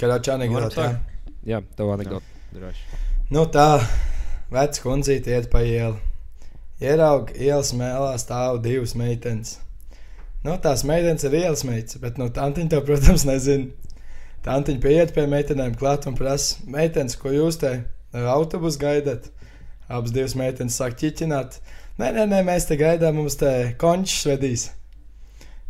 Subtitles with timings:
[0.00, 0.82] Karačā anekdote.
[0.82, 0.96] jā.
[1.46, 2.26] Jā, tev anekdote.
[2.54, 3.00] Droši.
[3.30, 3.80] Nu tā,
[4.52, 5.96] vecs kundzīte iet pa ielu.
[6.82, 9.56] Ieraug ielas mēlā stāv divas meitenes.
[10.44, 13.70] Nu, tās meitenes ir ielas meitas, bet nu, tantiņa to, protams, nezina.
[14.46, 17.72] Tantiņa pieiet pie meitenēm klāt un prasa, meitenes, ko jūs te
[18.14, 19.30] autobusu gaidat?
[19.88, 21.58] Abas divas meitenes sāk ķiķināt.
[21.98, 23.50] Nē, nē, nē, mēs te gaidām, mums te
[23.80, 24.68] končs vedīs.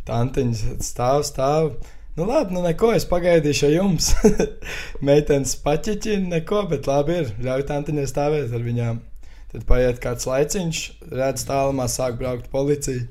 [0.09, 1.71] Tantiņa stāv, stāv.
[2.17, 4.07] Nu, labi, nu neko, es pagaidīšu ar jums.
[5.05, 7.27] Meitenes paķiķina, neko, bet labi ir.
[7.45, 9.03] Ļauj tantiņai stāvēt ar viņām.
[9.51, 10.79] Tad paiet kāds laiciņš,
[11.13, 13.03] redz tālumā, sāk braukt policija.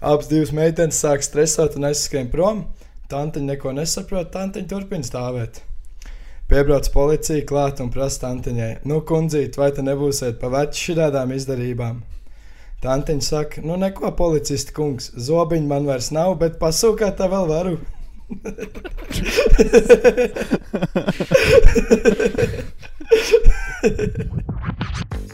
[0.00, 2.62] Abas divas meitenes sāk stresot un aizskrien prom.
[3.12, 5.60] Tantiņa neko nesaprot, tantiņa turpina stāvēt.
[6.48, 12.00] Piebrauc policija klāt un prasa tantiņai, nu, kundzīt, vai te nebūsiet pa veci šādām izdarībām?
[12.80, 17.76] Tantiņa saka, nu, neko, policisti kungs, zobiņi man vairs nav, bet pasūkāt tā vēl varu.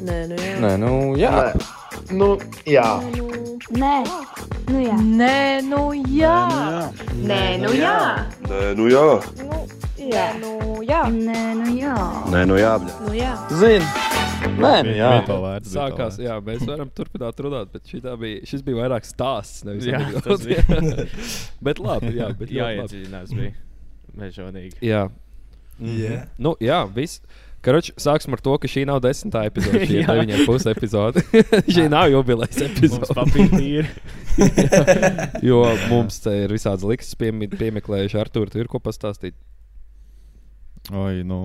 [0.05, 0.55] Nē, nu jā.
[0.63, 1.33] Nē, nu, jā.
[2.15, 2.35] Nu,
[2.69, 2.87] jā.
[3.75, 3.97] Nē,
[4.69, 4.97] nu jā.
[5.21, 5.83] Nē, nu
[6.15, 6.37] jā.
[7.25, 7.97] Nē, nu jā.
[8.49, 9.07] Nē, nu jā.
[10.05, 11.03] Jā, nu jā.
[11.09, 11.95] Nē, nu jā.
[12.33, 12.75] Nē, nu jā.
[13.07, 13.33] Nu jā.
[13.61, 13.87] Zini.
[14.45, 15.11] Nē, nu, jā.
[15.15, 18.83] Bija to vērts, bija Sākās, jā, mēs varam turpināt runāt, bet šitā bija, šis bija
[18.83, 19.65] vairāk stāsts.
[19.67, 20.45] Nevis Jā, tas
[21.67, 22.59] bet labi, jā, bet ļoti labi.
[22.61, 23.55] Jāiedziļinās bija.
[24.21, 24.79] Mežonīgi.
[24.85, 25.07] Jā.
[25.81, 26.29] Yeah.
[26.39, 27.23] Nu, jā, viss.
[27.65, 29.87] Karoči, sāksim ar to, ka šī nav desmitā epizode.
[29.89, 31.23] Šī ir deviņa pusi epizode.
[31.75, 33.17] šī nav jubilejas Mums epizode.
[33.21, 33.89] papīri ir.
[35.47, 38.21] jo mums te ir visādas likses piemi- piemeklējuši.
[38.21, 39.37] Artur, tu ir ko pastāstīt?
[40.93, 41.39] Oi, nu,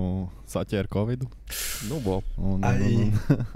[0.52, 1.24] saķēra Covid.
[1.88, 2.18] Nu, bo.
[2.36, 3.46] Un, un, un,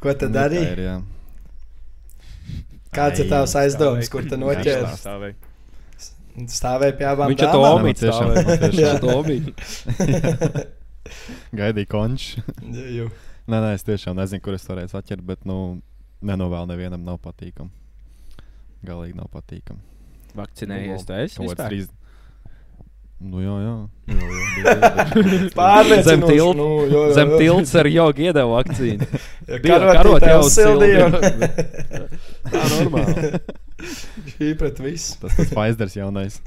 [0.00, 0.94] Ko tad darīja?
[2.94, 5.04] Kāds ir tavs aizdoms, kur tu noķēries?
[6.54, 6.94] Stāvēja.
[6.96, 8.32] Pie abām ar to tiešām.
[8.62, 10.68] Viņš ar to omīti.
[11.58, 12.44] Gaidīja konču.
[12.62, 15.78] Nē, nē, es tiešām nezinu, kur es varēju saķert, bet, nu,
[16.20, 17.70] nenovēlu nevienam nav patīkami.
[18.86, 19.80] Galīgi nav patīkami.
[20.38, 21.38] Vakcinējies, tu esi?
[21.38, 21.72] Kaut kāds vispār?
[21.72, 21.88] trīs.
[23.18, 23.72] Nu, jā, jā.
[24.14, 24.26] jā,
[24.62, 26.52] jā Pārliecinoši, Zem tilta.
[26.54, 29.08] nu, jo, jo, Zem tilts ar jogu iedeva vakcīnu.
[29.48, 31.08] Karotī karot jau sildīja.
[32.52, 33.40] Tā normāli.
[34.36, 35.18] Šī pret visu.
[35.24, 36.38] Tas tas Pfizers jaunais.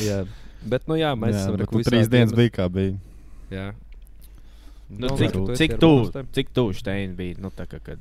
[0.00, 0.22] Jā.
[0.66, 2.96] Bet, nu jā, mēs jā, esam bet reku tu trīs dienas bija kā bija.
[3.50, 3.72] Jā.
[4.88, 7.34] Nu, Nu, cik, tu cik tuvu cik tuvu Steina bija?
[7.42, 7.98] Nu, tā kā, kad,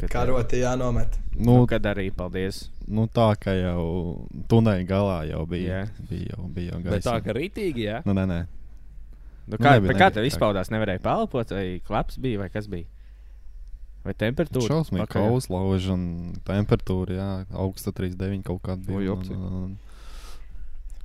[0.00, 1.18] kad, Karotī jānomet.
[1.36, 2.70] Nu, Nu, kad arī paldies.
[2.88, 5.82] nu, tā kā jau tunēļa galā jau bija.
[5.84, 6.06] Jā.
[6.08, 7.20] Bija jau, bija jau Bet tā gaisa.
[7.26, 8.02] kā rītīgi, jā.
[8.06, 8.40] Nu, nē, nē.
[9.46, 10.70] Nu, Nu, kā nebija, bet kā nebija tev izpaudās?
[10.70, 12.86] Nevarēja pelpot, vai klaps bija, vai kas bija?
[14.04, 14.66] Vai temperatūra?
[14.66, 15.28] Šausmīgi Pakaļ?
[15.28, 16.02] kauslauž un
[16.46, 19.12] temperatūra, jā, augsta 39 kaut kāda Oi, bija.
[19.14, 19.30] opci.
[19.30, 19.78] un- un- un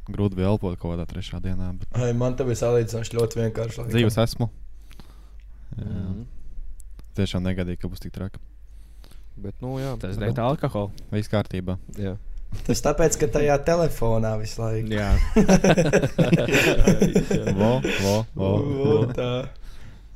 [0.07, 3.77] Grūti bija elpot kaut kādā trešā dienā, bet Ai, man te bija salīdzinoši ļoti vienkārši.
[3.81, 3.91] laikam.
[3.95, 4.47] dzīves esmu.
[5.77, 6.21] Jā, Mhm.
[7.17, 8.37] Tiešām negadīju, ka būs tik traki.
[9.37, 9.97] Bet, nu jā.
[9.99, 10.91] Tas bet- dēļ alkohola.
[11.11, 11.77] Viss kārtībā.
[11.97, 12.15] Jā.
[12.63, 14.89] Tas tāpēc, ka tajā telefonā visu laiku.
[14.95, 15.17] Jā.
[17.57, 19.05] Vo, vo, vo, vo.
[19.13, 19.47] Tā.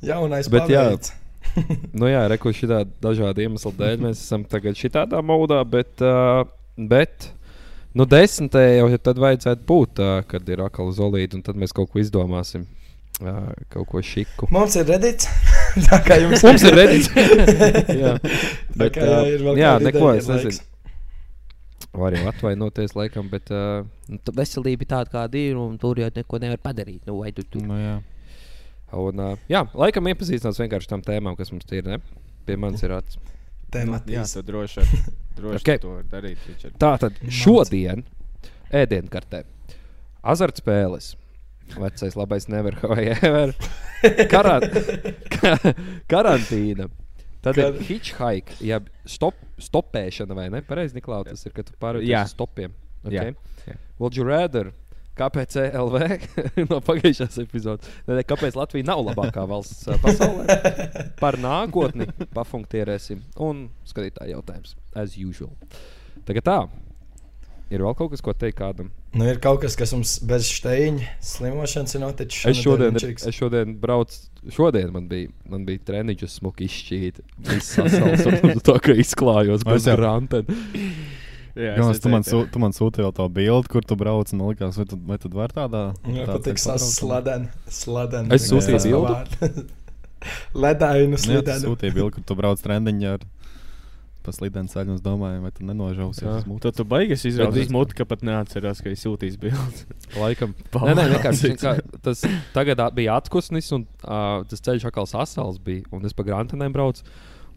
[0.02, 0.82] Jaunais Bet jā.
[0.88, 1.12] paveids.
[1.98, 6.44] Nu jā, reku šitā dažādu iemeslu dēļ mēs esam tagad šitādā modā, bet, uh,
[6.78, 7.28] bet
[7.98, 11.92] nu desmitē jau tad vajadzētu būt, uh, kad ir akla zolīta, un tad mēs kaut
[11.92, 12.66] ko izdomāsim.
[13.22, 14.48] Uh, kaut ko šiku.
[14.50, 15.28] Mums ir redīts.
[15.90, 17.10] tā kā jums Mums ir redīts.
[18.02, 18.14] jā,
[18.72, 20.68] Tā bet, ja uh, ir vēl jā neko es nezinu.
[21.92, 26.00] Var jau atvainoties, laikam, bet uh, Nu, tā veselība ir tāda, kāda ir, un tur
[26.00, 27.04] jau neko nevar padarīt.
[27.06, 27.98] Nu, vai tu tur Nu, jā.
[28.96, 31.84] un, uh, jā, laikam iepazīstinās vienkārši tam tēmām, kas mums ir.
[31.86, 32.00] Ne?
[32.48, 33.20] Pie manis ir acis.
[33.72, 34.32] Jā, Tematīs.
[34.36, 35.78] tu droši ar- droši Okay.
[35.80, 36.38] to var darīt.
[36.48, 36.74] Richard.
[36.82, 38.04] Tā tad šodien
[38.72, 39.44] ēdienkartē
[40.22, 41.14] azartspēles.
[41.72, 43.54] Vecais labais never have ever.
[44.28, 44.66] Karan
[45.32, 45.54] ka
[46.12, 46.90] karantīna.
[47.42, 50.60] Tad ir Kad- hitchhike, jeb stop, stopēšana, vai ne?
[50.62, 52.20] Pareizi, Niklaus, tas ir, kad tu pārvietojies Jā.
[52.28, 52.74] uz stopiem.
[53.10, 53.34] Jā, Okay.
[53.66, 53.76] jā.
[53.98, 54.68] Would you rather?
[55.18, 56.06] Kāpēc LV
[56.70, 57.90] no pagājušās epizodes?
[58.08, 60.56] Ne, kāpēc Latvija nav labākā valsts ā, pasaulē?
[61.20, 64.78] Par nākotni pafunktierēsim un skatītāju jautājums.
[64.96, 65.52] As usual.
[66.28, 66.58] Tagad tā.
[67.72, 68.90] Ir vēl kaut kas, ko teikt kādam?
[69.16, 72.42] Nu, ir kaut kas, kas mums bez steigņa slimošanas ir noticis.
[72.50, 74.18] Es šodien, Šonadēļ es šodien braucu,
[74.52, 77.24] šodien man bija, man bija treniņš, smuki izšķīti.
[77.48, 80.52] Viss sasals, un tā kā izklājos bez grāmatām.
[81.52, 84.30] Jā, Gans, tu, man sū, tu man sūtīji jau to bildi, kur tu brauc.
[84.32, 86.96] Un likās, vai tu, vai tu vari tādā Jā, ceļā pabraukt?
[86.96, 87.50] sladeni.
[87.68, 88.32] sladeni.
[88.32, 89.66] Es sūtīju bildi?
[90.64, 91.66] Ledainu slidenu.
[91.66, 93.26] sūtīji bildi, kur tu brauc trendiņā ar
[94.22, 94.96] pa slidenu ceļu.
[94.96, 96.76] Es domāju, vai tu nenožausies mutes.
[96.78, 99.84] Tu, baigies uz muti, ka pat neatceros, ka es sūtīju bildes.
[100.22, 100.54] Laikam.
[100.72, 101.52] Nē, nē, vienkārši
[102.06, 105.84] tas tagad bija atkusnis, un uh, tas ceļš atkal sasals bija.
[105.92, 107.04] Un es pa grantenēm braucu.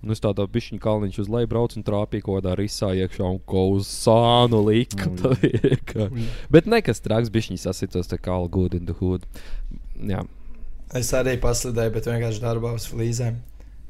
[0.04, 3.40] Un es tādā pišķiņā kalniņš uz leju braucu un trāpīju kaut kādā risā iekšā un
[3.50, 5.10] ko uz sānu liku.
[5.22, 6.28] Tā vienkārši.
[6.54, 9.26] Bet nekas traks, bišķiņš sasitos tā kā all good in the hood.
[10.02, 10.26] Jā.
[10.96, 13.40] Es arī paslidēju, bet vienkārši darbā uz flīzēm.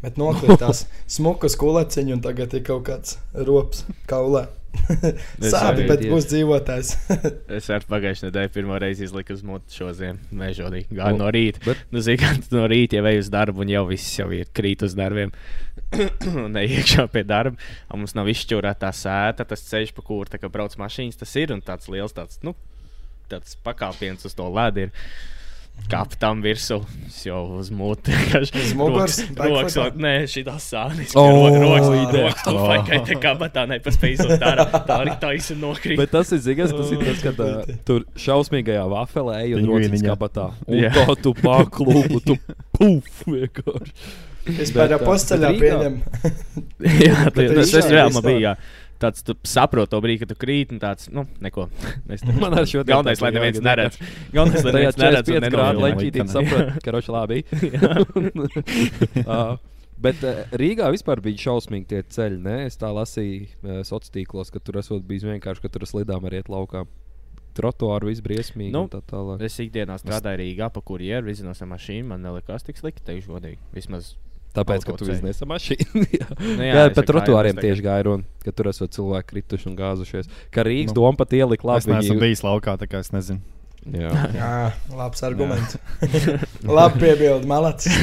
[0.04, 0.86] Bet nokritās
[1.18, 4.48] smukas kuleciņš, un tagad ir kaut kāds rops kaulā.
[5.54, 6.92] Sāpīgi, bet būs dzīvotājs.
[7.57, 10.19] Es ar pagājušajā nedēļā pirmo reizi izliku uz muti šo ziemu.
[10.36, 10.83] Mežonī.
[10.92, 11.62] Gāju no rīta.
[11.66, 14.50] bet- Nu, zini, tu no rīta jau ej uz darbu, un jau viss jau ir
[14.56, 15.33] krīt uz darbiem.
[16.56, 17.57] Neiekšā pie darba.
[17.94, 21.19] Un mums nav izšķūrēta tā sēta, tas ceļš, pa kuru brauc mašīnas.
[21.21, 22.56] Tas ir un tāds liels tāds, nu,
[23.31, 24.88] tāds pakāpiens uz to ledu.
[24.88, 25.33] Ir.
[25.86, 28.10] Kāp tam virsū, es jau uz muti.
[28.42, 29.19] Uz muguras?
[29.38, 31.12] Rokas, rokas, nē, šī tā sānis.
[31.13, 34.66] O, rokas, rokas, tu vai kā te kabatā nepaspēj izlikt ārā.
[34.88, 36.00] Tā arī taisa nokrīt.
[36.01, 40.07] Bet tas ir zigas, tas ir tas, kad uh, tur šausmīgajā vafelē ej un Pingvīniņā.
[40.10, 40.48] kabatā.
[40.66, 40.89] Un Jā.
[40.98, 42.39] tā tu paklūpu, tu
[42.80, 43.94] puf vienkārši.
[44.62, 46.33] Es pēdējā ā, posceļā bet Rīgā- pieņemu.
[47.06, 48.42] Jā, tas, tas reāli man bija.
[48.42, 48.57] Jā.
[49.06, 51.68] Tāds tu saproti to brīdi, kad tu krīt, un tāds, nu, neko.
[52.42, 54.00] Man ar šo Galvenais, lai neviens neredz.
[54.34, 55.30] Galvenais, lai neviens neredz.
[55.30, 55.86] un 45 grādu nenovilina.
[55.86, 56.34] leķītī Likanai.
[56.34, 57.44] saprot, ka roši labi.
[59.30, 62.42] uh, bet uh, Rīgā vispār bija šausmīgi tie ceļi.
[62.48, 62.57] Ne?
[62.72, 66.42] Es tā lasīju uh, sociālos tīklos, ka tur esot bijis vienkārši, ka tur slidām arī
[66.42, 66.88] iet laukā.
[67.56, 68.74] Trotuāru viss briesmīgi.
[68.74, 69.46] Nu, tā tālāk.
[69.46, 72.10] Es ikdienā strādāju Rīgā, pa kurjeru iznos ar mašīnu.
[72.10, 73.62] Man nelikās tik slikti, teikšu godīgi.
[73.78, 74.16] Vismaz.
[74.56, 76.06] Tāpēc, ka tu iznesi mašīnu.
[76.19, 79.30] jā, Nu, jā, es par ar trotuāriem kājām tieši gāja runa, ka tur esot cilvēki
[79.34, 80.31] krituši un gāzušies.
[80.56, 81.96] Ka Rīgas Nu, doma pat ielika Es labi.
[81.98, 83.44] neesmu bijis laukā, tā kā es nezinu.
[83.86, 84.10] Jā,
[84.40, 84.54] Jā,
[84.98, 85.75] labs arguments.
[86.78, 87.94] Labi piebildi, malacis.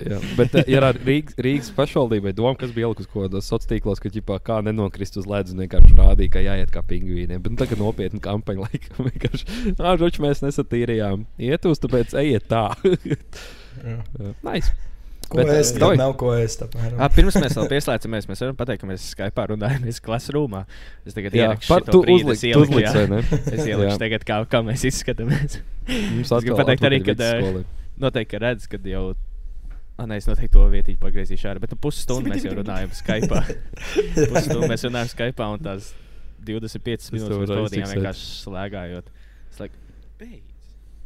[0.00, 0.20] jā.
[0.38, 4.00] Bet, uh, ja ar Rīgas, Rīgas pašvaldībai doma, kas bija ielikusi kaut kādos sociālos tīklos,
[4.00, 7.42] ka ģipā, kā nenokrist uz ledus, un vienkārši rādīja, ka jāiet kā pingvīniem.
[7.44, 9.76] Bet nu, tagad nopietna kampaņa laikam vienkārši.
[9.76, 11.26] Žoči, mēs nesatīrījām.
[11.44, 12.64] Iet uz, tāpēc ejiet tā.
[13.84, 14.32] Jā.
[14.48, 14.72] nice.
[15.26, 15.96] Ko Bet, es tam Doj.
[15.98, 16.30] nav ko
[17.02, 20.60] Ah, pirms mēs vēl pieslēdzamies, mēs varam pateikt, ka mēs Skype runājamies klasrūmā.
[21.02, 23.02] Es tagad Jā, par brīdi, uzlikt, es ieliku, uzlikt, jā.
[23.56, 23.98] Es ielikšu Jā.
[24.04, 25.58] tagad, kā, kā mēs izskatāmies.
[25.88, 27.64] Mums Es gribu pateikt arī, ā, vidusskolē.
[28.06, 29.04] Noteikti, ka redz, kad jau.
[29.96, 33.42] Ah, nē, es noteikti to vietīti pagriezīšu ārā, bet nu, pusstundu mēs jau runājam Skype.
[34.30, 35.94] pusstundu mēs runājam Skype un tās
[36.46, 39.10] 25 minūtes mēs pavadījām vienkārši slēgājot.
[39.50, 39.74] Es like,
[40.20, 40.45] beidz.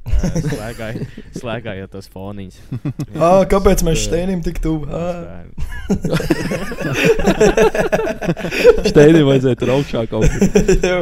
[0.09, 0.11] Ā,
[0.45, 0.95] Slēgāj,
[1.37, 2.57] slēgājot tos foniņus.
[3.21, 4.87] Ah, kāpēc mēs steinim tik tuvu?
[4.89, 5.45] Ah.
[8.91, 10.41] Steidī vajadzēja tur augšā kaut kur.
[10.81, 10.99] Jā.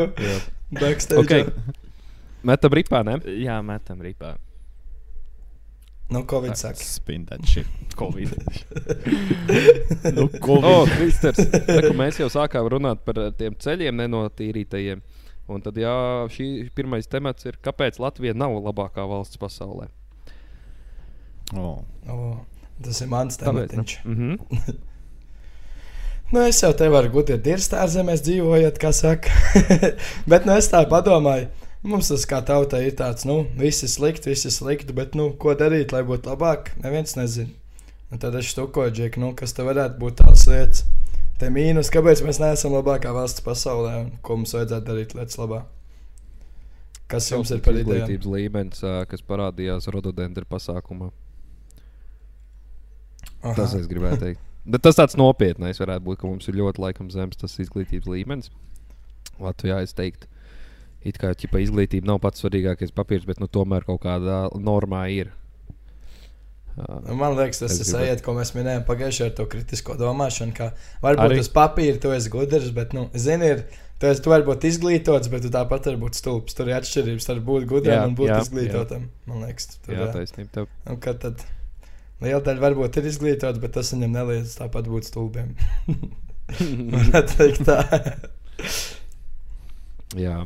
[0.75, 1.21] Backstage.
[1.23, 1.43] Okay.
[2.49, 3.15] Metam ripā, ne?
[3.39, 4.31] Jā, metam ripā.
[6.09, 6.81] Nu, Covid saka.
[6.81, 7.67] Spin that shit.
[7.99, 8.33] Covid.
[10.17, 15.03] nu, o, Kristers, reku, mēs jau sākām runāt par tiem ceļiem nenotīrītajiem.
[15.49, 15.95] Un tad, jā,
[16.33, 19.89] šī pirmais temats ir, kāpēc Latvija nav labākā valsts pasaulē.
[21.57, 21.81] Oh.
[22.05, 22.35] O,
[22.85, 23.47] tas ir mans ne?
[23.47, 23.97] tematiņš.
[24.05, 24.85] Mhm.
[26.29, 29.33] Nu, es jau te varu gūt, ja dirstā zemēs dzīvojot, kā saka.
[30.29, 31.47] bet nu, es tā padomāju.
[31.89, 35.31] Mums tas kā tautai ir tāds, nu, viss ir slikti, viss ir slikti, bet, nu,
[35.41, 37.49] ko darīt, lai būtu labāk, neviens nezina.
[38.13, 40.85] Un tad es štukoju, Džek, nu, kas te varētu būt tās lietas,
[41.39, 45.63] te mīnus, kāpēc mēs neesam labākā valsts pasaulē un ko mums vajadzētu darīt lietas labā.
[47.09, 51.09] Kas jums ir par izglītības līmenis, kas parādījās rododendra pasākumā?
[53.39, 53.55] Aha.
[53.55, 54.43] Tas es gribēju teikt.
[54.69, 58.51] Bet tas tāds nopietnais varētu būt, ka mums ir ļoti laikam zems tas izglītības līmenis.
[59.41, 60.29] Latvijā es teiktu,
[61.07, 65.31] it kā ķipa, izglītība nav pats svarīgākais papīrs, bet nu, tomēr kaut kādā normā ir.
[66.79, 70.55] Nu, Man liekas, tas ir sajiet, ko mēs minējām pagājušajā ar to kritisko domāšanu.
[70.55, 70.71] Ka
[71.03, 71.43] varbūt Arī.
[71.43, 73.65] Uz papīra tu esi gudrs, bet, nu, zini, ir,
[73.99, 76.55] tu, esi, tu vari būt izglītots, bet tu tāpat vari būt stulbs.
[76.59, 79.09] Tur ir atšķirības starp būt gudram Jā, un būt jā, izglītotam.
[79.31, 80.13] Man liekas, tur jā, jā.
[80.15, 80.53] taisnība.
[80.55, 80.71] Tev.
[80.87, 81.43] Un kad tad
[82.23, 85.57] liela daļa varbūt ir izglītots, bet tas viņam neliedz tāpat būt stulbiem.
[86.95, 87.83] Varētu teikt tā.
[90.17, 90.39] Jā.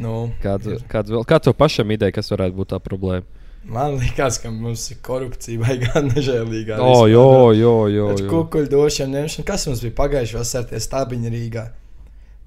[0.00, 0.80] nu, Kāds, ir.
[0.88, 3.39] kāds, vēl, kāds tev pašam ideja, kas varētu būt tā problēma?
[3.64, 6.78] Man liekas, ka mums ir korupcija vai gan nežēlīgā.
[6.80, 8.06] O, jo, jo, jo.
[8.14, 8.30] Ar jo.
[8.30, 9.46] kukuļu došanu ņemšanu.
[9.50, 11.66] Kas mums bija pagājušajā vasarā, tie stabiņi Rīgā?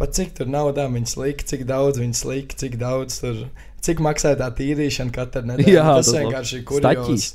[0.02, 3.46] Pat cik tur naudā viņas lika, cik daudz viņas lika, cik daudz tur,
[3.86, 5.76] cik maksāja tā tīrīšana katru nedēļu.
[5.78, 7.30] Jā, tas tas vienkārši ir kurjos.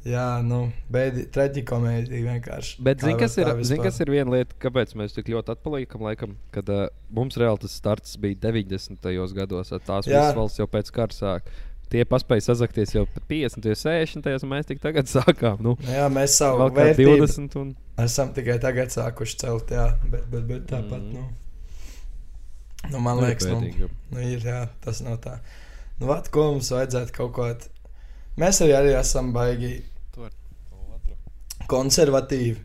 [0.00, 2.78] Jā, nu, bēdi, traģikomēdija vienkārši.
[2.80, 3.82] Bet zini, kas, ir, zin, vispār.
[3.84, 7.74] kas ir viena lieta, kāpēc mēs tik ļoti atpaliekam laikam, kad uh, mums reāli tas
[7.76, 9.10] starts bija 90.
[9.36, 10.22] gados, ar tās Jā.
[10.22, 11.52] visas valsts jau pēc kara sāk.
[11.90, 15.60] Tie paspēja sazakties jau pat 50, 60, un mēs tik tagad sākām.
[15.64, 17.58] Nu, Nu Jā, mēs savu vērtību 20.
[17.60, 17.74] Un...
[18.04, 21.12] esam tikai tagad sākuši celt, jā, bet, bet, bet tāpat, Mm.
[21.14, 25.38] nu, nu man Nu, liekas, nu, nu, ir, jā, tas nav tā.
[26.00, 27.66] Nu, vat, ko mums vajadzētu kaut ko at...
[28.40, 29.82] Mēs arī, arī esam baigi
[31.70, 32.56] konservatīvi.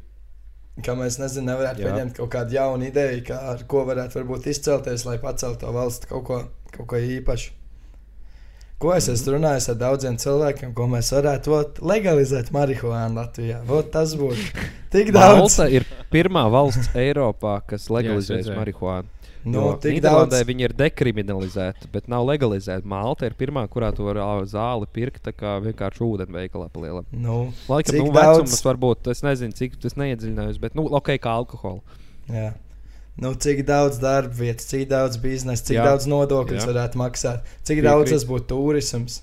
[0.85, 1.91] Kā mēs nezinām, nevarētu Jā.
[1.91, 6.09] pieņemt kaut kādu jaunu ideju, kā ar ko varētu varbūt izcelties, lai paceltu to valsti
[6.09, 6.39] kaut ko,
[6.73, 7.53] kaut ko īpašu.
[8.81, 13.61] Ko es esmu runājis ar daudziem cilvēkiem, ko mēs varētu vot, legalizēt marihuānu Latvijā.
[13.69, 15.39] Vot, tas būtu tik daudz.
[15.39, 18.57] Malta ir pirmā valsts Eiropā, kas legalizēs redzēju.
[18.59, 19.11] marihuānu.
[19.45, 20.47] Nu, Nīderlandē daudz.
[20.49, 22.87] viņi ir dekriminalizēti, bet nav legalizēti.
[22.89, 27.11] Malta ir pirmā, kurā tu vari ā, zāli pirkt tā kā vienkārši ūdeni veikalā palielināt.
[27.13, 28.41] Nu, Laikam, nu, daudz?
[28.41, 32.01] vecums varbūt, es nezinu, cik tas neiedziļinājos, bet, nu, ok, kā alkohola.
[32.27, 32.51] jā.
[33.17, 35.85] Nu, cik daudz darba vietas, cik daudz biznesa, cik Jā.
[35.87, 37.87] daudz nodokļu varētu maksāt, cik Piekrīt.
[37.87, 39.21] daudz tas būtu turisms.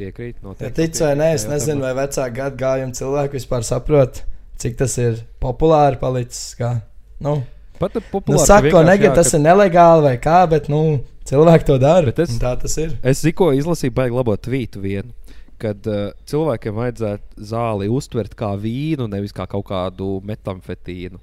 [0.00, 0.74] Piekrīt, Ja noteikti.
[0.88, 4.22] tic vai nē, es nezinu, vai vecāku gadu gājumu cilvēki vispār saprot,
[4.58, 6.54] cik tas ir populāri palicis.
[6.58, 6.82] Kā.
[7.20, 7.42] Nu,
[7.78, 8.46] Pat nu, populāri.
[8.46, 12.12] saka, ko negribu, tas ka- ir nelegāli vai kā, bet nu, cilvēki to dara.
[12.16, 12.96] Es- Tā tas ir.
[13.04, 15.12] Es tikko izlasīju, baigi labo tvītu vienu.
[15.60, 21.18] Kad uh, cilvēkiem vajadzētu zāli uztvert kā vīnu, nevis kā kaut kādu metamfetīnu.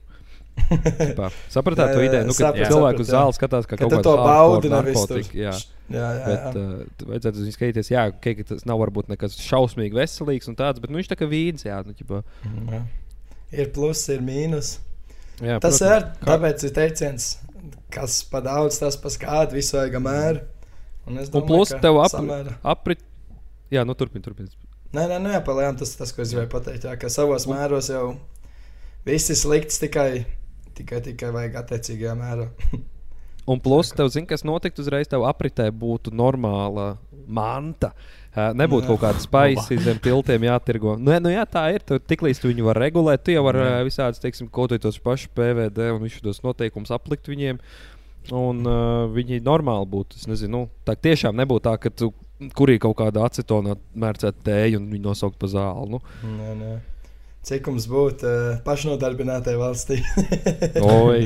[1.54, 2.28] Sapratāt Jā, to jā, ideju?
[2.28, 3.12] Nu, kad sapratu, cilvēku sapratu, jā.
[3.14, 4.76] zāli skatās, kā Ka kaut kāda to baudi, tur.
[4.76, 5.38] narkotika.
[5.38, 5.54] Jā.
[5.88, 6.52] Jā, jā, Bet jā.
[6.60, 10.92] uh, vajadzētu viņu skatīties, jā, ka tas nav varbūt nekas šausmīgi veselīgs un tāds, bet
[10.92, 12.20] nu, viņš tā kā vīns, jā, nu, ķipā.
[12.44, 12.82] Mhm, jā.
[13.64, 14.74] Ir pluss, ir mīnus.
[15.40, 15.82] jā Tas protams.
[15.88, 16.08] ir.
[16.28, 17.30] Tāpēc ir teiciens,
[17.96, 20.42] kas pa daudz, tas pa skādu, visu vajag mēru.
[21.08, 23.00] Un, es Un plus ka tev ap, samērā- aprit.
[23.72, 24.52] Jā, nu turpini, turpini.
[24.96, 26.84] Nē, nē, nē, palējām tas, tas, ko es gribēju pateikt.
[26.88, 28.18] Jā, ka savos mēros jau
[29.08, 30.26] viss ir slikts, tikai,
[30.78, 32.52] tikai, tikai vajag attiecīgajā mērā.
[33.48, 37.94] Un plus, tev zina, kas notiktu uzreiz, tev apritē būtu normāla manta.
[38.36, 40.98] Nebūtu kaut kāda spēcīga zem tiltiem jātirgo.
[41.00, 41.86] Nu, nu, jā, tā ir.
[41.88, 45.88] Tu, tiklīdz tu viņu var regulēt, tu jau vari visādus, teiksim, kaut kādus pašus PVD
[45.96, 47.62] un visus tos noteikumus aplikt viņiem.
[48.36, 50.20] Un uh, viņi normāli būtu.
[50.20, 52.12] Es nezinu, nu, tā tiešām nebūtu tā, ka tu
[52.58, 55.96] kurī kaut kāda acetona mērcēt tēju un viņu nosaukt par zāli.
[55.96, 56.04] Nu.
[56.36, 56.76] Nē, nē.
[57.48, 60.02] Cik mums būtu uh, pašnodarbinātai valstī?
[60.84, 61.22] Oi,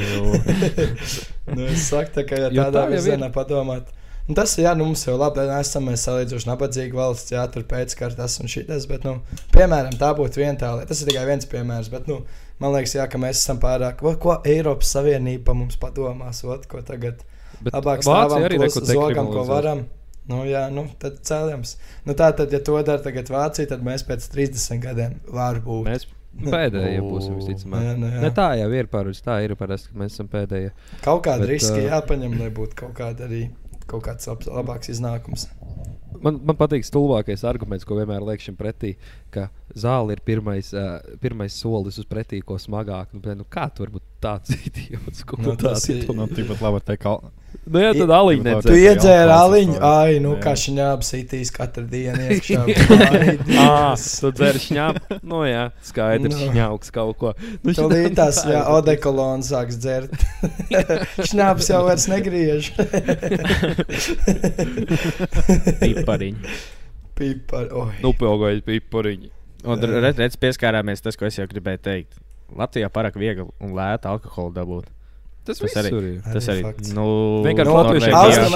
[1.55, 3.89] nu, es saku, tā, ka ja tādā tā virzienā padomāt.
[4.27, 7.65] Nu, tas ir, jā, nu, mums jau labi, esam mēs salīdzinoši nabadzīga valsts, jā, tur
[7.67, 9.17] pēckārtas un šitas, bet, nu,
[9.55, 10.91] piemēram, tā būtu viena tā lieta.
[10.91, 12.19] Tas ir tikai viens piemērs, bet, nu,
[12.61, 16.85] man liekas, jā, ka mēs esam pārāk, ko, ko Eiropas Savienība mums padomās, ot, ko
[16.85, 17.25] tagad
[17.61, 19.83] Bet labāk stāvam, arī plus zogam, ko varam.
[20.29, 21.75] Nu, jā, nu, tad cēlams.
[22.05, 25.87] Nu, tā tad, ja to dara tagad Vācija, tad mēs pēc 30 gadiem varbūt.
[25.89, 26.05] Mēs
[26.39, 27.87] pēdējie būsim visticamāk.
[27.87, 28.21] Jā, nu, jā.
[28.23, 29.25] Ne, tā jau ir parasti.
[29.25, 30.71] Tā ir parasti, ka mēs esam pēdējie.
[31.03, 33.47] Kaut kāda Bet, riska ā, jāpaņem, lai būtu kaut, kāda arī,
[33.89, 35.49] kaut kāds labs, labāks iznākums.
[36.21, 38.93] Man, man patīk stulbākais arguments, ko vienmēr liekšu pretī,
[39.33, 43.15] ka zāle ir pirmais, uh, pirmais solis uz pretī, ko smagāk.
[43.17, 45.23] Nu, nu, kā tu vari būt tāds idiots?
[45.27, 46.11] Ko Nu, tas ir- ir?
[46.15, 47.19] Nu, Tāpat labi teikt, ka
[47.67, 48.77] Nu, jā, tad Tu Tu nedzēra.
[48.79, 50.39] jā, iedzēri aliņu, ai, nu, Jā.
[50.45, 52.61] kā šņābi sitīs katru dienu iekšā.
[53.61, 55.17] Ah, tu dzer šņāpu.
[55.27, 56.47] Nu, jā, skaidrs, Nu.
[56.47, 57.33] šņauks kaut ko.
[57.61, 60.15] Nu, Tu līdās, jā, odekolonu sāks dzert.
[61.31, 62.71] Šņābs jau vairs negriež.
[65.83, 66.55] Pipariņi.
[67.19, 67.93] Pipar, oi.
[68.01, 69.29] Nu, piogojas pipariņi.
[69.69, 69.83] Un
[70.17, 72.15] redz, pieskārāmies tas, ko es jau gribēju teikt.
[72.57, 74.89] Latvijā pārāk viegli un lēti alkoholu dabūt.
[75.43, 76.21] Tas, Tas tas arī- ir.
[76.21, 76.91] Tas Arī fakts.
[76.93, 77.05] nu,
[77.41, 77.71] Vienkārši.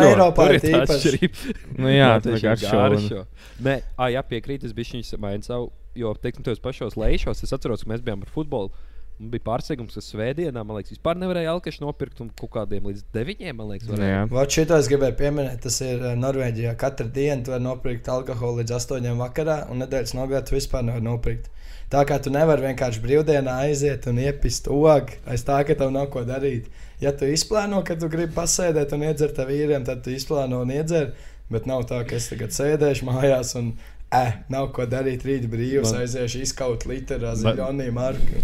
[0.05, 0.97] Eiropā Tur ir ir tā tīpaši.
[0.99, 1.55] atšķirība.
[1.81, 3.25] Nu, jā, tā Latviešiem garšo.
[3.65, 7.53] Nē, ah, jā, piekrīt, es biju viņus mainu savu, jo, teiksim, tos pašos lejšos, es
[7.57, 8.69] atceros, ka mēs bijām ar futbolu.
[9.15, 13.05] Man bija pārsteigums, ka svētdienā, man liekas, vispār nevarēja alkašu nopirkt un kaut kādiem līdz
[13.15, 13.93] deviņiem, man liekas.
[14.33, 15.61] Vot šito es gribēju pieminēt.
[15.63, 16.73] Tas ir eh, Norvēģijā.
[16.81, 21.07] Katru dienu tu vari nopirkt alkoholu līdz 8 vakarā, un nedēļas nogalē tu vispār nevari
[21.07, 21.47] nopirkt.
[21.93, 26.09] Tā kā tu nevari vienkārši brīvdienā aiziet un iepist ogu, aiz tā, ka tev nav
[26.11, 26.67] ko darīt.
[26.99, 30.75] Ja tu izplāno, ka tu gribi pasēdēt un iedzert ar vīriem, tad tu izplāno un
[30.75, 31.13] iedzer.
[31.53, 33.75] Bet nav tā, ka es tagad sēdēšu mājās un
[34.23, 35.23] eh, nav ko darīt.
[35.25, 38.41] Rīt brīvs Man- aiziešu izkaut literā Bet- ziļonī marku.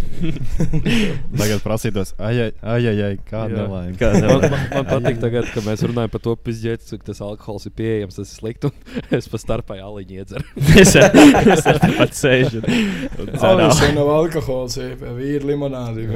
[1.42, 3.96] tagad prasītos, ai, ai, ai, kāda nelaime.
[4.00, 7.76] Man, man, man patīk, tagad, ka mēs runājam par to pizdzēci, cik tas alkohols ir
[7.78, 8.72] pieejams, tas ir slikti.
[8.72, 10.46] un Es pa starpā aliņu iedzeru.
[10.82, 12.62] Es es ar tepat sēžu.
[13.32, 16.08] Tas nav alkohols, ir vīri limonādi.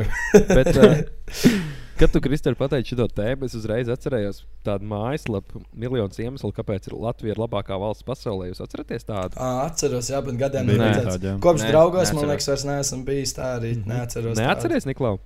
[0.52, 1.52] Bet, uh,
[2.00, 6.98] kad tu, Kristēn, pateici šo tēmu, es uzreiz atcerējos tādu mājaslapu, miljonus iemeslu, kāpēc ir
[7.00, 8.50] Latvija ir labākā valsts pasaulē.
[8.50, 9.40] Jūs atceraties tādu?
[9.40, 11.38] À, atceros, jā, bet gadiem Bija jā.
[11.44, 12.34] Kopš Nē, draugos, man neatceros.
[12.34, 13.72] liekas, vairs neesam bijis tā arī.
[13.88, 14.38] Neatceros.
[14.40, 15.18] Neatceries, Niklau?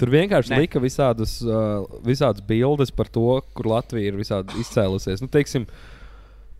[0.00, 0.62] Tur vienkārši ne.
[0.62, 5.20] lika visādus, uh, visādas bildes par to, kur Latvija ir izcēlusies.
[5.20, 5.66] Nu, teiksim,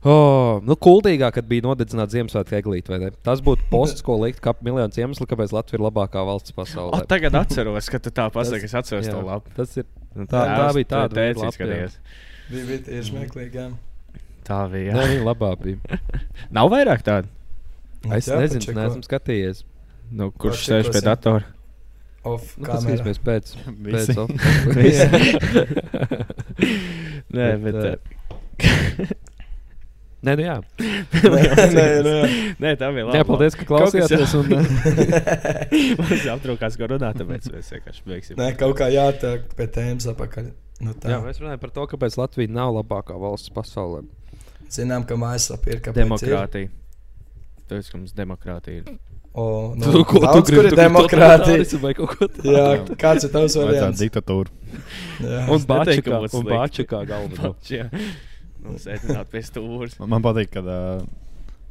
[0.01, 3.11] Oh, nu, kuldīgāk, kad bija nodedzināta Ziemassvētku eglīte, vai ne?
[3.27, 7.03] Tas būtu posts, ko likt kā miljonus iemeslu, kāpēc Latvija ir labākā valsts O, pasaulē.
[7.11, 9.45] tagad atceros, ka tu tā pasaki, es atceros jā, to labu.
[9.59, 9.85] Tas ir.
[10.17, 11.37] Nu, Tā, tā tēvs, bija tāda jā.
[11.53, 11.93] skaties.
[12.49, 13.67] Bija, bija tieši smieklīgi.
[14.49, 14.91] Tā bija.
[14.97, 15.09] Nē, Jā.
[15.13, 15.77] viņa labā bija.
[16.57, 17.29] Nav vairāk tādu.
[18.17, 19.59] Es Jā, nezinu, neesmu skatījies.
[20.11, 21.45] Nu, kurš sēž pie datora?
[22.25, 23.05] Off Nu, kamera.
[23.05, 23.45] Paskatīsimies pēc.
[23.85, 24.09] Pēc
[27.37, 28.01] Nē, Bet, bet.
[30.21, 30.57] Eh, Nē, nu jā.
[31.25, 32.15] Nē, nē,
[32.61, 33.17] Nē, tā bija labi.
[33.17, 34.35] Jā, paldies, ka klausījāties.
[34.37, 34.51] Un,
[36.01, 38.41] Mums aptrūkās, ko runāt, tāpēc mēs vienkārši beigsim.
[38.41, 40.51] nē, kaut kā jātiek pie tēmas apakaļ.
[40.85, 41.13] Nu, tā.
[41.13, 44.05] jā, mēs runājam par to, kāpēc Latvija nav labākā valsts pasaulē.
[44.71, 46.05] Zinām, ka mājaslapā ir kāpēc.
[46.05, 46.73] Demokrātija.
[47.71, 48.93] Tas, ka mums demokrātija ir.
[48.93, 49.01] Ir.
[49.33, 51.93] O, nu, Tu, ko tu daudz, kur ir Tu gribi demokrātija.
[51.95, 52.51] kaut ko tādu?
[52.51, 52.65] Jā,
[52.99, 54.01] kāds ir tavs variants?
[54.03, 54.51] diktatūru.
[55.23, 55.45] Jā.
[55.55, 56.49] Un Bāčikā, un.
[56.49, 57.55] Bāčikā galveno.
[58.65, 59.99] Nu, sēdināt pie stūres.
[60.01, 61.05] Man, man patīk, ka uh,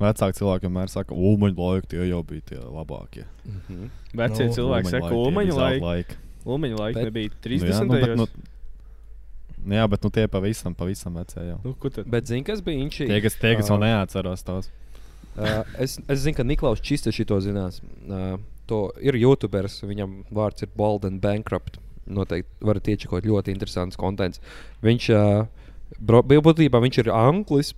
[0.01, 3.25] vecāki cilvēki vienmēr saka, ka ulmaņa laiki tie jau bija tie labākie.
[3.46, 3.89] Mhm.
[4.17, 5.86] Vecie Nu, cilvēki saka, ulmaņa laika.
[5.86, 6.19] laiki.
[6.50, 7.69] Ulmaņa laika Bet- nebija Nu, 30.
[7.69, 8.25] jā, nu, bet, nu,
[9.65, 11.60] nu, jā, bet nu, tie pavisam, pavisam vecie jau.
[11.63, 11.75] Nu?
[12.08, 13.08] Bet zini, kas bija inčī?
[13.12, 13.89] Tie, kas, tie, kas vēl Ā.
[13.89, 14.72] neatceros tos.
[15.39, 17.81] Uh, es, es zinu, ka Niklaus Čista šito zinās.
[18.08, 21.77] Uh, to ir YouTuberis, viņam vārds ir Bold and Bankrupt.
[22.10, 24.41] Noteikti varat iečakot ļoti interesants kontents.
[24.81, 25.46] Viņš, uh,
[25.98, 27.74] būtībā, viņš ir anglis.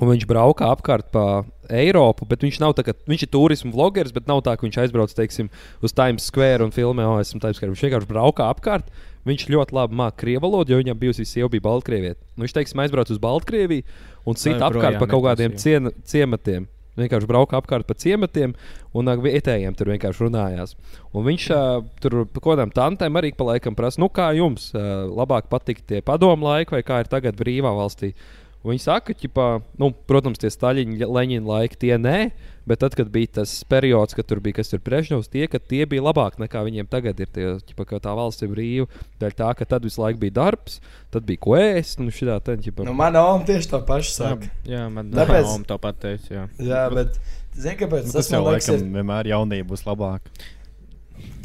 [0.00, 4.14] Un viņš brauka apkārt pa Eiropu, bet viņš nav tā, ka viņš ir turismu vlogeris,
[4.14, 5.50] bet nav tā, ka viņš aizbrauc teiksim,
[5.84, 7.70] uz Times Square un filmē, oh, esmu Times Square.
[7.70, 8.90] Viņš vienkārši brauka apkārt.
[9.24, 12.20] Viņš ļoti labi māca krievu valodu, jo viņam bijusi sieva bija Baltkrievieta.
[12.34, 13.86] Nu, viņš teiksim, aizbrauc uz Baltkrieviju
[14.26, 16.66] un sit Vai apkārt pa kaut kādiem cien, ciematiem.
[17.00, 18.54] Vienkārši brauka apkārt pa ciematiem,
[18.94, 20.76] un ar vietējiem tur vienkārši runājās.
[21.14, 25.04] Un viņš uh, tur kaut kādām tantēm arī pa laikam prasa, nu kā jums uh,
[25.10, 28.12] labāk patīk tie padomu laiki, vai kā ir tagad brīvā valstī.
[28.14, 29.44] Un Viņi saka, ka,
[29.76, 32.30] nu, protams, tie Staļina, Leņķina laiki tie nē,
[32.64, 35.82] bet tad, kad bija tas periods, kad tur bija kas tur Brežņevs, tie, ka tie
[35.84, 37.28] bija labāk nekā viņiem tagad ir.
[37.34, 38.86] Tie, ķipa, ka tā valsts ir brīva.
[39.20, 40.78] Dēļ tā, ka tad visu laiku bija darbs,
[41.12, 42.00] tad bija ko ēst.
[42.00, 44.48] Nu, šitā, tad, ķipa, Nu, mana oma tieši to pašu saka.
[44.64, 45.68] Jā, man Tāpēc- Tāpēc...
[45.68, 46.32] tā pateica.
[46.38, 46.46] Jā.
[46.72, 47.20] Jā, bet
[47.52, 50.32] zini, kāpēc Nu, tas tas jau man liekas, laikam ir, vienmēr jaunība būs labāka.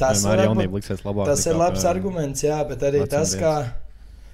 [0.00, 1.26] tas vienmēr varbūt- jaunība liksies labāk.
[1.34, 3.52] Tas ir labs pie- arguments, jā, bet arī vecuma tas, ka,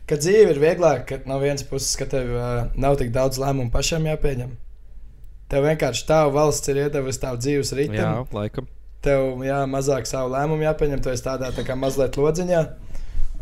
[0.06, 2.46] ka dzīve ir vieglāka, ka no vienas puses, ka tev uh,
[2.78, 4.54] nav tik daudz lēmumu pašam jāpieņem.
[5.50, 8.26] Tev vienkārši tā valsts ir iedevusi tavu dzīves jā, ritmu.
[8.34, 8.66] laikam.
[9.06, 12.64] Tev jā, mazāk savu lēmumu jāpieņem, tu esi tādā tā kā mazliet lodziņā.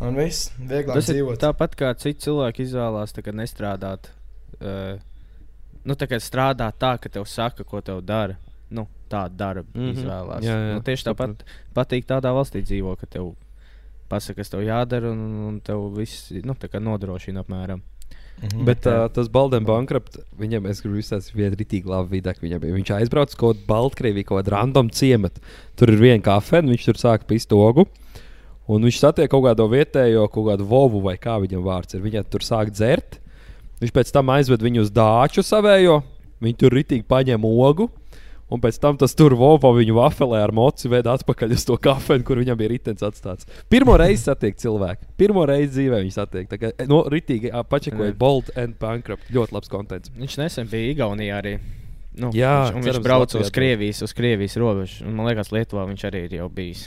[0.05, 1.39] Un viss, vieglāk Tas ir dzīvot.
[1.39, 4.09] tāpat kā citi cilvēki izvēlās nestrādāt.
[4.59, 4.99] Uh,
[5.87, 8.35] nu, tā kā strādāt tā, ka tev saka, ko tev dara.
[8.69, 9.79] Nu, tā dara, mm.
[9.79, 9.93] -hmm.
[9.93, 10.43] izvēlās.
[10.43, 13.35] Jā, jā, nu, tieši tāpat patīk tādā valstī dzīvot, ka tev
[14.11, 17.83] pasaka, kas tev jādara, un, un tev viss nu, nodrošina apmēram.
[18.35, 18.65] Mhm.
[18.67, 22.61] Bet uh, tas Baldens Bankrupt, viņam es gribu izstāstīt vienu rītīgi labu vidi, ka viņam
[22.63, 22.75] bija.
[22.75, 25.43] Viņš aizbrauca kaut kādu Baltkrieviju, kaut kādu random ciematu.
[25.79, 27.87] Tur ir viena kafejnīca, viņš tur sāka pist ogu.
[28.67, 32.03] Un viņš satiek kaut kādu vietējo, kaut kādu vovu vai kā viņam vārds ir.
[32.03, 33.19] Viņa tur sāk dzert.
[33.79, 36.01] Viņš pēc tam aizved viņu uz dāču savējo.
[36.43, 37.87] Viņi tur rītīgi paņem ogu.
[38.53, 42.27] Un pēc tam tas tur vovo viņu vafelē ar moci veda atpakaļ uz to kafejnīcu,
[42.27, 43.47] kur viņam bija ritenis atstāts.
[43.73, 45.07] Pirmo reizi satiek cilvēku.
[45.17, 46.51] Pirmo reizi dzīvē viņš satiek.
[46.51, 48.17] Tā kā no rītīgi pačakoja Jā.
[48.21, 49.31] Bolt and Bankrupt.
[49.33, 50.13] Ļoti labs kontents.
[50.13, 51.55] Viņš nesen bija Igaunijā arī.
[52.15, 55.01] Nu, Jā, viņš, un cerams, viņš brauca uz Krievijas, uz Krievijas robežu.
[55.09, 56.85] Un, man liekas, Lietuvā viņš arī ir bijis.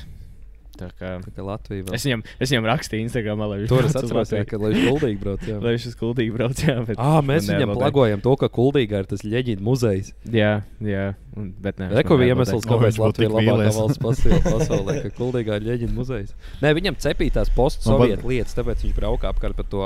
[0.79, 1.95] Tā kā, Tā kā Latvija vēl.
[1.99, 3.79] es, viņam, es viņam rakstīju Instagram, lai viņš jā,
[4.15, 4.45] Latviju.
[4.51, 5.47] ka lai viņš kuldīgi brauc.
[5.49, 5.57] Jā.
[5.65, 6.61] Lai viņš uz kuldīgi brauc.
[6.63, 7.79] Jā, bet Ah, mēs viņam neatbildēja.
[7.83, 10.13] plagojam to, ka Kuldīgā ir tas leģenda muzejs.
[10.31, 10.53] Jā,
[10.87, 11.07] jā.
[11.39, 15.59] Un, bet nē, Reko bija iemesls, kāpēc Latvija ir labākā valsts pasaulē, pasaulē ka Kuldīgā
[15.61, 16.31] ir leģenda muzejs.
[16.63, 19.83] Nē, viņam cepītās post-sovietu lietas, tāpēc viņš brauka apkārt pa to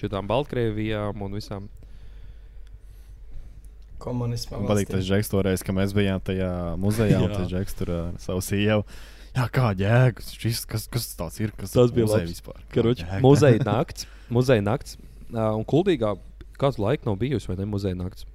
[0.00, 1.66] šitām Baltkrievijām un visām.
[4.04, 4.58] Komunismā.
[4.60, 6.48] Man patīk tas žeks toreiz, kad mēs bijām tajā
[6.82, 8.82] muzejā, un tas žeks tur ar savu sievu.
[9.34, 11.50] Jā, kā jēga, šis, kas, kas tas ir?
[11.58, 12.30] Kas Tas bija labs.
[12.36, 12.60] vispār?
[13.02, 13.18] Jēga?
[13.24, 14.06] muzeja nakts.
[14.30, 14.94] Muzeja nakts.
[15.32, 16.14] ā, Un Kuldīgā
[16.60, 17.66] kādu laiku nav bijusi, vai ne?
[17.66, 18.28] Muzeja nakts.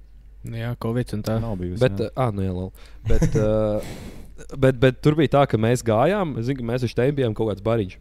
[0.44, 1.38] Jā, Covid un tā.
[1.40, 1.80] Nav bijusi.
[1.80, 2.10] Bet, jā.
[2.16, 2.70] ah, nu jā, lol.
[3.08, 3.80] bet, uh,
[4.56, 7.52] bet, bet tur bija tā, ka mēs gājām, zinu, ka mēs ar Steinu bijām kaut
[7.52, 7.96] kāds bariņš.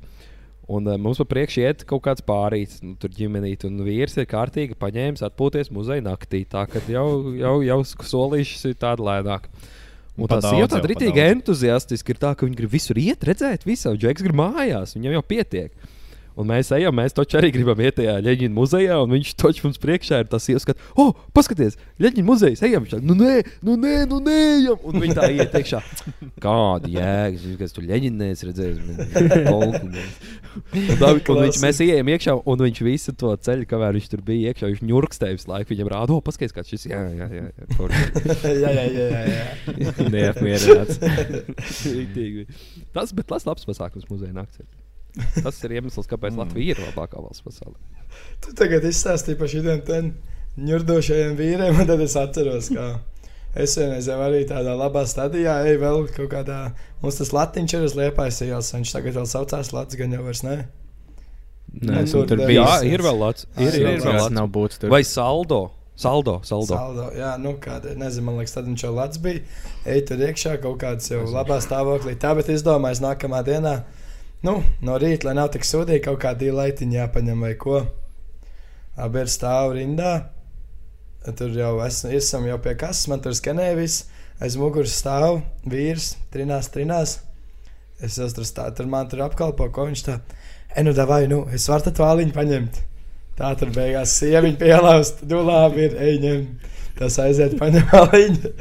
[0.70, 4.28] Un uh, mums pa priekšu iet kaut kāds pārīts, nu, tur ģimenīt, un vīrs ir
[4.30, 6.44] kārtīgi paņēmis atpūties muzeja naktī.
[6.48, 7.08] Tā kā jau,
[7.40, 9.50] jau, jau solīšas ir tāda lēnāka.
[10.20, 12.74] Un Pa tā daudz sieva jau, tāda pa rītīgi entuziastiski ir tā, ka viņa grib
[12.74, 13.96] visur iet, redzēt, visu.
[13.96, 15.90] Džeks grib mājās, viņam jau pietiek.
[16.40, 19.80] Un mēs ejam, mēs taču arī gribam iet tajā Leģina muzejā, un viņš taču mums
[19.82, 23.96] priekšā ir tas ieskats, oh, paskaties, Leģina muzejs, ejam, viņš tā, nu nē, nu nē,
[24.08, 24.80] nu nē, ejam.
[24.88, 25.82] Un viņi tā iet iekšā.
[26.46, 28.80] Kāda jēga, kas tur Leģinēs redzēs?
[31.00, 34.50] Tā, un viņš, mēs ejam iekšā, un viņš visu to ceļu, kamēr viņš tur bija
[34.50, 35.74] iekšā, viņš ņurkstēja visu laiku.
[35.76, 37.46] Viņam rāda, oh, paskaties, kāds šis, jā, jā, jā.
[37.52, 38.02] jā, forši."
[38.64, 39.46] jā, jā, jā.
[40.16, 41.00] Neapmierināts.
[42.96, 44.66] Tas, bet tas labs pasākums muzeja naktī.
[45.44, 47.78] Tas ir iemesls, kāpēc Latvija ir labākā valsts pasaulē.
[48.44, 50.12] Tu tagad izstāstīji par šiem
[50.60, 52.88] ņurdošajiem vīriem, un tad es atceros, ka
[53.60, 56.60] es vienreizēm arī tādā labā stadijā eju vēl kaut kādā.
[57.04, 60.44] Mums tas latiņš ir uz liepais ielas, viņš tagad vēl saucās Latvijas, gan jau vairs
[60.44, 60.58] ne.
[61.86, 62.66] Nē, tur tur bija.
[62.66, 63.48] Jā, ir vēl Latvijas.
[63.56, 64.32] Ah, Ir, ir ir, vēl Latvijas.
[64.40, 64.92] nav būtis tur.
[64.92, 65.62] Vai saldo?
[66.00, 66.72] Saldo, saldo.
[66.80, 69.64] Saldo, jā, nu kāda, nezinu, man liekas, tad viņš jau Latvijas bija.
[69.94, 72.16] Ej tur iekšā kaut kāds jau labā stāvoklī.
[72.20, 73.74] Tā, bet izdomājis nākamā dienā,
[74.46, 77.82] nu, no rīta, lai nav tik sūdīgi, kaut kādā dīlaitiņā jāpaņem vai ko.
[79.00, 80.14] Abi ir stāv rindā.
[81.38, 84.08] Tur jau esam, esam jau pie kases, man tur skanēja viss.
[84.40, 87.18] Aiz muguras stāv vīrs, trinās, trinās.
[88.00, 90.20] Es jau tur stāvu, tur man tur apkalpo, ko viņš tā.
[90.72, 92.80] E, nu, vai, nu, es varu tad vāliņu paņemt.
[93.40, 96.46] Tā tur beigās sieviete pielauzt, nu labi, ir ejņem.
[97.00, 98.54] Tas aiziet paņem vāliņu.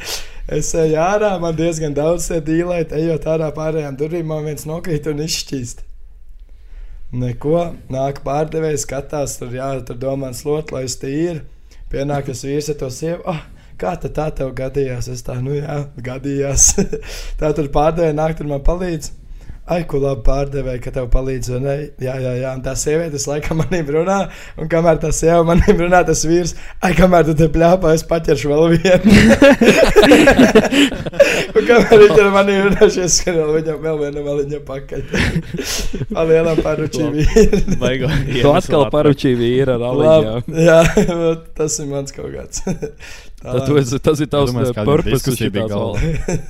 [0.49, 5.21] Es eju ārā, man diezgan daudz dīlēt, ejot ārā pārējām durvīm, man viens nokrīt un
[5.21, 5.85] izšķīst.
[7.21, 7.61] Neko,
[7.93, 11.43] nāk pārdevējs, skatās, tur jā, tur domā, slot, lai es tīri.
[11.93, 13.21] Pienāk tas vīrs ar to sievu.
[13.29, 13.43] Oh,
[13.81, 15.09] kā tā tev gadījās?
[15.13, 16.71] Es tā, nu jā, gadījās.
[17.41, 19.13] tā tur pārdevēja nāk, tur man palīdz.
[19.69, 21.51] Ai, ko labi pārdevēja, ka tev palīdz.
[21.59, 21.83] un ej.
[22.01, 22.53] Jā, jā, jā.
[22.57, 24.19] Un tā sieviete laikam manim runā,
[24.57, 28.53] un kamēr tā sieva manim runā, tas vīrs, ai, kamēr tu te plēpā, es paķeršu
[28.53, 29.13] vēl vienu.
[31.57, 35.07] un kamēr viņš ar mani runā, es skrienu viņam vēl vienu maliņu pakaļ.
[36.17, 37.79] Palielam paručī vīri.
[37.81, 38.13] Baigo.
[38.33, 40.61] Tu atkal paručīji vīru ar aliņām.
[40.65, 40.81] Jā,
[41.61, 42.65] tas ir mans kaut kāds.
[43.39, 45.99] Tad tu esi, tas ir tavs purpose, kas bija galvā.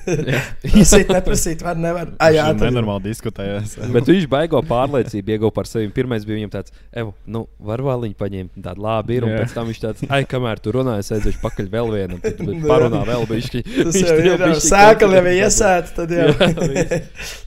[0.63, 2.15] Prasīt, neprasīt, var, nevar.
[2.17, 3.75] Ai, jā, tas ir nenormāli diskutējās.
[3.95, 5.91] Bet viņš baigo pārliecību, ieguva par sevi.
[5.93, 9.27] Pirmais bija viņam tāds, Evo, nu, var vāliņu paņemt, tāda labi ir.
[9.29, 9.43] Un Jā.
[9.43, 12.23] pēc tam viņš tāds, ai, kamēr tu runāji, es aiziešu pakaļ vēl vienam.
[12.25, 12.41] Tad
[12.73, 13.63] parunā vēl bišķi.
[13.69, 15.19] Tas Viņš jau ir jau konfliktē.
[15.21, 16.29] ir iesēta, tad jau.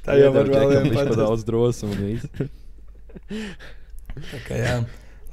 [0.05, 1.21] Tā jau var vēl čekam vienu bišķi pa pateikt.
[1.23, 2.25] daudz drosmu un viss.
[4.21, 4.75] Tā kā jā.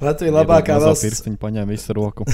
[0.01, 1.05] Latvija labākā valsts.
[1.05, 2.25] Pirkstiņu paņēma visu roku.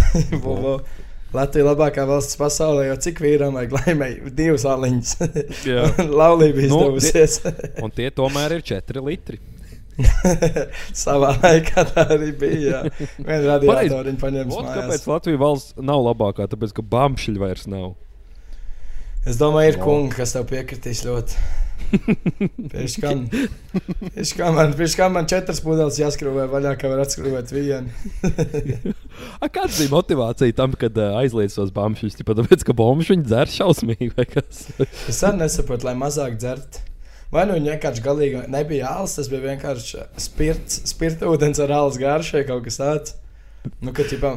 [1.36, 5.16] Latvija labākā valsts pasaulē, jo cik vīram vajag laimēji divas aliņas.
[5.70, 5.90] Jā.
[6.22, 7.42] Laulība Nu, izdevusies.
[7.86, 9.42] Un tie tomēr ir 4 litri.
[10.96, 12.82] Savā laikā tā arī bija.
[13.16, 16.50] Vienu radiatoru viņi paņēma kāpēc Latvijas valsts nav labākā?
[16.52, 17.94] Tāpēc, ka bamšļi vairs nav.
[19.26, 21.38] Es domāju, ir kungi, kas tev piekritīs ļoti.
[22.72, 23.24] Pēc kam,
[24.16, 27.90] pēc kam man, pēc kam man četras pudeles jāskrūvē vaļā, kā var atskrūvēt vienu.
[29.44, 32.20] A, kāda bija motivācija tam, kad uh, aizliedz tos bambuļus?
[32.22, 34.68] Tāpēc, ka bumbuļus viņi dzer šausmīgi vai kas?
[35.12, 36.82] Es arī nesaprotu, lai mazāk dzert.
[37.34, 41.98] Vai nu viņi vienkārši galīgi nebija āls, tas bija vienkārši spirts, spirta ūdens ar āls
[42.02, 43.16] garšai kaut kas tāds.
[43.84, 44.34] Nu, ka tipā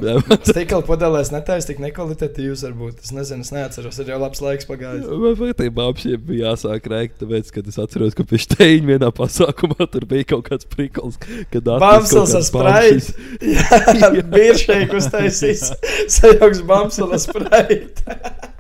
[0.49, 3.03] stikla pudelēs netaisa tik nekvalitatīvs varbūt.
[3.05, 5.07] Es nezinu, es neatceros, ir jau labs laiks pagājis.
[5.09, 9.89] Man patīk, bambuļiem bija jāsāk rēkt, tāpēc, kad es atceros, ka pie steiņa vienā pasākumā
[9.93, 11.21] tur bija kaut kāds prikals,
[11.53, 13.15] kad Bamsels ar spraitu.
[13.45, 15.69] Jā, biežāk uztaisīs
[16.11, 18.57] sajauks bamsela spraitu.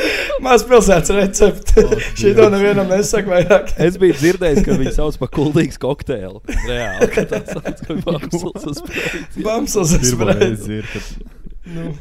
[0.44, 1.84] Maz pilsētas recepte.
[2.18, 3.72] Šī to nevienam nesaka vairāk.
[3.86, 6.40] Es biju dzirdējis, ka viņi sauc par kuldīgu kokteili.
[6.68, 9.44] Reāli, ka tā sauc, ka bamsels ar spraitu.
[9.46, 10.46] Bamsels ar Pirmo spraitu.
[10.46, 11.04] reizi ir, kad
[11.72, 11.92] Nu,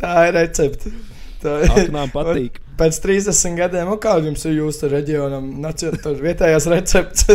[0.00, 0.90] tā ir recepte.
[1.42, 2.58] Tā Aknām patīk.
[2.76, 7.28] Pēc 30 gadiem, kāda jums ir jūsu reģionam, nacionālās vietējās receptes?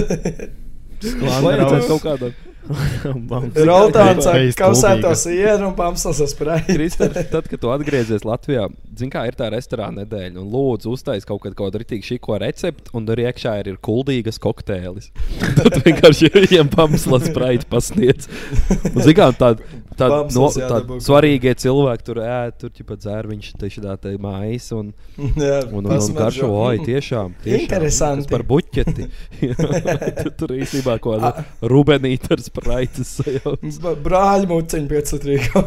[1.01, 2.35] Vajadzētu kaut kādam.
[2.69, 6.75] Roltāns ar kausēto sieru un pamslas ar spraitu.
[6.77, 11.25] Kristēns, tad, kad tu atgriezies Latvijā, zini, kā ir tā restorāna nedēļa, un lūdzu, uztais
[11.27, 15.09] kaut kādu kādu rītīgu šīko recepti, un tur iekšā ir, ir kuldīgas kokteilis.
[15.57, 18.29] Tad vienkārši viņiem pamslas spraiti pasniedz.
[18.69, 19.80] Un, zini, kā tāda.
[20.01, 20.97] Tādi no, Pamslas tād jādabū.
[21.05, 24.67] svarīgie cilvēki tur ēd, tur jau dzērviņš, tieši tā tā mājas.
[24.77, 24.91] Un,
[25.41, 27.35] Jā, un, un, un garšo, oi, tiešām.
[27.45, 28.29] tiešām Interesanti.
[28.33, 29.07] Par buķeti.
[29.61, 33.63] tur, tur īstenībā kaut kāda rubenīta ar spraitas sajauc.
[33.85, 35.65] B- Brāļi muciņi 5 litrīgo.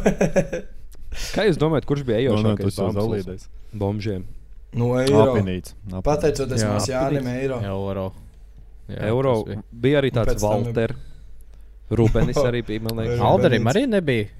[1.34, 3.44] Kā jūs domājat, kurš bija No, no, ejošākais bamsls zaudītais.
[3.78, 4.24] bombžiem?
[4.74, 5.20] no eiro.
[5.30, 5.76] Apinīts.
[6.02, 7.60] Pateicoties Jā, mums Jānim eiro.
[7.62, 8.08] Euro.
[8.90, 9.60] Jā, Eiro bija.
[9.84, 10.64] bija arī tāds pēc tam
[11.90, 12.94] Rubenis arī bija.
[13.24, 14.30] Alderim arī nebija.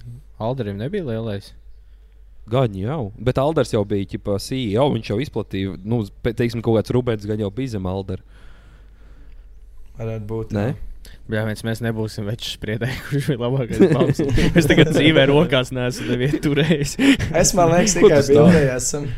[0.41, 1.53] Alderim nebija lielais.
[2.51, 3.13] Gan jau.
[3.17, 4.89] Bet Alders jau bija ģipa, CEO.
[4.97, 8.25] Viņš jau izplatīja, nu, teiksim, kaut kāds Rubens gan jau bija zem Aldera.
[9.97, 10.53] Varētu būt.
[10.57, 10.67] Nē?
[11.31, 11.45] jā.
[11.49, 14.25] Viens mēs nebūsim večs spriedēji, kurš ir labākais balss.
[14.53, 16.97] Es tagad dzīvē rokās neesmu nevienu turējis.
[17.33, 19.09] Es man liekas, tikai bildē esam.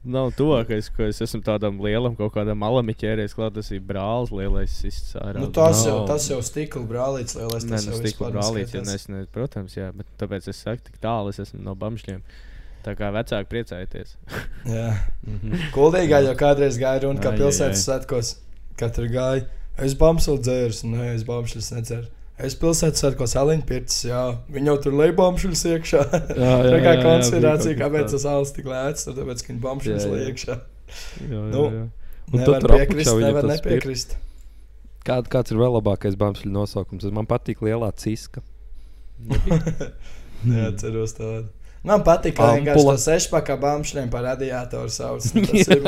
[0.00, 3.52] Nav tuvākais, ko es esmu tādam lielam, kaut kādam malam ķēries klāt.
[3.58, 5.42] Tas ir brālis, lielais sists ārā.
[5.42, 5.90] Nu, tas, Nav.
[5.90, 7.66] jau, tas jau stikla brālīts lielais.
[7.68, 10.96] Nē, Tas nu, stikla brālīts, ja nes, ne, protams, jā, bet tāpēc es saku, tik
[11.04, 12.22] tālu es esmu no bamšļiem.
[12.80, 14.14] Tā kā vecāki priecājieties.
[14.76, 14.86] Jā.
[15.28, 15.68] Mhm.
[15.74, 18.30] Kuldīgā jau kādreiz gāja runa, ai, pilsētas svētkos
[18.80, 19.44] katru gāja.
[19.84, 22.08] Es bamsulu dzēru, nē, es bamšļus nedzeru.
[22.46, 24.22] Es pilsētas svētkos aliņu pircis, jā.
[24.52, 26.02] Viņi jau tur lej bamšļus iekšā.
[26.40, 29.62] Jā, Tā kā jā, jā, konspirācija, kāpēc tas alis tik lēts, tad tāpēc, ka viņi
[29.90, 30.10] Jā, jā.
[30.14, 30.56] lej iekšā.
[30.56, 31.86] Jā, jā, Nu, jā.
[32.30, 34.12] Un Nevar piekrist, nevar nepiekrist.
[35.06, 37.08] Kād, kāds ir vēl labākais bāzes nosaukums?
[37.10, 38.44] Man patīk lielā ciska.
[40.50, 41.48] Jā, ceros tādu.
[41.84, 45.30] Man patīk, ka vienkārši tas sešpakā bāmšļiem par radiatoru savus.
[45.34, 45.80] Tas ir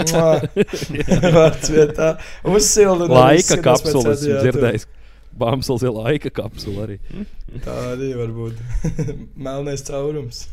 [1.36, 2.14] vārds vietā.
[2.48, 3.10] Uzsildu.
[3.12, 4.42] Laika izskatās pēc kapsula, esmu radiatora.
[4.46, 4.86] dzirdējis.
[5.38, 6.98] Bāzes ir laika kapsula arī.
[7.64, 8.58] Tā arī var būt.
[9.48, 10.46] Melnais caurums.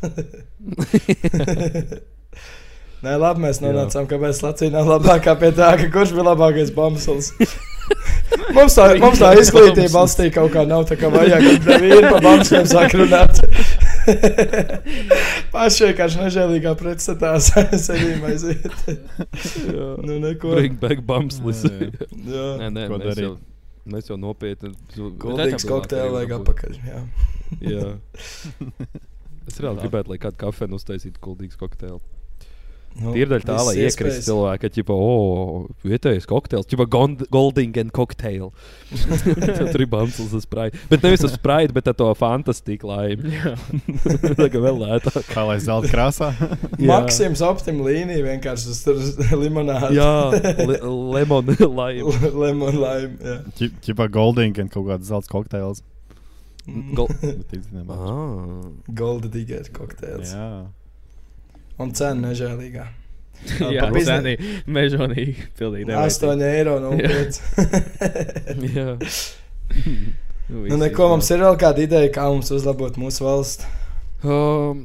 [3.00, 7.30] Nē, labi, mēs nonācām, kāpēc Latvija nav labākā pie tā, ka kurš bija labākais bambulis.
[8.52, 11.46] mums tā, mums tā izglītība valstī kaut kā nav tā, kā vajag.
[11.64, 13.40] Kad viena pa bambuliem sāk runāt.
[15.54, 18.68] Paši vienkārši nežēlīgā pretstatā sevīm aiziet.
[20.04, 20.52] nu, neko.
[20.58, 21.64] Bring back bāzes.
[21.64, 23.24] Jā, Nē, nē, Ko mēs darīt?
[23.30, 23.34] jau,
[23.88, 24.72] mēs jau nopietni.
[24.96, 26.80] Kuldīgs kokteili vajag apakaļ.
[26.90, 27.04] Jā.
[27.64, 27.86] Jā.
[29.50, 31.98] Es reāli gribētu, lai kāda kafejnīca uztaisītu kuldīgu kokteili.
[32.98, 34.24] Nu, Ir daļa tā, lai iekrist iespējas.
[34.26, 35.12] cilvēki, ka, tipo, o,
[35.86, 38.50] vietējais kokteils, tipo, Goldingen kokteili.
[39.70, 40.76] Tur ir bambulis uz spraita.
[40.90, 43.30] Bet nevis uz spraita, bet ar to fantastiku laimi.
[44.40, 45.20] Tā kā vēl lētāk.
[45.30, 46.32] Kā lai zelta krāsā?
[46.90, 48.98] Maksims optim līnija vienkārši uz tur
[49.38, 49.94] limonādi.
[49.96, 50.10] Jā,
[50.66, 50.80] le,
[51.14, 52.18] lemon laimi.
[52.34, 53.14] Lemon lime.
[53.22, 53.70] Jā.
[53.86, 55.84] Čipa Golding un kaut kāds zelta kokteils.
[56.66, 57.08] Gol...
[57.22, 57.88] Bet tik zinām.
[57.94, 58.68] Ah.
[58.98, 60.34] Golda digger kokteils.
[60.34, 60.50] Jā.
[61.80, 62.86] Un cena nežēlīgā.
[63.72, 64.36] Jā, pa bizne-
[64.68, 67.40] mežonīgi, pilnīgi 8 eiro no 5.
[68.68, 68.90] Jā.
[70.70, 73.68] nu, neko mums ir vēl kāda ideja, kā mums uzlabot mūsu valsts.
[74.20, 74.84] Um,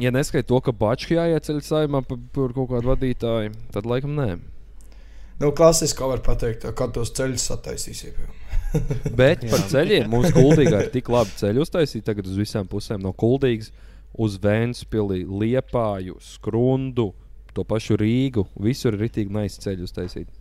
[0.00, 4.30] ja neskaidro to, ka Bačs jāieceļ saimā par, par kaut kādu vadītāju, tad laikam nē.
[5.38, 8.16] Nu, klasiski var pateikt, kā tos ceļus sataisīsim.
[9.16, 13.14] Bet par ceļiem mums kuldīgā ir tik labi ceļi uztaisīti tagad uz visām pusēm no
[13.16, 13.70] kuldīgas
[14.18, 17.12] uz Vēnspili, Liepāju, Skrundu,
[17.54, 18.48] to pašu Rīgu.
[18.62, 20.32] Visur ir ritīgi nais ceļi uztaisīti.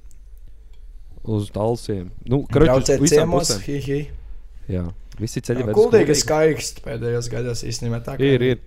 [1.28, 2.10] Uz talsiem.
[2.30, 4.00] Nu, visām ciemos, hi, hi.
[4.72, 4.84] Jā,
[5.20, 8.62] visi ceļi ved uz Kuldīgi skaisti pēdējos gados īstenībā tā Ir, ir.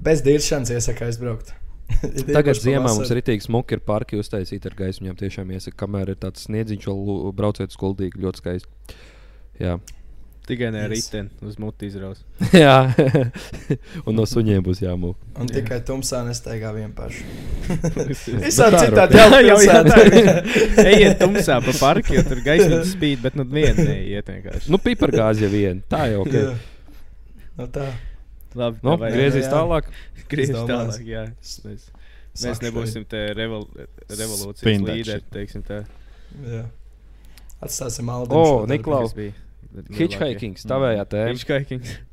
[0.00, 1.54] Bez diršanas iesaka aizbraukt.
[2.36, 5.16] Tagad ziemā mums ir rītīgi smuki, ir parki uztaisīti ar gaismiņām.
[5.20, 8.98] Tiešām iesaka, kamēr ir tāds sniedziņš, vēl brauciet uz kuldīgu ļoti skaisti.
[9.60, 9.76] Jā,
[10.50, 10.90] Tikai ne Yes.
[10.90, 12.24] riteni uz muti izraus.
[12.64, 12.90] Jā.
[14.06, 15.14] un no suņiem būs jāmūk.
[15.38, 17.22] Un tikai tumsā nestaigā vien pašu.
[17.94, 18.10] Bet
[18.42, 19.76] Visādi tā citādi Jā, jau jau jā,
[20.10, 20.30] ir.
[20.90, 24.72] Ejiet tumsā pa parku, jo tur gaisma spīd, bet nu viena neiet vienkārši.
[24.74, 25.84] Nu, pipargāzi jau vien.
[25.92, 26.34] Tā jau ok.
[26.34, 26.56] Jā.
[27.60, 27.86] Nu tā.
[28.58, 29.52] Labi, Nu, davai, griezīs jā.
[29.54, 29.92] tālāk.
[30.30, 31.22] Griezīs Es domāju, tālāk, jā.
[31.68, 31.84] Mēs,
[32.42, 33.68] mēs nebūsim te revol,
[34.10, 35.84] revolūcijas līderi, teiksim tā.
[36.42, 36.64] Jā.
[37.62, 38.34] Atstāsim Aldu.
[38.34, 39.04] O, Niklau.
[39.96, 41.34] Hitchhiking, tavējā tēma.
[41.34, 41.90] Hitchhiking.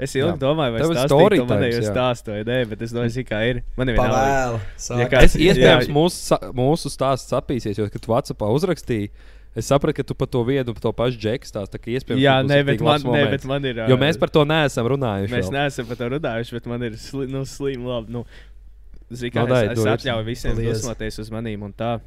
[0.00, 0.22] Es Jā.
[0.24, 1.88] ilgi domāju, vai tas ir manējo jā.
[1.90, 3.58] stāstu vai nē, bet es domāju, kā ir.
[3.76, 3.98] Man ir.
[3.98, 4.58] Pavēl.
[4.62, 5.92] Ja Ja kā- Es iespējams Jā.
[5.92, 9.10] mūsu, mūsu stāsts sapīsies, jo, kad tu Vācijā uzrakstīji,
[9.58, 11.80] es sapratu, ka tu par to vienu, par to pašu džeku stāstu.
[12.16, 13.30] Jā, nē, bet man, moments.
[13.30, 13.82] bet man ir.
[13.88, 15.34] Jo mēs par to neesam runājuši.
[15.34, 15.56] Mēs vēl.
[15.58, 18.14] neesam par to runājuši, bet man ir sli, nu, slim, labi.
[18.16, 18.24] Nu,
[19.12, 21.98] zini, kā Nu, dai, es, es atļauju visiem dusmoties uz manīm un tā.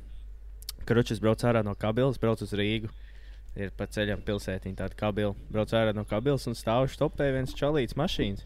[0.85, 2.89] Karučs brauc ārā no kabilas, brauc uz Rīgu.
[3.59, 5.33] Ir pa ceļam pilsētiņa tāda kabila.
[5.51, 8.45] Brauc ārā no kabilas un stāv stopē viens čalīts mašīnas.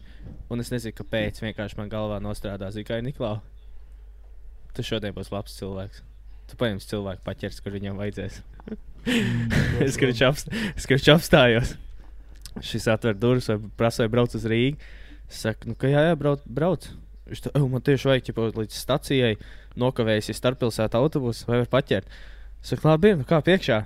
[0.50, 1.38] Un es nezinu, kāpēc.
[1.44, 3.38] Vienkārši man galvā nostrādā Zikai Niklau.
[4.74, 6.02] Tu šodien būsi labs cilvēks.
[6.50, 8.40] Tu paņemsi cilvēku paķers, kur viņam vajadzēs.
[9.86, 11.76] es kurš apst- apstājos.
[12.66, 14.78] Šis atver durvis, vai prasa, vai brauc uz Rīgā.
[15.26, 16.42] Es saku, nu, ka jā, jā brauc.
[16.46, 16.86] brauc.
[17.26, 19.34] Viņš tā, "Ew, man tieši vajag ķipa, līdz stacijai
[19.76, 22.06] nokavējas starppilsēta autobusu, vai var paķert.
[22.62, 23.84] Es saku, labi, nu kā piekšā.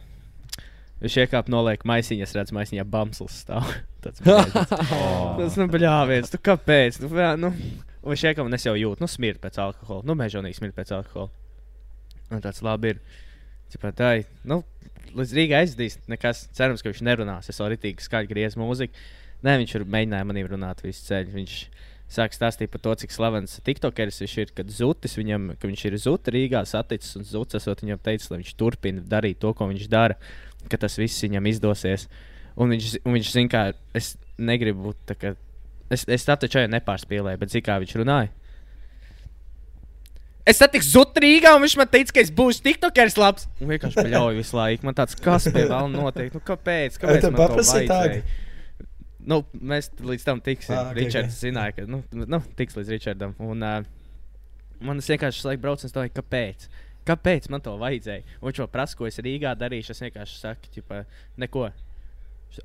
[1.00, 3.68] Viņš iekāpa noliek maisiņā, es redzu, maisiņā bamslis stāv.
[4.04, 4.20] Tāds
[5.40, 7.00] Tas, nu, bļāviens, tu kāpēc?
[7.04, 10.04] Nu, jā, nu, un viņš iekāpa, un es jau jūtu, nu, smirt pēc alkohola.
[10.08, 11.32] Nu, mežonīgi smirt pēc alkohola.
[12.30, 13.00] Un tāds labi ir.
[13.70, 14.60] Ķipā, tā, ir, nu,
[15.16, 16.44] līdz Rīgai aizdīs, nekas.
[16.56, 17.50] Cerams, ka viņš nerunās.
[17.50, 18.98] Es vēl ritīgi skaļi griezu mūziku.
[19.46, 21.32] Nē, viņš ir mēģinājis manī runāt visu ceļu.
[21.38, 21.56] Viņš
[22.10, 24.52] sāk stāstīt par to, cik slavens tiktokeris viņš ir.
[24.58, 28.42] Kad zutis viņam, ka viņš ir zutis Rīgā saticis un zutis esot viņam teicis, lai
[28.42, 30.18] viņš turpina darīt to, ko viņš dara.
[30.68, 32.08] Ka tas viss viņam izdosies.
[32.60, 35.34] Un viņš, un viņš zina, ka es negribu būt tā, ka
[35.92, 38.32] es, es tā taču nepārspīlēju, bet zinu, kā viņš runāja.
[40.48, 43.46] Es satiku Zutrīgā, un viņš man teica, ka es būšu tiktokeris labs.
[43.60, 44.86] Un vienkārši pļauju visu laiku.
[44.88, 46.32] Man tāds, kas pie vēl notiek?
[46.34, 46.96] Nu, kāpēc?
[46.98, 48.22] Kāpēc man paprasīja tādu?
[49.30, 50.74] Nu, mēs līdz tam tiksim.
[50.74, 51.36] Ah, ok, okay, Ričards ok.
[51.36, 51.42] okay.
[51.44, 53.34] zināja, ka nu, nu, tiks līdz Ričardam.
[53.44, 53.84] Un, uh,
[54.86, 56.66] man tas vienkārši laik brauc, un es domāju, kāpēc?
[57.08, 58.26] Kāpēc man to vajadzēja?
[58.40, 59.94] Un viņš man prasa, ko es Rīgā darīšu.
[59.94, 61.00] Es vienkārši saku, ķipa,
[61.40, 61.70] neko.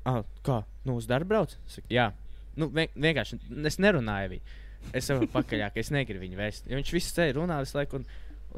[0.04, 0.60] Ah, kā?
[0.84, 1.56] Nu, uz darbu brauc?
[1.70, 2.10] Saku, jā,
[2.58, 3.38] nu, vien, vienkārši
[3.70, 4.56] es nerunāju viņu.
[4.94, 6.68] Es jau pakaļā, ka es negribu viņu vēst.
[6.70, 8.00] Jo viņš visu ceļu runā visu laiku.
[8.00, 8.04] Un,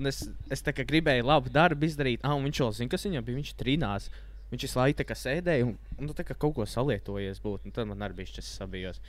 [0.01, 2.25] un es, es tā kā gribēju labu darbu izdarīt.
[2.27, 3.39] Ah, un viņš jau zina, kas viņam bija.
[3.39, 4.11] Viņš trīnās.
[4.51, 7.69] Viņš visu laiku sēdēja un, un nu, tā kā kaut ko salietojies būt.
[7.69, 9.01] Un tad man arī bija šis sabijos.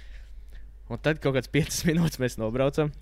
[0.90, 2.94] Un tad kaut kāds 5 minūtes mēs nobraucam.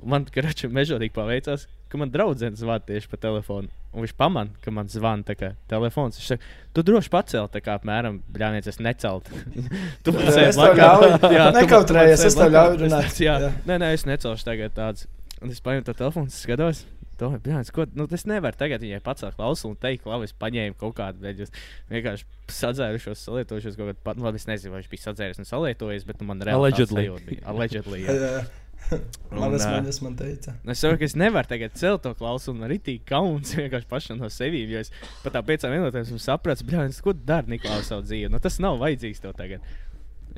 [0.00, 3.68] Man karaču mežonīgi paveicās, ka man draudzene zvana tieši pa telefonu.
[3.90, 6.16] Un viņš pamanīja, ka man zvana tā kā telefons.
[6.20, 9.28] Viņš saka, tu droši pacēli, tā kā apmēram, bļāviens, es necelt.
[10.06, 11.26] tu man sēdi blakus.
[11.34, 13.18] Jā, Nekautrējies, es tev ļauju runāt.
[13.26, 13.50] Jā, Jā.
[13.68, 15.08] nē, nē, es necelšu tagad tāds.
[15.40, 16.84] Un es paņēmu to telefonu, skatos.
[17.20, 20.78] Domāju, bļāviens, ko, nu, es nevaru tagad viņai pacelt klausuli un teikt, labi, es paņēmu
[20.80, 21.50] kaut kādu, jūs
[21.90, 22.24] vienkārši
[22.56, 26.06] sadzērušos, salietojušos kaut kādu pat, nu, labi, es nezinu, vai viņš bija sadzēris un salietojies,
[26.08, 27.26] bet nu, man reāli tāds Allegedly.
[27.28, 27.44] bija.
[27.52, 28.00] Allegedly.
[28.06, 28.40] jā.
[29.40, 30.54] Manas maņas man teica.
[30.64, 34.18] Es saprotu, ka es nevaru tagad celt to klausuli, un arī tik kauns vienkārši pašam
[34.20, 34.70] no sevis.
[34.70, 34.90] Jo es
[35.24, 38.30] pat tā piecām minūtēm esmu sapratis, bļāvis, ko tu dari Niklaus savu dzīvi.
[38.32, 39.66] Nu, tas nav vajadzīgs tev tagad.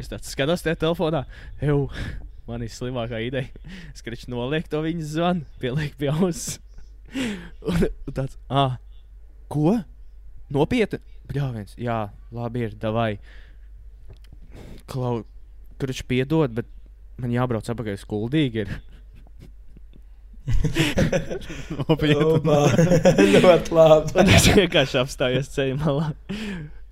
[0.00, 1.24] Es tāds skatos tajā telefonā,
[1.60, 1.86] jau
[2.48, 3.48] man ir slimākā ideja.
[3.92, 6.58] Es skribi nolieku to viņa zvanu, pielieku pie auss.
[7.68, 8.78] Un, un tāds, ah,
[9.52, 9.74] ko?
[10.52, 11.02] Nopietni?
[11.28, 13.18] Bļāviens, jā, labi ir, davai.
[14.88, 15.18] Klau,
[15.80, 16.70] kurš piedod, bet
[17.22, 18.66] man jābrauc apakaļ uz kuldīgi.
[18.66, 18.74] Ir.
[21.92, 22.10] Opā.
[23.36, 24.16] Ļoti labi.
[24.18, 26.10] Un es vienkārši apstājos ceļā malā,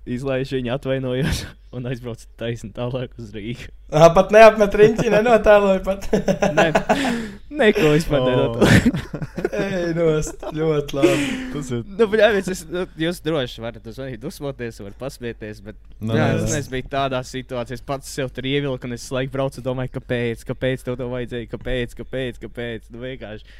[0.07, 1.43] izlaižu viņu, atvainojos
[1.75, 3.69] un aizbraucu taisni tālāk uz Rīgā.
[4.15, 6.09] Pat neapmet riņķi, nenotēloju pat.
[7.51, 8.67] Neko vispār nedaru.
[9.61, 11.25] Ej, nost, ļoti labi.
[11.51, 11.81] Tas ir.
[11.99, 16.47] Nu, bļāviens, es, nu, jūs droši varat uzvanīt, dusmoties, varat pasmieties, bet Nu, jā, es
[16.47, 20.45] nezinu, biju tādā situācijā, es pats sev tur ievilku, un es laiku braucu, domāju, kāpēc,
[20.47, 23.59] kāpēc tev to vajadzēja, kāpēc, kāpēc, kāpēc, nu vienkārši.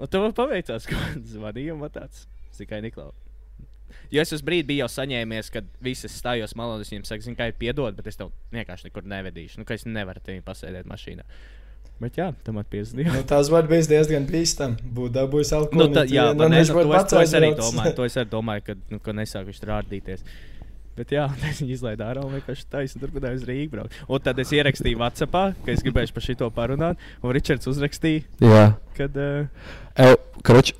[0.00, 1.04] Un tev paveicās, ka
[1.36, 2.24] zvanīja, man tāds
[2.56, 3.14] tikai Niklaus.
[4.10, 7.26] Jo es uz brīdi biju jau saņēmies, kad visi stājos malā, un es viņiem saku,
[7.26, 9.60] zinu, kā ir piedod, bet es tev vienkārši nekur nevedīšu.
[9.60, 11.26] Nu, ka es nevaru tevi pasēdēt mašīnā.
[11.96, 13.08] Bet jā, tam atpiesdīju.
[13.08, 14.90] Nu, tas var būt diezgan bīstami.
[14.96, 15.86] Būtu dabūjis alkoholu.
[15.88, 17.94] Nu, tā, jā, nu, nu, ne, viņš nu, to, es, to es arī domāju.
[17.96, 20.26] To es arī domāju, ka, nu, ka nesāku viņš rādīties.
[20.96, 23.98] Bet jā, es viņu izlaidu ārā un vienkārši taisnu turpināju uz Rīgā braukt.
[24.12, 27.08] Un tad es ierakstīju WhatsApp, ka es gribēju par šito parunāt.
[27.24, 28.66] Un Ričards uzrakstīja, Jā,
[28.98, 29.16] kad.
[29.16, 30.76] Uh, Ew, kroč,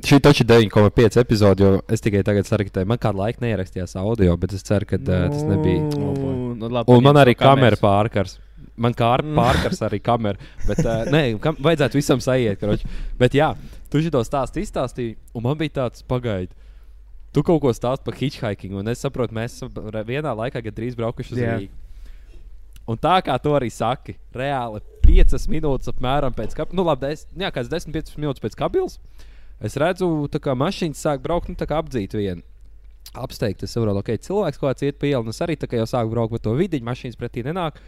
[0.00, 2.88] šī taču ir 9,5 epizode, jo es tikai tagad sarakstēju.
[2.88, 5.88] Man kādu laiku neierakstījās audio, bet es ceru, ka uh, tas nebija.
[6.00, 8.40] Nu, nu, labi, Un man arī kamera pārkars.
[8.76, 9.36] Man kā ar Mm.
[9.36, 10.38] pārkars arī kamera.
[10.66, 12.58] Bet, uh, nē, kam vajadzētu visam sajiet.
[12.60, 12.84] Kroč.
[13.18, 13.54] Bet jā,
[13.90, 16.50] tu šo stāstu izstāstīji, un man bija tāds pagaidi.
[17.32, 19.60] Tu kaut ko stāst par hitchhiking, un es saprotu, mēs
[20.08, 21.58] vienā laikā gandrīz braukuši uz Jā.
[21.58, 21.70] Rīgā.
[22.90, 27.26] Un tā kā tu arī saki, reāli 5 minūtes apmēram pēc tam, nu labi, des,
[27.38, 28.98] jā, kāds 10-15 minūtes pēc kabels.
[29.62, 30.08] Es redzu,
[30.40, 32.42] kā mašīna sāk braukt, nu tā kā apdzīt vienu.
[33.14, 35.78] Apsteigt, es saprotu, ka cilvēks kaut kāds iet pa ielu, un es arī tā kā
[35.78, 37.78] jau sāku braukt pa to vidiņu, mašīnas pretī nenāk.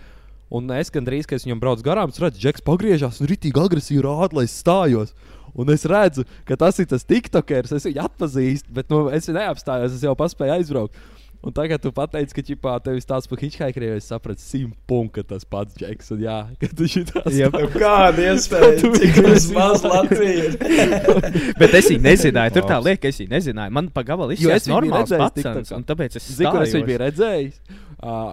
[0.52, 3.62] Un es gandrīz, kad es viņam braucu garām, es redzu, ka Džeks pagriežās un rītīgi
[3.62, 5.14] agresīvi rāda, lai es stājos.
[5.56, 9.96] Un es redzu, ka tas ir tas tiktokers, es viņu atpazīstu, bet nu, es neapstājos,
[9.96, 11.00] es jau paspēju aizbraukt.
[11.42, 15.24] Un tagad tu pateici, ka ķipā tev ir tāds par hitchhikeriem, es sapratu, simt punktu,
[15.24, 16.12] ka tas pats Džeks.
[16.14, 17.26] Un jā, ka tu šitās.
[17.34, 17.48] Jā.
[17.50, 18.76] Nu, Kāda iespēja?
[18.78, 19.88] Tu Cik esi maz izdomājis.
[19.90, 21.56] Latvija ir?
[21.64, 22.54] Bet es viņu nezināju.
[22.60, 23.74] Tur tā lieka, es viņu nezināju.
[23.74, 25.74] Man pa gabalu Jo es izsaka viņu biju normāls pats.
[25.74, 27.58] Un tāpēc es Zinu, kur es viņu biju redzējis.
[27.98, 28.30] Uh,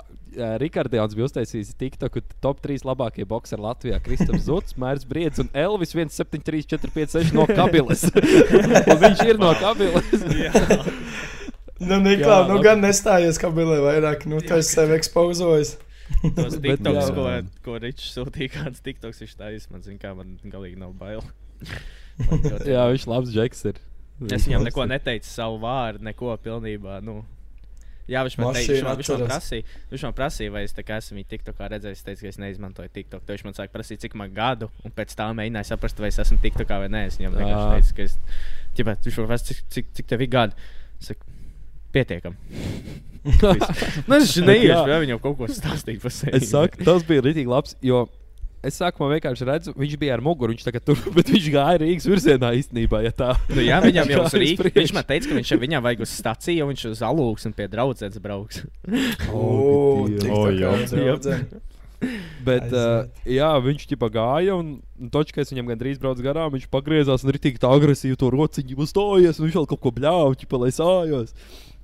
[0.61, 3.99] Rikards bija uztaisījis TikTok top 3 labākie boxeri Latvijā.
[4.03, 8.05] Kristaps Zuts, Mairs Briedis un Elvis 173456 no Kabilas.
[9.03, 10.07] viņš ir no Kabilas.
[11.79, 12.63] Nu, Niklā, Jā, nu labi.
[12.65, 14.25] gan nestājies kabilē vairāk.
[14.27, 15.77] Nu, tu esi sevi ekspozojis.
[16.35, 17.27] Tos tiktoks, ko,
[17.63, 19.69] ko Ričs sūtīja, kāds tiktoks viņš taisīs.
[19.71, 21.23] Man zina, kā man galīgi nav bail.
[22.67, 23.79] Jā, viņš labs Džeks ir.
[24.27, 26.99] Es viņam neko neteicu savu vārdu, neko pilnībā.
[27.05, 27.21] Nu.
[28.09, 31.23] Jā, viņš man, teica, viņš, man, viņš, man prasīja, viņš man prasīja, vai es esmu
[31.29, 31.99] TikTokā redzējis.
[31.99, 33.25] Es teicu, ka es neizmantoju TikTok.
[33.25, 36.17] Tad viņš man sāka prasīt, cik man gadu, un pēc tam mēģināja saprast, vai es
[36.23, 37.03] esmu TikTokā vai nē.
[37.11, 38.17] Es viņam vienkārši teicu, ka es,
[38.79, 40.69] ķipā, viņš man prasa, cik, cik, cik tev ir gadi.
[40.97, 41.35] Es saku,
[41.93, 42.39] pietiekam.
[44.09, 46.39] nu, es neiešu, vai viņam kaut ko stāstīt par sevi.
[46.39, 48.07] Es saku, tas bija rītīgi labs, jo
[48.65, 52.09] es sākumā vienkārši redzu, viņš bija ar muguru, viņš tagad tur, bet viņš gāja Rīgas
[52.09, 53.03] virzienā īstenībā.
[53.05, 53.31] Ja tā.
[53.51, 54.75] Nu, jā, viņam jau uz Rīgas.
[54.75, 57.69] Viņš man teica, ka viņš viņam vajag uz staciju, un viņš uz alūks un pie
[57.71, 58.63] draudzenes brauks.
[59.29, 60.23] O, Dievs.
[60.23, 60.71] tik O, tā jā.
[60.89, 61.61] draudzene.
[62.47, 66.53] Bet, uh, jā, viņš ķipa gāja, un točkais viņam gandrīz brauc garām.
[66.55, 70.37] Viņš pagriezās un rītīgi tā agresīvi to rociņu uzstājies, un viņš vēl kaut ko bļāva,
[70.39, 71.35] ķipa, lai sājos.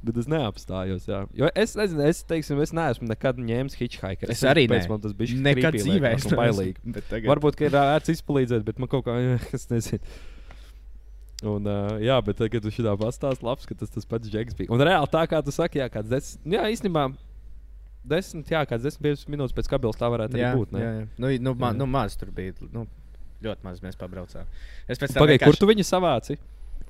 [0.05, 1.07] Bet es neapstājos.
[1.09, 1.23] Jā.
[1.33, 4.29] Jo es nezinu, es, teiksim, es neesmu nekad ņēmis hitchhiker.
[4.29, 4.91] Es arī Tāpēc ne.
[4.91, 6.93] Man tas bija Nekad dzīvē es neesmu, bailīgi.
[7.09, 9.15] tagad- Varbūt, ka ir ērts izpalīdzēt, bet man kaut kā,
[9.57, 10.01] es nezinu.
[11.45, 14.55] Un, uh, jā, bet tagad, kad tu šitā pastāst, labs, ka tas tas pats Džeks
[14.57, 14.71] bija.
[14.71, 17.03] Un reāli tā kā tu saki, jā, kāds desmit, jā, īstenībā,
[18.07, 20.71] desmit, jā, kāds desmit, 15 minūtes pēc kabelas tā varētu Jā, būt.
[20.77, 20.83] ne?
[20.85, 21.07] jā, jā.
[21.19, 21.79] Nu, nu, ma, Jā.
[21.81, 22.55] nu, maz tur bija.
[22.71, 22.85] Nu,
[23.43, 24.47] ļoti maz mēs pabraucām.
[24.87, 26.37] Es pēc tam Pagaid, vienkārši- kur tu viņu savāci?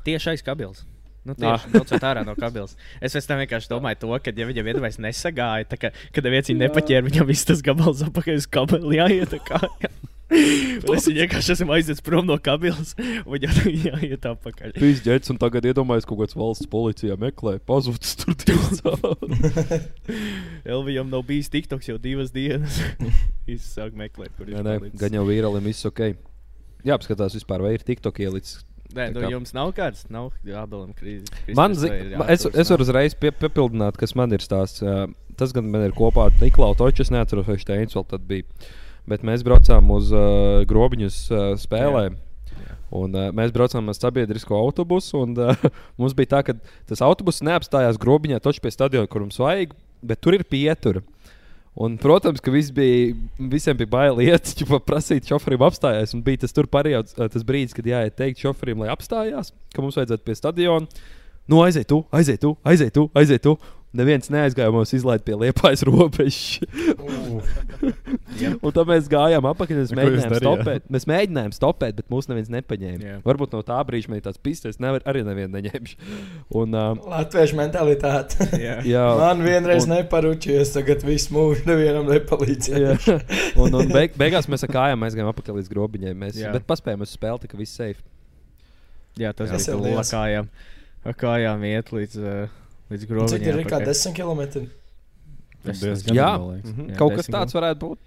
[0.05, 0.83] Tieši aiz kabelas.
[1.25, 2.75] Nu, tieši braucot ārā no kabelas.
[3.01, 6.61] Es pēc tam vienkārši domāju, to, ka, ja viņam vienmēr nesagāja, tad, kad neviens viņu
[6.61, 9.33] nepaķēra, viņam viss tas gabals apakaļ uz kabeli jāiet.
[9.33, 9.89] tā kā, jā.
[10.95, 13.59] Es vienkārši esmu aizies prom no kabelas, un viņam
[13.91, 14.73] jāiet apakaļ.
[14.81, 19.81] Viņš ģērbs un tagad iedomājas, kaut kāds valsts policijā meklē, pazudis tur cauri.
[20.75, 22.79] Elvijam nav bijis tiktoks jau divas dienas.
[23.45, 24.97] Viņš sāk meklēt, kur palicis.
[25.01, 26.07] gan jau vīralim viss ok.
[26.85, 28.63] Jā, apskatās vispār, vai ir TikTok ielicis.
[28.93, 31.25] Nē, nu, Tā kā- jums nav kāds, nav jābelam krīze.
[31.57, 31.89] Man, zi,
[32.29, 34.83] es, es varu uzreiz pie, piepildīt, kas man ir stāsts.
[35.35, 38.45] Tas gan man ir kopā ar Niklaus Točs, es neatceros, vai Steins vēl tad bija.
[39.09, 42.15] Bet mēs braucām uz uh, grobiņus uh, spēlēm.
[42.95, 45.25] Un, uh, mēs braucām ar sabiedrisko autobusu.
[45.25, 45.65] Un, uh,
[45.99, 46.55] mums bija tā, ka
[46.87, 49.75] tas autobus neapstājās grobiņā, točs pie stadiona, kur mums vajag,
[50.05, 51.03] bet tur ir pietura.
[51.75, 53.15] Un, protams, ka bija,
[53.51, 56.15] visiem bija bail iet, jau prasīt šoferim apstājās.
[56.15, 59.99] Un bija tas periods, uh, tas brīdis, kad jāiet teikt šoferim, lai apstājās, ka mums
[59.99, 61.03] vajadzētu pie stadiona.
[61.51, 63.43] Nu, aiziet, tu, aiziet, tu, aiziet, tu, aiziet.
[63.43, 63.57] Tu.
[63.95, 66.59] Neviens neaizgāja mums izlaist pie liepājas robežas.
[68.61, 69.79] un tad mēs gājām apakaļ.
[69.81, 70.87] Mēs mēģinājām stopēt.
[70.91, 73.05] Mēs mēģinājām stopēt, bet mūs neviens nepaņēma.
[73.05, 73.17] Jā.
[73.25, 75.99] Varbūt no tā brīža man ir tāds pistes, nevar, arī nevienu neņemšu.
[76.61, 78.49] Un, uh, Latviešu mentalitāte.
[78.59, 78.77] Jā.
[78.95, 82.97] jā, Man vienreiz un- neparučījies, tagad viss mūžs nevienam nepalīdzēja.
[82.99, 83.17] Jā.
[83.61, 86.13] un, un beig, beigās mēs ar kājām aizgājām atpakaļ līdz grobiņai.
[86.25, 86.51] Mēs, Jā.
[86.55, 88.03] bet paspējām uz spēli, ka viss safe.
[89.15, 90.11] Jā, tas Tas bija liels.
[90.11, 90.49] Kājām,
[91.07, 93.61] ar kājām iet līdz, uh, līdz Cik grobiņam.
[93.61, 94.65] ir kā 10 km?
[95.65, 96.71] Es Diezgan, Jā, liekas.
[96.71, 96.89] mhm.
[96.91, 97.99] Jā, kaut kas tāds varētu būt.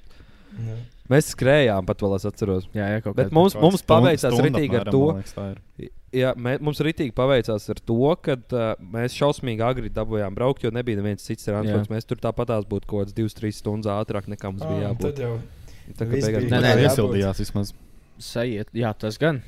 [1.08, 2.66] Mēs skrējām, pat vēl es atceros.
[2.76, 5.04] Jā, jā, kaut Bet kāds mums, mums paveicās ritīgi ar to.
[5.16, 5.94] liekas.
[6.16, 10.72] Jā, mē, mums rītīgi paveicās ar to, ka uh, mēs šausmīgi agri dabūjām braukt, jo
[10.72, 11.90] nebija neviens cits transports.
[11.92, 15.04] Mēs tur tāpatās būtu kaut kāds 2-3 stundas ātrāk nekā mums bija jābūt.
[15.04, 15.34] tad jau
[15.96, 17.74] Tā kā beigās bija Nē, nē, iesildījās vismaz.
[18.24, 19.42] Sajiet, jā, tas gan.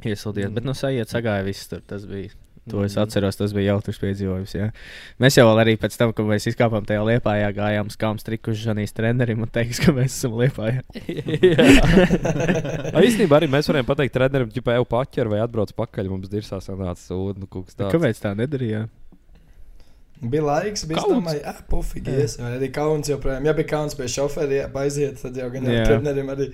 [0.00, 0.56] Iesildījās, mm.
[0.56, 1.82] bet nu sajiet, sagāja viss tur.
[1.88, 2.32] Tas bija.
[2.70, 4.52] To es atceros, tas bija jautrs piedzīvojums.
[4.54, 4.66] Jā.
[5.22, 8.58] Mēs jau arī pēc tam, kad mēs izkāpām tajā liepā, gājām uz kāmas triku uz
[8.62, 10.64] Žanijas trenerim un teiks, ka mēs esam liepā.
[10.70, 10.82] Jā,
[13.06, 17.02] īstenībā arī mēs varam pateikt, trenerim, ja jau paķer vai atbrauc pakaļ, mums dirzā sanāca
[17.02, 17.38] sūdu.
[17.42, 17.92] Nu, kaut kas tāds.
[17.96, 18.86] Kāpēc tā nedarījām?
[20.20, 22.12] Bija laiks, bija domāju, ah, pufīgi.
[22.12, 22.44] Iesim.
[22.44, 23.46] Arī kauns joprojām.
[23.48, 26.46] Ja bija kauns pie šoferi, ja aiziet, tad jau gan jau trenerim arī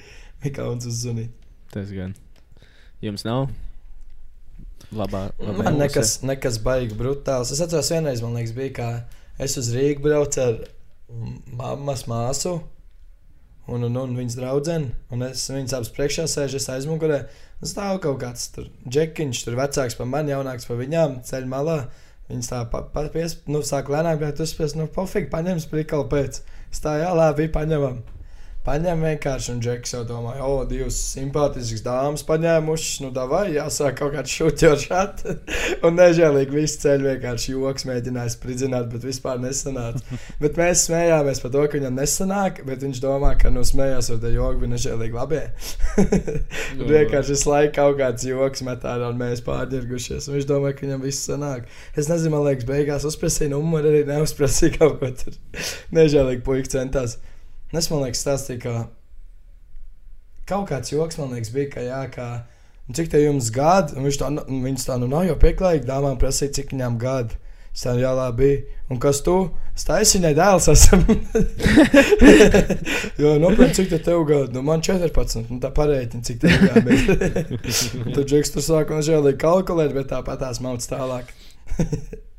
[0.45, 1.27] bija kauns uz zuni.
[1.75, 2.15] Tas gan.
[3.03, 3.51] Jums nav?
[4.95, 7.51] Labā, labā Man nekas, nekas baigi brutāls.
[7.55, 8.89] Es atceros, vienreiz man liekas, bija kā
[9.43, 10.59] es uz Rīgas braucu ar
[11.59, 12.59] mammas māsu.
[13.67, 14.79] Un, un, un viņas draugu.
[15.11, 17.25] Un es viņas abas priekšā sēžu, es aizmugurē.
[17.59, 21.79] Un stāv kaut kāds tur džekiņš, tur vecāks par mani, jaunāks par viņām, ceļā malā.
[22.31, 23.07] Viņas tā pa, pa,
[23.51, 26.43] nu, sāk lēnāk, bet uzspies, nu, pofīgi, paņems prikalu pēc.
[26.71, 28.03] Es tā, jā, labi, paņemam.
[28.67, 34.17] Paņem vienkārši, un Džeks jau domāja, o, divas simpātiskas dāmas paņēmušas, nu, vai jāsāk kaut
[34.17, 34.33] kāds
[34.83, 35.37] šādu.
[35.87, 40.19] un nežēlīgi visu ceļu vienkārši joks mēģināja spridzināt, bet vispār nesanāca.
[40.43, 44.19] bet mēs smējāmies par to, ka viņam nesanāk, bet viņš domā, ka nu smējās ar
[44.25, 45.45] to joku, bija nežēlīgi labi.
[46.81, 50.27] un vienkārši visu laiku kaut kāds joks met ārā, un mēs pārģirgušies.
[50.27, 51.71] Un viņš domāja, ka viņam viss sanāk.
[51.95, 55.41] Es nezinu, man liekas, beigās uzprasīja numuru, arī neuzprasīja kaut ko tur.
[55.95, 57.19] nežēlīgi puikas centās.
[57.75, 58.75] Es man liekas, stāstīja, ka
[60.47, 62.27] kaut kāds joks man liekas, bija, ka, jā, ka
[62.87, 65.89] "Nu, cik te jums gadi, un viņš tā, nu- viņas tā, nu nav jau pieklājīgi,
[65.89, 67.35] dāmām prasīja, cik viņām gadi.
[67.75, 69.51] Es tā, jā, labi, un kas tu?
[69.75, 71.03] Es taisu viņai dēls esam.
[73.21, 74.53] jo, nopietni, cik te tev gadi?
[74.55, 76.97] Nu, man 14, un tā pareiķina, cik tev gadi.
[78.07, 81.27] Un Tad Džeks tur sāk un žēlīgi kalkulēt, bet tāpat tās mauc tālāk.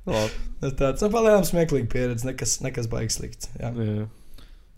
[0.08, 3.46] Tas tāds, nu, palēnām smieklīgi pieredze, nekas, nekas baigs slikts.
[3.62, 3.70] Jā.
[3.78, 4.08] Jā.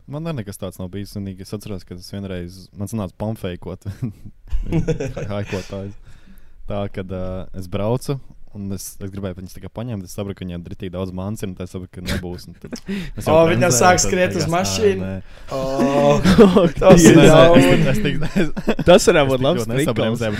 [0.10, 1.14] Man arī nekas tāds nav bijis.
[1.18, 3.86] Vienīgi es atceros, ka es vienreiz man sanāca pamfeikot,
[5.34, 5.98] haikotājs.
[6.70, 8.20] Tā, kad uh, es braucu,
[8.58, 10.08] Un es, es gribēju viņus tikai paņemt.
[10.08, 12.48] Es saprotu, ka viņiem ir tik daudz mākslas, un es saprotu, ka nebūs.
[12.50, 15.10] un tad es O, jau viņa sāk skriet uz mašīnu.
[16.80, 17.06] tas
[18.90, 19.44] Tas es būt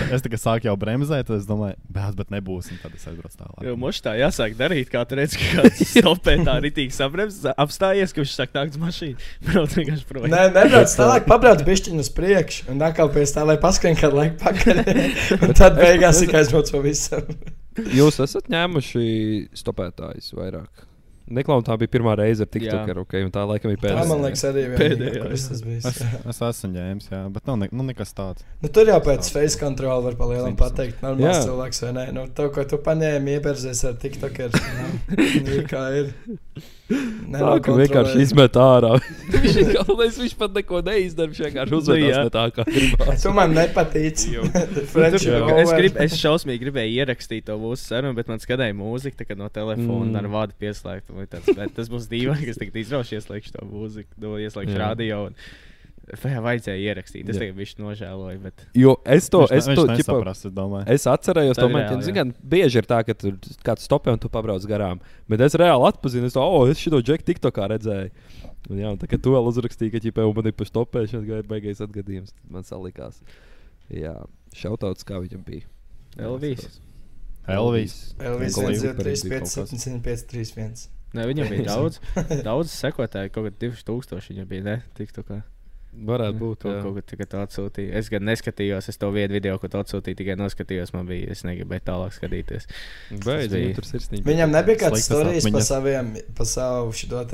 [0.00, 2.72] bet Es tikai sāku jau bremzēt, tad es domāju, bet, bet nebūs.
[2.74, 3.62] Un tad es aizbraucu tālāk.
[3.68, 8.14] Jo mums tā jāsāk darīt, kā tu redz, ka kāds stopē tā rītīgi sabremzes, apstājies,
[8.16, 9.30] ka viņš sāk nākt uz mašīnu.
[9.46, 10.34] Brauc vienkārši projām.
[10.34, 14.38] Nē, nebrauc tālāk, pabrauc bišķiņu uz priekšu, un atkal pēc tā, lai paskrien kādu laiku
[14.42, 14.84] pakaļ.
[15.40, 17.34] Un tad beigās tikai aizbrauc pa visam.
[17.78, 19.04] Jūs esat ņēmuši
[19.60, 20.86] stopētājus vairāk.
[21.30, 24.06] Neklaun, tā bija pirmā reize ar TikTokeru, ok, un tā laikam ir Tā pēdējā.
[24.10, 25.92] man liekas arī Pēdējā, tas Es, bija.
[26.32, 28.42] es esmu ņēmis, jā, bet nav ne, nu, nekas tāds.
[28.58, 31.44] Nu, tur jau pēc face control var palielināt, pateikt, normāls Jā.
[31.46, 32.04] cilvēks vai nē.
[32.16, 34.64] Nu, to, ko tu paņēmi, ieperzies ar TikTokeru.
[35.46, 36.10] Nu, ir kā ir.
[37.30, 38.96] Tā kā vienkārši izmet ārā.
[39.34, 41.30] viņš galvenais, viņš pat neko neizdara.
[41.30, 43.22] Viņš vienkārši uzvedās ne tā, kā gribās.
[43.22, 44.24] Tu man nepatīc.
[44.40, 45.60] Over.
[45.62, 50.10] es, grib, es šausmīgi gribēju ierakstīt to mūsu sarunu, bet man tā kā no telefona
[50.10, 50.16] Mm.
[50.16, 51.14] ar vādu pieslēgtu.
[51.14, 54.78] un Tāds, bet tas būs dīvaini, ka es tagad izraušu ieslēgšu to mūziku, no ieslēgšu
[54.80, 55.26] radio.
[55.28, 55.36] Un,
[56.08, 57.28] vajadzēja ierakstīt?
[57.30, 58.40] Es tagad viņš nožēloju.
[58.42, 58.64] Bet...
[58.78, 60.86] Jo es to, Viņš es viņš to nesaprast, ķipa, es domāju.
[60.96, 62.16] Es atcerējos Tā to ir momentu, jā.
[62.16, 65.02] gan bieži ir tā, ka tur kāds stopē un tu pabrauc garām.
[65.30, 68.12] Bet es reāli atpazinu, es to, oh, es šo džeku TikTokā redzēju.
[68.68, 71.26] Un, jā, un tā kā tu vēl uzrakstīji, ka ķipē, un man ir pa stopēšanu
[71.26, 73.22] gāja beigais atgadījums, tad man salikās.
[73.90, 74.14] Jā,
[74.54, 75.66] šautauts, kā viņam bija.
[76.20, 76.80] Elvijas.
[77.50, 77.94] Elvis.
[78.20, 79.86] Elvis Kolēģi 1, 2, 3, bija 5, kaut kas.
[79.86, 80.82] 7, 5, 3, 1.
[81.16, 81.98] Ne, viņam bija daudz,
[82.44, 84.66] daudz sekotāju, kaut kā 2000 viņam bija.
[84.66, 85.40] Ne, TikTokā.
[85.90, 86.60] Varētu būt.
[86.62, 86.82] Kaut, jā.
[86.84, 87.94] kaut ko tikai tā atsūtīja.
[87.98, 90.92] Es gan neskatījos, es to vienu video, ko tu atsūtīji, tikai noskatījos.
[90.94, 92.68] Man bija, es negribēju tālāk skatīties.
[93.10, 94.24] Beidz, bija- viņam tur sirsniņa.
[94.28, 97.24] Viņam nebija kāds stāstījis par saviem, par savu šo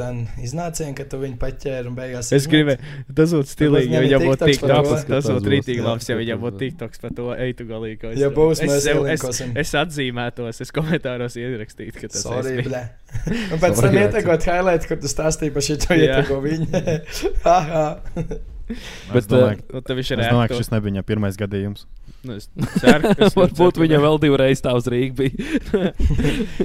[0.41, 2.33] iznācienu, ka tu viņu paķēri un beigās.
[2.33, 2.81] Es gribēju,
[3.15, 5.05] tas būtu stilīgi, ja viņam ir būtu TikToks.
[5.05, 5.13] to.
[5.13, 6.65] Tas būtu rītīgi labs, ja viņam būtu jāpaskatās.
[6.65, 8.13] TikToks par to eitu galīgi.
[8.13, 9.53] es Ja būs, es mēs ielinkosim.
[9.57, 12.89] es, es atzīmētos, es komentāros ierakstītu, ka tas es blē.
[13.55, 15.65] Un pēc tam ietekot highlight, kur tu stāstīji par
[16.03, 16.85] ieteko viņu.
[17.47, 17.87] Haha.
[18.67, 21.85] Bet, Es domāju, Nu, viņš es ir domāju, ka šis nebija viņa pirmais gadījums.
[22.27, 22.49] Nu, es
[22.83, 25.93] ceru, ka Varbūt viņam vēl divreiz tā uz Rīgas bija.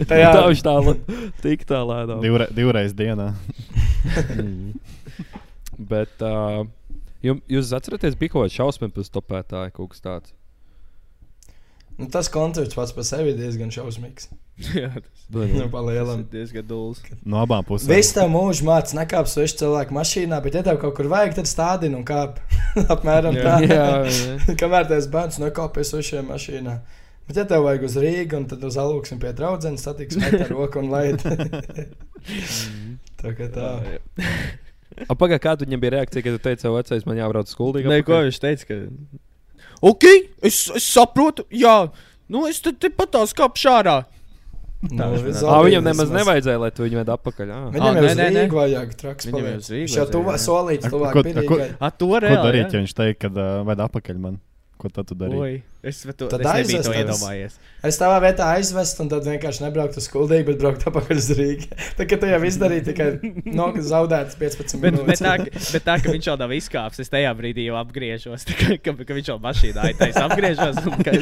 [0.10, 0.76] Tajā- tā viņš tā
[1.44, 2.24] tik tā lēnām.
[2.26, 3.30] Divre, divreiz dienā.
[5.78, 6.64] Bet uh,
[7.26, 10.34] jum, jūs atceraties, bija kaut kāds šausmas par stopētāju, kaut kas tāds.
[12.02, 14.32] Nu, tas koncerts pats par sevi diezgan šausmīgs.
[14.82, 15.46] Jā, tas Nu,
[15.88, 16.20] lielam.
[16.22, 17.00] ir diezgan dūls.
[17.24, 17.88] No abām pusēm.
[17.94, 21.48] Viss tev mūžā mācīja, nekāp svešu cilvēku mašīnā, bet, ja tev kaut kur vajag, tad
[21.50, 22.42] stādini un kāp.
[22.96, 23.46] Apmēram Jā.
[23.46, 23.54] tā.
[23.64, 24.56] Jā, jā.
[24.62, 26.76] Kamēr tas bērns nekāpjas uz šiem mašīnā.
[27.30, 30.52] Bet, ja tev vajag uz Rīgas, un tad uz Aluksim pie draudzenes, satiks met ar
[30.52, 31.24] roku un laid.
[33.22, 33.72] tā kā tā.
[35.08, 37.82] Pagaidām, kāda viņam bija reakcija, kad tu teici, ka vecais man jābrauc uz skolu?
[37.88, 38.68] Nē, ko viņš teica?
[38.68, 38.80] Ka...
[39.94, 40.06] Ok,
[40.44, 41.76] es, es saprotu, jā,
[42.32, 44.02] nu es te, te pat tās kāpšu ārā.
[44.92, 46.18] Nu, Tā Ah, Zobītis viņam nemaz vismaz.
[46.18, 47.50] nevajadzēja, lai tu viņu ved atpakaļ.
[47.54, 47.66] Ah.
[47.76, 49.28] Viņam Ah, jau nē, nē, vajag traks.
[49.30, 50.34] Viņam jau Viņš jau tuvā
[50.90, 51.58] Ko, tuvāk bija ko,
[52.48, 54.40] darīt, ja viņš teikt, kad uh, ved atpakaļ man?
[54.82, 55.62] Ko tad tu darīji?
[55.82, 57.56] Es, to, Tad es aizvest to iedomājies.
[57.90, 61.74] Es tavā vietā aizvestu, un tad vienkārši nebrauktu uz skuldīgu, bet brauktu atpakaļ uz Rīgā.
[61.98, 63.08] Tā kā tu jau izdarīji tikai
[63.50, 65.26] no, zaudētas 15 Bet, bet, minūtes.
[65.26, 65.34] tā,
[65.74, 68.46] bet tā, ka viņš jau nav izkāpis, es tajā brīdī jau apgriežos.
[68.62, 71.18] Kā, ka, ka viņš jau mašīnā aitais apgriežos un ka.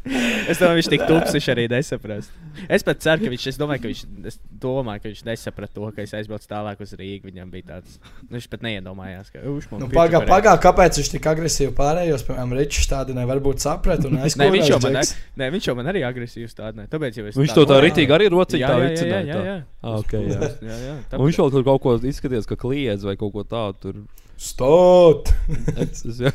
[0.50, 2.32] Es domāju, viņš tik tupsi viņš arī nesaprast.
[2.72, 4.00] Es pat ceru, ka viņš, es domāju, ka viņš,
[4.30, 7.30] es domāju, ka viņš nesaprata to, ka es aizbraucu tālāk uz Rīgu.
[7.30, 11.12] Viņam bija tāds, nu, viņš pat neiedomājās, ka viņš man Nu, pagā, pagā, kāpēc viņš
[11.14, 11.74] tik agresīvi
[12.10, 15.02] pārējos, piemēram, Ričs tādu nevarbūt saprat un Nē, viņš jau man, ne,
[15.40, 16.88] nē, viņš jau man arī agresīvi stādīja.
[16.90, 19.58] Tāpēc es Viņš to tā rītīgi arī rocīgi jā, tā jā, jā, jā, jā.
[19.82, 20.50] Ah, okay, jā.
[20.64, 23.78] jā, jā, Un viņš vēl tur kaut ko izskatījās, ka kliedz vai kaut ko tādu.
[23.80, 24.02] Tur.
[24.40, 25.28] Stot!
[25.76, 26.32] Es- es- jā.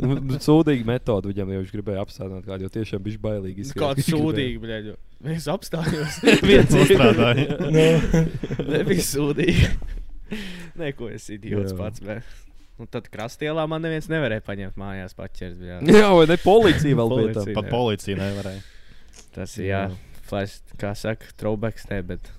[0.00, 3.66] Nu, Sūdīgi metode viņam jau viņš gribēja apstādināt, kādu jau tiešām bija bailīgi.
[3.66, 4.92] izskatās, Kāds sūdīgi, bļaļ.
[5.36, 6.20] Es apstājos.
[6.48, 7.58] Viens Nostrādāja.
[7.68, 7.88] Nu,
[8.72, 9.68] Nebija sūdīgi.
[10.80, 11.76] Nē, ko es idiots Jā.
[11.76, 12.00] pats.
[12.00, 12.49] Bet.
[12.80, 15.56] Un tad krastielā man neviens nevarēja paņemt mājās paķers.
[15.60, 15.90] bļaļ.
[15.92, 17.44] Jā, vai ne policija vēl bija tā.
[17.58, 18.62] Pat policija nevarēja.
[19.36, 19.80] Tas ir, jā,
[20.30, 22.30] flash, kā saka, throwbacks, ne, bet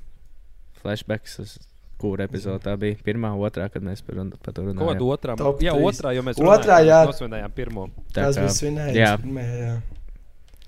[0.81, 1.37] flashbacks.
[1.43, 1.59] uz
[2.01, 2.97] Kura epizode tā bija?
[3.05, 4.87] Pirmā, otrā, kad mēs par, par to Ko runājām.
[4.95, 5.35] tādu otrā?
[5.37, 7.03] Top Jā, otrā, jo mēs Otrā, jā.
[7.05, 7.83] nosvinējām pirmo.
[8.09, 8.97] Tā tas kā- bija svinējums.
[8.97, 9.11] jā.
[9.21, 9.75] pirmajā, jā.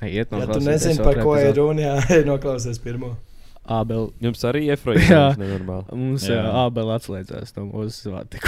[0.04, 3.16] Iet Ja tu nezini, par ko ir runa, jā, noklausies pirmo.
[3.66, 4.12] Ābel.
[4.22, 5.10] Jums arī iefrojas.
[5.10, 5.24] Jā.
[5.40, 5.88] nenormāli.
[5.98, 6.38] Mums Jā.
[6.38, 6.54] jā.
[6.68, 8.44] Ābel atslēdzās no mūsu zvārdu.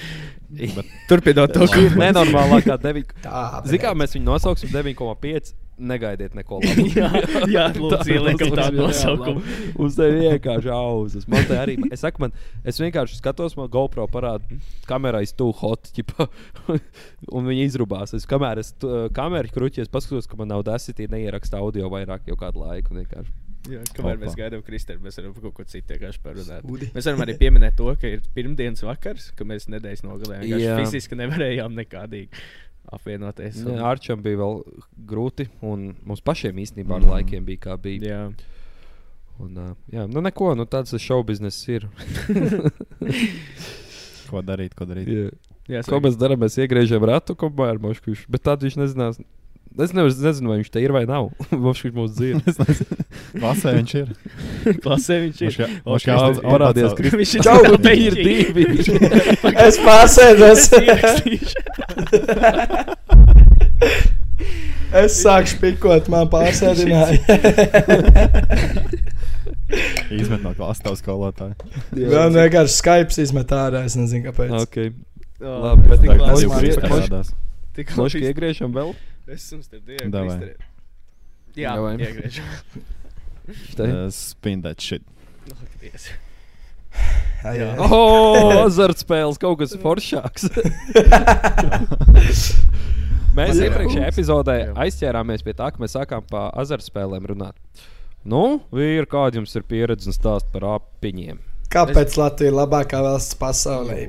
[1.10, 3.16] Turpinot to, Tā ir nenormālākā 9.
[3.22, 5.52] Tā, Zinām, kā mēs viņu nosauksim 9,5.
[5.80, 6.82] negaidiet neko labu.
[6.98, 7.08] Jā,
[7.48, 9.44] jā, lūdzu, mums tādu ir nosaukumu.
[9.80, 11.24] Uz tevi vienkārši auzas.
[11.30, 12.34] Man te arī, es saku, man,
[12.68, 16.28] es vienkārši skatos, man GoPro parāda, kamerā ir too hot, ķipa,
[17.32, 18.12] un viņi izrubās.
[18.18, 18.74] Es kamēr es
[19.16, 22.98] kameru kruķies, paskatos, ka man nav desitī, neieraksta audio vairāk jau kādu laiku.
[23.00, 23.39] vienkārši.
[23.68, 24.24] Jā, kamēr Opa.
[24.24, 26.64] mēs gaidām Kristēnu, mēs varam kaut ko citu vienkārši parunāt.
[26.64, 26.86] Udi.
[26.94, 30.00] Mēs varam arī pieminēt to, ka ir pirmdienas vakars, ka mēs nedēļas.
[30.48, 32.28] Jā, fiziski nevarējām nekādīgi
[32.90, 33.60] apvienoties.
[33.66, 34.62] un- Arčam bija vēl
[35.06, 37.10] grūti, un mums pašiem īstenībā ar Mm.
[37.12, 38.00] laikiem bija kā bija.
[38.00, 38.32] Jā.
[39.40, 41.86] Un, uh, jā, nu neko, nu tāds šovu bizness ir.
[44.30, 45.08] Ko darīt, ko darīt?
[45.10, 45.30] Jā.
[45.70, 46.40] Jā, Ko mēs darām?
[46.42, 49.20] Mēs iegriežam ratu kopā ar Moškušu, bet tad viņš nezinās.
[49.78, 51.28] Es nevaru, nezinu, vai viņš te ir vai nav.
[51.64, 52.42] Moškuš mūs dzird.
[53.40, 54.08] Vasē viņš ir.
[54.82, 55.52] Klasē viņš ir.
[55.54, 58.64] Kristē- audz- Parādies, audz- Viņš ir Čau, tāds ir divi.
[59.70, 60.66] Es pārsēdos.
[65.00, 67.20] es sāku spīkot, man pārsēdināja.
[70.10, 71.54] Izmet no klases tavu skolotāju.
[71.94, 73.84] Vēl vienkārši Skype izmet ārā.
[73.86, 74.50] Es nezinu, kāpēc.
[74.64, 74.90] okay.
[75.40, 76.42] Oh, Labi, bet tik tagad labi.
[76.50, 77.49] divi
[77.84, 77.96] Kristē Moš- parādās.
[77.96, 78.30] tik Moški labi.
[78.32, 78.94] iegriežam vēl.
[79.30, 80.54] Es esmu starp diviem Davai.
[81.56, 81.96] Jā, Davai.
[81.98, 82.44] iegriežam.
[83.80, 85.02] Uh, Spin that shit.
[85.50, 86.04] Ak, Dievs.
[87.42, 87.70] Jā, jā.
[87.82, 90.44] Oh, azartspēles kaut kas foršāks.
[93.34, 93.66] Mēs Jā.
[93.68, 94.72] iepriekšējā epizodē Jā.
[94.84, 97.58] aizķērāmies pie tā, ka mēs sākām par azartspēlēm runāt.
[98.26, 101.38] Nu, vīri, kāda jums ir pieredze un stāst par apiņiem?
[101.70, 104.00] Kāpēc Latvija ir labākā valsts pasaulē?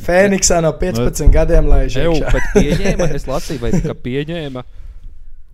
[0.00, 2.30] Fēniksā no 15 gadiem laiž Eju, iekšā.
[2.32, 4.64] bet pieņēma, es lasīju, vai ka pieņēma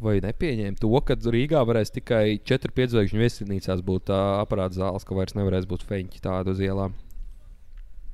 [0.03, 5.17] vai nepieņēma to, ka Rīgā varēs tikai 4-5 zvaigžņu viesnīcās būt tā aparāta zāles, ka
[5.17, 6.95] vairs nevarēs būt feņķi tādu uz ielām.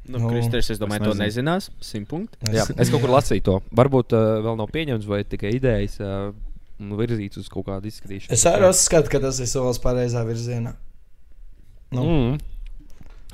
[0.02, 1.26] Nu, Nu, Kristēns, es domāju, es to nezinu.
[1.26, 1.68] nezinās.
[1.78, 2.38] Simt punkti.
[2.50, 3.58] Jā, es kaut kur lasīju to.
[3.78, 6.32] Varbūt uh, vēl nav pieņemts, vai tikai idejas uh,
[6.98, 8.34] virzīts uz kaut kādu izskatīšanu.
[8.34, 10.74] Es arī uzskatu, ka tas ir solis pareizā virzienā.
[11.94, 12.02] Nu.
[12.02, 12.40] Mm.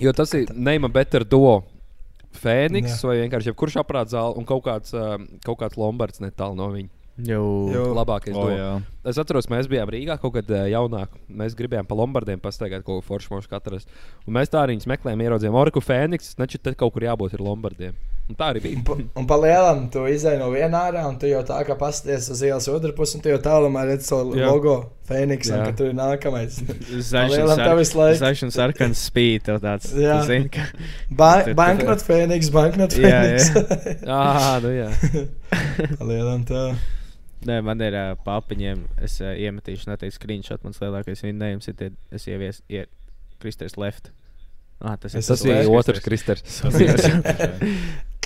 [0.02, 1.62] Jo tas ir Neima Better Duo.
[2.38, 3.08] Fēniks Jā.
[3.08, 6.90] vai vienkārši jebkurš aprāts zāle un kaut kāds, uh, kaut kāds Lombards netālu no viņa.
[7.26, 7.46] Jau.
[7.74, 7.86] Jo.
[7.96, 8.36] Labākais.
[8.36, 8.52] O, duo.
[8.54, 8.68] jā.
[9.10, 11.16] Es atceros, mēs bijām Rīgā kaut kad uh, jaunāk.
[11.26, 13.88] Mēs gribējām pa Lombardiem pastaigāt kaut ko foršu mūžu katrs.
[14.26, 16.36] Un mēs tā arī viņus meklējām, ieraudzījām Orku Fēniks.
[16.38, 17.98] Taču te kaut kur jābūt ir Lombardiem.
[18.28, 18.76] Un tā arī bija.
[18.76, 21.72] Un, pa- un pa lielam tu izai no viena ārā, un tu jau tā kā
[21.80, 24.50] pasties uz ielas otru pusi, un tu jau tālumā redz to Jā.
[24.50, 24.74] logo
[25.08, 25.70] Fēniks, un Jā.
[25.78, 26.58] tur ir nākamais.
[27.12, 28.18] Zaļš un Lielam sar- tā visu laiku.
[28.20, 29.46] Zaļš un sarkans spīd.
[29.48, 30.18] tev Tāds, Jā.
[30.20, 30.66] tu zini, ka...
[31.08, 31.30] Ba
[31.62, 33.48] banknot Fēniks, banknot Jā, Fēniks.
[34.18, 34.90] Ah, nu jā.
[36.04, 36.66] Lielam tā.
[37.48, 38.84] Nē, man ir uh, papiņiem.
[39.06, 40.60] Es uh, iemetīšu noteikti screenshot.
[40.66, 42.84] Mans lielākais vinnējums ir, tie, es ievies, ie,
[43.40, 44.10] Kristers left.
[44.82, 45.78] Ah, tas ir Es Tas bija Kristers.
[45.78, 46.60] otrs Kristers.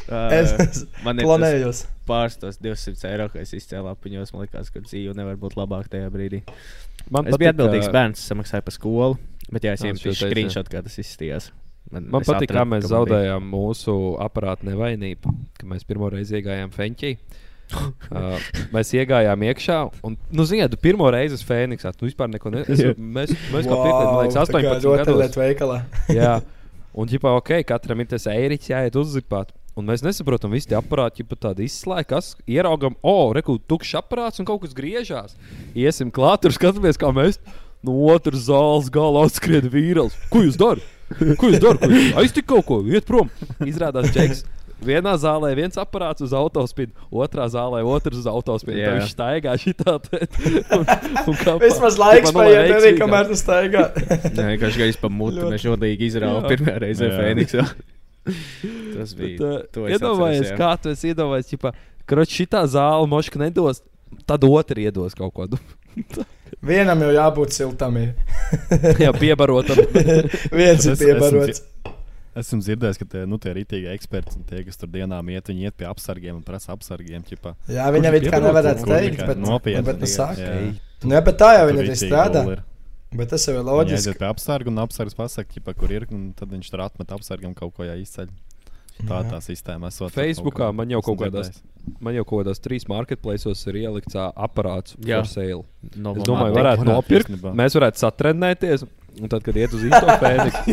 [0.02, 1.84] Uh, Es planējos.
[2.08, 4.32] pāris tos 200 eiro, ko es izcēlu apiņos.
[4.34, 6.42] Man liekas, ka dzīve nevar būt labāka tajā brīdī.
[7.10, 9.18] Man Es biju patīk, atbildīgs ā, bērns, samaksāju par skolu.
[9.52, 11.50] Bet jā, es šo teicu, screenshot, kā tas izskatījās.
[11.92, 16.10] Man, Man es patīk, kā mēs man bija- zaudējām mūsu aparātu nevainību, ka mēs pirmo
[16.10, 17.14] reizi iegājām Fenčī.
[17.72, 18.36] Uh,
[18.74, 21.94] mēs iegājām iekšā, un, nu, ziniet, tu pirmo reizi uz Fēniksā.
[21.96, 22.96] Tu vispār neko nedarīji.
[22.98, 25.38] Mēs, mēs kā piekrītam, man liekas, 18 rotaļliet gados.
[25.40, 25.78] veikalā.
[26.12, 26.34] Jā,
[26.98, 29.54] un ģipā, ok, katram ir tas eiriķis jāiet uzzipāt.
[29.72, 33.94] Un mēs nesaprotam, visi tie aparāti jau tādi izslēgti, kas ieraugam, o, oh, reku, tukšs
[34.02, 35.36] aparāts un kaut kas griežās.
[35.72, 37.40] Iesim klāt, tur skatāmies, kā mēs
[37.82, 40.18] no otras zāles gala atskrien vīrietis.
[40.32, 40.84] Ko jūs darat?
[41.40, 41.86] Ko jūs darat?
[42.20, 43.32] Aiztik kaut ko, iet prom.
[43.64, 44.44] Izrādās, čeks.
[44.82, 48.80] Vienā zālē viens aparāts uz autospīdu, otrā zālē otrs uz autospīdu.
[48.80, 48.98] Yeah.
[48.98, 49.94] Viņš staigā šitā.
[50.02, 53.86] pa- Vismaz laiks paiet, arī kamēr tu staigā.
[54.36, 55.38] Nē, vienkārši gājis pa mutu.
[55.38, 55.54] Ļoti.
[55.54, 57.12] Mēs žodīgi izrāvām pirmā reize.
[57.14, 57.66] Fēniksā.
[58.96, 59.38] Tas bija.
[59.38, 61.72] Bet, to uh, es Iedomājies, kā tu esi iedomājies, ka
[62.10, 63.82] kroķis šitā zāle moška nedos,
[64.28, 65.48] tad otrs iedos kaut ko.
[66.68, 67.96] Vienam jau jābūt siltam.
[69.02, 69.80] Jā, piebarotam.
[70.52, 71.62] Viens ir Es- esmu piebarots.
[72.32, 75.66] Esmu dzirdējis, ka tie, nu, tie rītīgi eksperti un tie, kas tur dienām iet, viņi
[75.68, 77.20] iet pie apsargiem un prasa apsargiem.
[77.28, 80.40] Ķipa, Jā, viņam it kā nevarētu teikt, bet, nopietni bet nu saka.
[80.40, 80.54] jā.
[81.04, 82.44] Nu, jā, bet tā jau viņa arī strādā.
[82.54, 82.62] ir.
[83.12, 83.98] Bet tas jau ir loģiski.
[83.98, 87.52] aiziet pie apsarga un apsargs pasaka, ķipa, kur ir, un tad viņš tur atmet apsargam
[87.58, 88.30] kaut ko jāizceļ.
[89.02, 89.30] Tā Jā.
[89.32, 89.88] tā sistēma.
[90.12, 91.48] Facebookā man jau kaut kādās,
[91.98, 95.64] man jau kaut kādās trīs marketplaces ir ielikts aparāts for sale.
[95.96, 97.32] No Es domāju, varētu nopirkt.
[97.42, 98.84] Mēs varētu satrenēties.
[99.20, 100.72] Un tad, kad iet uz īsto fēniksu,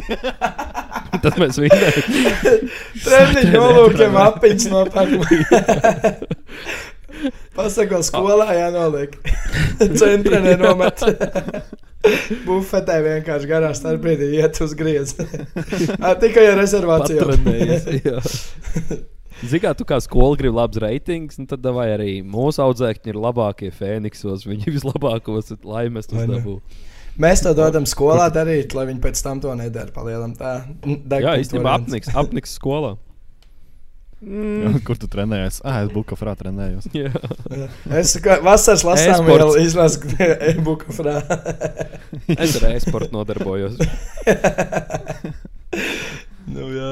[1.25, 2.05] tad mēs vinnējam.
[3.03, 5.33] Treniņš nolūkiem apiņas nopērk.
[7.57, 9.17] Pasako skolā jānoliek.
[9.99, 11.03] Centrā nenomet.
[12.47, 15.25] Bufetē vienkārši garā starpbrīdī iet uz griezu.
[16.23, 18.19] Tikai ar rezervāciju.
[19.63, 23.69] Kā tu kā skola gribi labs reitings, nu tad vai arī mūsu audzēkņi ir labākie
[23.71, 26.25] fēniksos, viņi vislabākos laimes ne?
[26.25, 26.55] uzdevū.
[27.19, 29.91] Mēs to dodam skolā darīt, lai viņi pēc tam to nedara.
[29.95, 30.57] Palielam tā.
[30.83, 32.97] Jā, īstenībā apniks, apniks skolā.
[34.19, 35.61] Jā, Kur tu trenējies?
[35.63, 36.89] Ah, es Bukafrā trenējos.
[36.91, 37.07] Jā.
[37.95, 41.21] Es vasaras lasām vēl izlasu e-buku frā.
[42.35, 43.79] Es ar e-sportu nodarbojos.
[46.53, 46.91] nu, jā.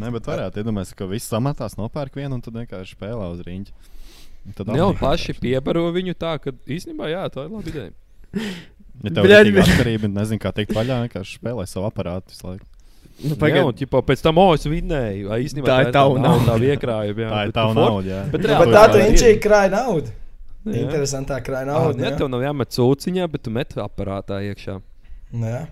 [0.00, 3.90] Nē, bet varētu iedomāties, ka viss samatās nopērk vienu un tad vienkārši spēlē uz rīņķa.
[4.42, 7.92] Un Tad abi- paši piebaro viņu tā, ka īstenībā jā, tā ir laba ideja.
[9.02, 12.66] Ja tev ir tāda atkarība, nezinu, kā teikt vaļā, vienkārši spēlē savu aparātu visu laiku.
[13.22, 13.66] Nu, Jā, pagaid.
[13.68, 15.28] un ķipa, pēc tam, oh, es vinnēju.
[15.30, 16.56] Ai, īstenībā Tā ir tava nauda.
[16.56, 17.28] Tā iekrājuma.
[17.30, 18.22] Tā ir tava nauda, jā.
[18.32, 19.04] Bet, Bet reāli tā tā tu ir.
[19.12, 20.14] inčīgi krāja naudu.
[20.62, 20.80] Jā.
[20.82, 21.76] Interesantā krāja.
[21.94, 22.16] Ne, jā.
[22.18, 24.80] tev nav jāmet sūciņā, bet tu met aparātā iekšā.
[25.32, 25.62] Nu, jā.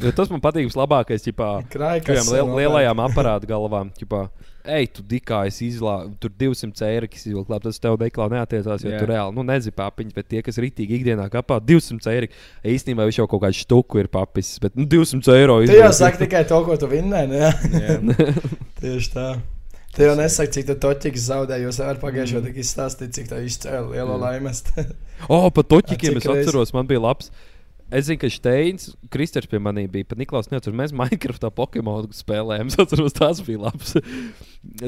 [0.00, 3.90] Jo tas man patīk vislabākais, Kādām kas liel, lielajām aparātu galvām.
[3.98, 4.28] Ķipā,
[4.60, 7.52] Ej, tu dikā, es izlāpu, tur 200 eiro, izvilkt.
[7.64, 8.98] Tas tev deklā neatiecās, jo Jā.
[9.00, 12.28] tu reāli, nu, nezini papiņas, bet tie, kas rītīgi ikdienā kapā 200 eiro,
[12.68, 16.26] īstenībā viņš jau kaut kādu štuku ir papis, bet nu, 200 eiro Tu jau saki
[16.26, 17.30] tikai to, ko tu vinnēji.
[17.32, 17.54] nu, jā.
[17.72, 17.96] Jā.
[18.82, 19.30] Tieši tā.
[19.96, 21.66] Tu jau nesaki, cik tu toķis zaudēji.
[21.66, 24.70] Jūs varat pagājušajā gadā izstāstīt, cik tā izcēla lielo laimest.
[25.26, 26.44] O, oh, pat toķikiem Cik es reiz?
[26.46, 27.32] atceros, man bija labs.
[27.90, 32.70] Es zinu, ka Steins, Kristers pie manī bija, pat Niklaus neatceros, mēs Minecraftā Pokemon spēlējām.
[32.70, 33.96] Es atceros, tas bija labs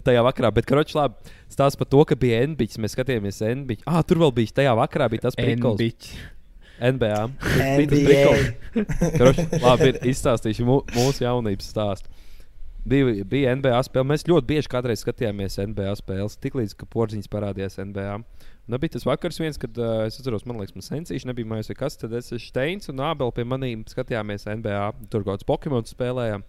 [0.06, 0.52] tajā vakarā.
[0.54, 3.82] Bet, karoči, labi, stāsts par to, ka bija NBA, mēs skatījāmies NBA.
[3.90, 5.80] Ah, tur vēl bija, tajā vakarā bija tas prikals.
[5.80, 6.14] N-biķi.
[6.92, 7.18] NBA.
[7.82, 8.22] NBA.
[9.18, 12.10] Karoči, labi, ir izstāstīšu mū, mūsu jaunības stāstu.
[12.86, 14.08] Bija, bija NBA spēle.
[14.10, 18.16] Mēs ļoti bieži kādreiz skatījāmies NBA spēles, tiklīdz porziņš parādījās NBA.
[18.18, 18.24] Un
[18.80, 21.98] bija tas vakars, viens, kad uh, es atceros, man liekas, man sensīši nebija mājās, kas.
[22.00, 24.84] Tad es esmu Steins un Ābels pie maniem skatījāmies NBA.
[25.12, 26.46] Tur kaut kāds Pokemon spēlējām.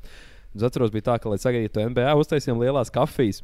[0.54, 3.42] Es atceros, bija tā, ka, lai sagaidītu NBA, uztaisījām lielās kafijas.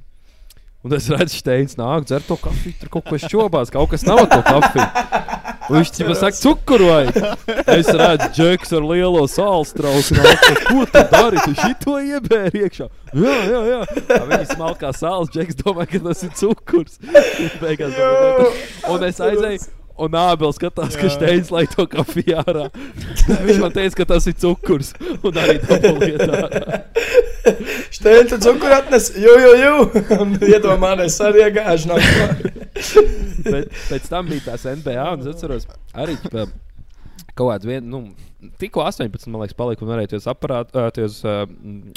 [0.85, 4.23] Un es redzu, Steins nāk, dzer to kafiju, tur kaut kas šobās, kaut kas nav
[4.31, 5.47] to kafiju.
[5.69, 7.03] Viņš jau saka, cukuru vai?
[7.77, 10.19] Es redzu, Džeks ar lielo sāls trauku.
[10.69, 11.37] Ko tu dari?
[11.45, 12.87] Tu šito iebēri iekšā.
[13.13, 13.79] Jā, jā, jā.
[14.09, 16.97] Tā Viņi smalkā sāls, Džeks domā, ka tas ir cukurs.
[17.61, 19.67] Beigās tas- Un es aizēju.
[19.99, 22.67] Un Ābels skatās, ka Steins lai to kafiju ārā.
[23.47, 24.93] Viņš man teica, ka tas ir cukurs.
[25.27, 26.79] Un arī tā lietā.
[27.95, 29.75] Steini, tu cukuru atnes, jū, jū, jū.
[30.19, 32.29] Un iedomājies, arī gājuši no tā.
[33.49, 36.17] Bet pēc tam bija tās NBA, un es atceros, arī
[37.39, 38.01] kaut kāds viens, nu,
[38.59, 41.43] tikko 18, man liekas, palika, un varēja tos aparātus, tos uh,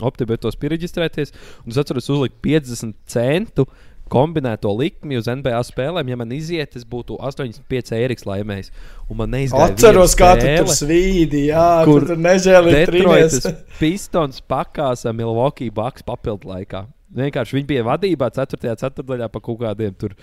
[0.07, 1.35] optibetos pieregistrēties.
[1.65, 3.67] Un es atceros, uzlikt 50 centu
[4.13, 6.11] kombinēto likmi uz NBA spēlēm.
[6.13, 8.73] Ja man iziet, tas būtu 85 eiro laimējis.
[9.09, 9.73] Un man neizgāja.
[9.73, 12.83] Atceros, kā tu tur svīdi, jā, kur kur tur nežēlīgi.
[12.83, 13.49] Detroitas
[13.81, 16.87] Pistons pakās ar Milwaukee Bucks papildu laikā.
[17.13, 18.77] Vienkārši viņi bija vadībā 4.
[18.81, 20.17] ceturdaļā pa kaut kādiem tur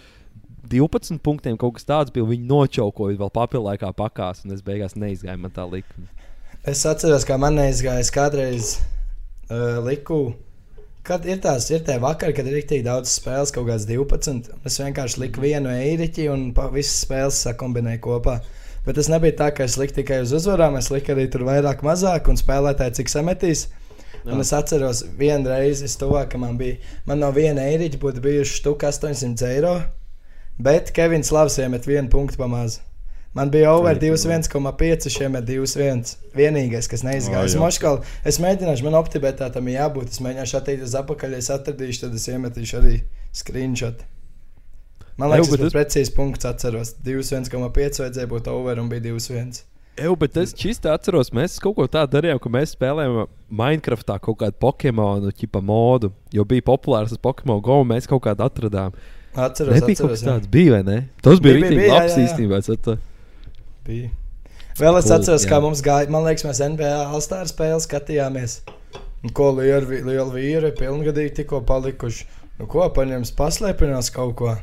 [0.70, 1.58] 12 punktiem.
[1.60, 2.28] Kaut kas tāds bija.
[2.30, 6.10] Viņi nočaukoja vēl papildu laikā pakās, un es beigās neizgāju man tā likme.
[6.68, 8.76] Es atceros, kā man neizgājis kādreiz
[9.50, 10.34] uh, liku.
[11.10, 14.28] Kad ir tās, ir tie vakari, kad ir tik daudz spēles, kaut kāds 12.
[14.30, 16.44] un Es vienkārši liku vienu eiriķi un
[16.76, 18.36] visas spēles sakombinēju kopā.
[18.86, 21.82] Bet tas nebija tā, ka es liku tikai uz uzvarām, es liku arī tur vairāk,
[21.82, 23.66] mazāk, un spēlētāji cik sametīs.
[24.30, 26.78] Un es atceros, vienu reizi es tuvāk, ka man bija,
[27.10, 29.74] man no viena eiriķa būtu bijuši štuka 800 eiro,
[30.62, 32.84] bet Kevins Lavs iemet vienu punktu pamazs.
[33.38, 36.16] Man bija over 2,1,5, šiem ir 2,1.
[36.34, 37.46] Vienīgais, kas neizgāja.
[37.46, 37.62] Es, jā.
[37.62, 40.10] moškal, es mēģināšu, man optibetā tam ir jābūt.
[40.10, 42.96] Es mēģināšu attīstīt uz apakaļ, ja es atradīšu, tad es iemetīšu arī
[43.38, 44.02] screenshot.
[45.20, 46.48] Man liekas, bet tas ir precīzi punkts.
[46.50, 49.62] Atceros, 2,1,5 vajadzēja būt over un bija 2,1.
[50.00, 53.28] Eju, bet es čistā atceros, mēs kaut ko tādu darījām, ka mēs spēlējām
[53.60, 56.14] Minecraftā kaut kādu Pokemonu tipa modu.
[56.34, 58.96] Jo bija populārs tas Pokemon Go, un mēs kaut kādu atradām.
[59.36, 60.16] Atceros, Nebija kaut atceros.
[60.16, 60.32] kas jā.
[60.32, 60.98] tāds, bija vai ne?
[61.22, 62.30] Tas bija Bija, bija, rītīgi bija, jā, labs jā, jā.
[62.30, 62.62] īstenībā.
[63.90, 64.10] Bija.
[64.80, 65.50] Vēl es Cool, atceros, jā.
[65.50, 66.10] kā mums gāja.
[66.14, 68.60] Man liekas, mēs NBA Alstāra spēli skatījāmies.
[69.26, 72.28] Un ko lieli lieli vīri, pilngadīgi tikko palikuši.
[72.60, 74.58] Nu, ko paņems, paslēpinās kaut ko.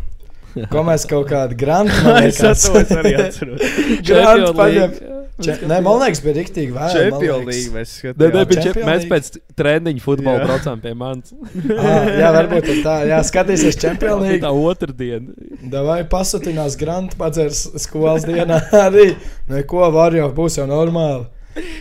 [0.73, 3.61] Ko mēs kaut kādu grantu Es atceros, arī atceros.
[4.09, 5.47] Grantu Champion paņem.
[5.47, 5.61] League.
[5.61, 6.95] Če, nē, man liekas, bija riktīgi vēl.
[6.97, 8.87] Champions League mēs skatījāmies.
[8.89, 9.31] mēs pēc
[9.61, 10.49] treniņa futbola Jā.
[10.49, 11.37] braucām pie manis.
[11.87, 12.97] Ah, jā, varbūt ir tā.
[13.11, 14.43] Jā, skatīsies Champions League.
[14.45, 15.33] Tā otrdiena.
[15.87, 19.13] Vai pasūtinās grantu, padzers skolas dienā arī.
[19.53, 21.29] Neko var jau, būs jau normāli.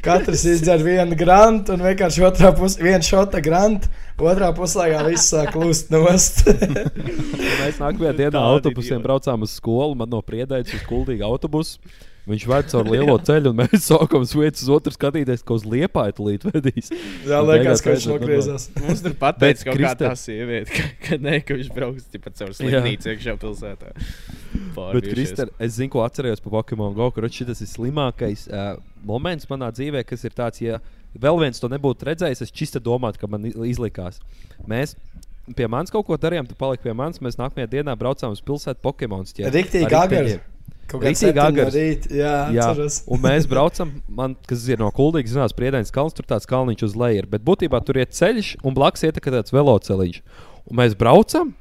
[0.05, 3.89] Katrs izdzer vienu grantu un vienkārši otrā pusē, viena šota grantu,
[4.23, 6.45] otrā puslaikā viss sāk lūst nost.
[7.59, 9.97] Mēs nākamajā dienā autobusiem braucām uz skolu.
[9.99, 11.79] Man no priedēļas uz kuldīga autobusu.
[12.25, 16.15] Viņš ved caur lielo ceļu, un mēs sākam sviet uz otru skatīties, ko uz liepāju
[16.17, 16.89] tulīt vedīs.
[17.27, 18.65] Jā, liekas, ka viņš nogriezās.
[18.81, 22.55] Mums tur pateica, ka Kristē- tā sieviete, ka, ka, ne, ka viņš brauks tikai caur
[22.57, 23.93] slimnīcu iekšā pilsētā.
[24.75, 27.11] Bet, Kristēn, es zinu, ko atceros par Pokemon Go.
[27.13, 28.73] Kur šis ir slimākais uh,
[29.05, 30.81] moments manā dzīvē, kas ir tāds, ja
[31.13, 34.17] vēl viens to nebūtu redzējis, es čista domāju, ka man izlikās.
[34.67, 34.97] Mēs
[35.53, 37.21] pie manis kaut ko darījām, tu paliki pie manis.
[37.23, 39.29] Mēs nākamajā dienā braucām uz pilsētu Pokemon.
[39.29, 40.39] Riktīgi agars.
[40.85, 41.73] Kaut kā Rītīgi agars.
[41.75, 42.67] Rīt, jā, Jā,
[43.09, 46.95] un mēs braucam, man, kas ir no Kuldīgas, zinās, Priedenes kalns, tur tāds kalniņš uz
[47.01, 47.25] leju.
[47.31, 50.21] Bet būtībā tur ir ceļš, un blakus ir tāds veloceliņš.
[50.69, 51.55] Un mēs braucam,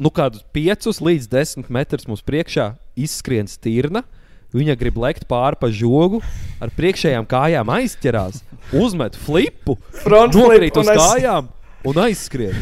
[0.00, 4.04] nu kādus 5 līdz 10 metrus mums priekšā izskrien stirna.
[4.52, 6.18] Viņa grib lekt pāri pa žogu,
[6.60, 8.42] ar priekšējām kājām aizķerās,
[8.76, 11.48] uzmet flipu, nokrīt uz aiz- kājām
[11.88, 12.56] un aizskrien.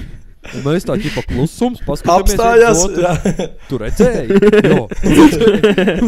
[0.56, 2.36] Un mēs tā kā klusums paskatāmies.
[2.36, 3.02] Apstājās, otru.
[3.04, 3.50] jā.
[3.68, 4.40] Tu redzēji?
[4.70, 4.86] Jo.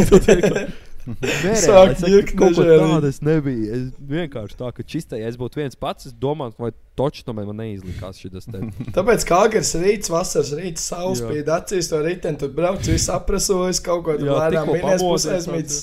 [0.09, 0.65] Tu redzēji?
[1.03, 3.65] Nē, Sāk es ņirkt kaut ko tādu es nebiju.
[3.75, 7.35] Es vienkārši tā, ka čistai, ja es būtu viens pats, es domāju, vai točs no
[7.35, 8.61] man neizlikās šis te.
[8.95, 10.95] Tāpēc kā agars rīts, vasaras rīts, Jā.
[10.95, 15.03] saules spīd acīs, to riteni tur brauc, viss aprasojas, kaut ko tur Jā, lēnām minies
[15.03, 15.81] pamodies pusēsmīts.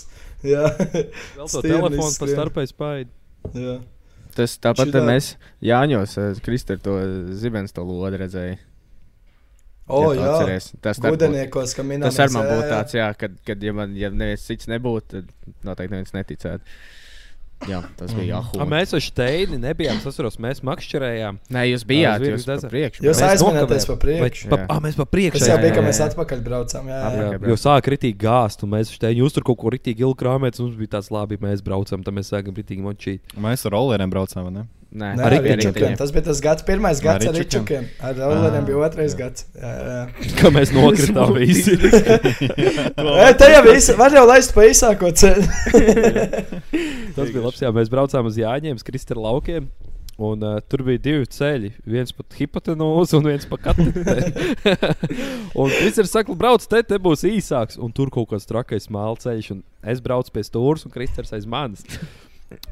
[0.48, 0.70] Jā.
[1.36, 2.36] Vēl to telefonu pa skrien.
[2.38, 3.12] starpēji spaidu.
[3.60, 3.76] Jā.
[4.36, 6.98] Tas tāpat Šitā- mēs Jāņos, Kristē, to
[7.36, 8.58] zibens to lodi redzēja.
[9.90, 10.28] O, tu jā.
[10.30, 10.68] atceries.
[10.82, 12.12] Tas tā būtu- Gudeniekos, ka minēja.
[12.12, 15.32] Tas ar man būtu tāds, jā, kad, kad ja, man, ja neviens cits nebūtu, tad
[15.66, 16.62] noteikti neviens neticētu.
[17.68, 18.66] Jā, tas bija A, Yahoo.
[18.72, 19.98] mēs ar Steini nebijām.
[20.00, 21.40] Es atceros, mēs makšķerējām.
[21.52, 23.04] Nē, jūs bijāt, jūs pa priekšu.
[23.04, 23.90] Jūs Mēs aizminēties nokavējām.
[23.90, 24.50] pa priekšu.
[24.50, 24.68] Pa- Jā.
[24.70, 25.40] ā, Mēs pa priekšu.
[25.40, 26.88] Tas jau jā, bija, ka mēs atpakaļ braucām.
[26.88, 27.28] Jā, jā.
[27.36, 30.60] Jā, jo sāk kritīgi gāzt, un mēs tevi jūs tur kaut ko rītīgi ilgi krāpējāt.
[30.64, 33.20] Mums bija tāds labi, mēs braucam, tad mēs sākam rītīgi močīt.
[33.38, 34.66] Mēs ar rolleriem braucām, vai ne?
[34.90, 35.60] Nē, Nē, Ar ar riteņiem.
[35.60, 35.92] ričukiem.
[36.00, 37.84] Tas bija tas gads, pirmais gads ar ričukiem?
[38.02, 39.44] Ar rolleriem bija otrais gads.
[39.54, 40.30] Jā, jā.
[40.40, 41.76] Kā mēs nokritām visi.
[43.22, 45.46] Ē, Te jau viss, var jau laist pa īsāko ceļu.
[47.16, 47.62] Tas bija labs.
[47.62, 49.68] Jā, mēs braucām uz Jāņiem, Kristēna laukiem.
[50.20, 51.70] Un, uh, tur bija divi ceļi.
[51.88, 54.34] Viens pa hipotenūzu un viens pa kateteru.
[55.56, 57.78] un viss ir sakts, brauc te, te būs īsāks.
[57.80, 59.52] Un tur kaut kāds trakais māla ceļš.
[59.56, 59.62] Un
[59.94, 61.86] es braucu pie stūres un Kristers aiz manis.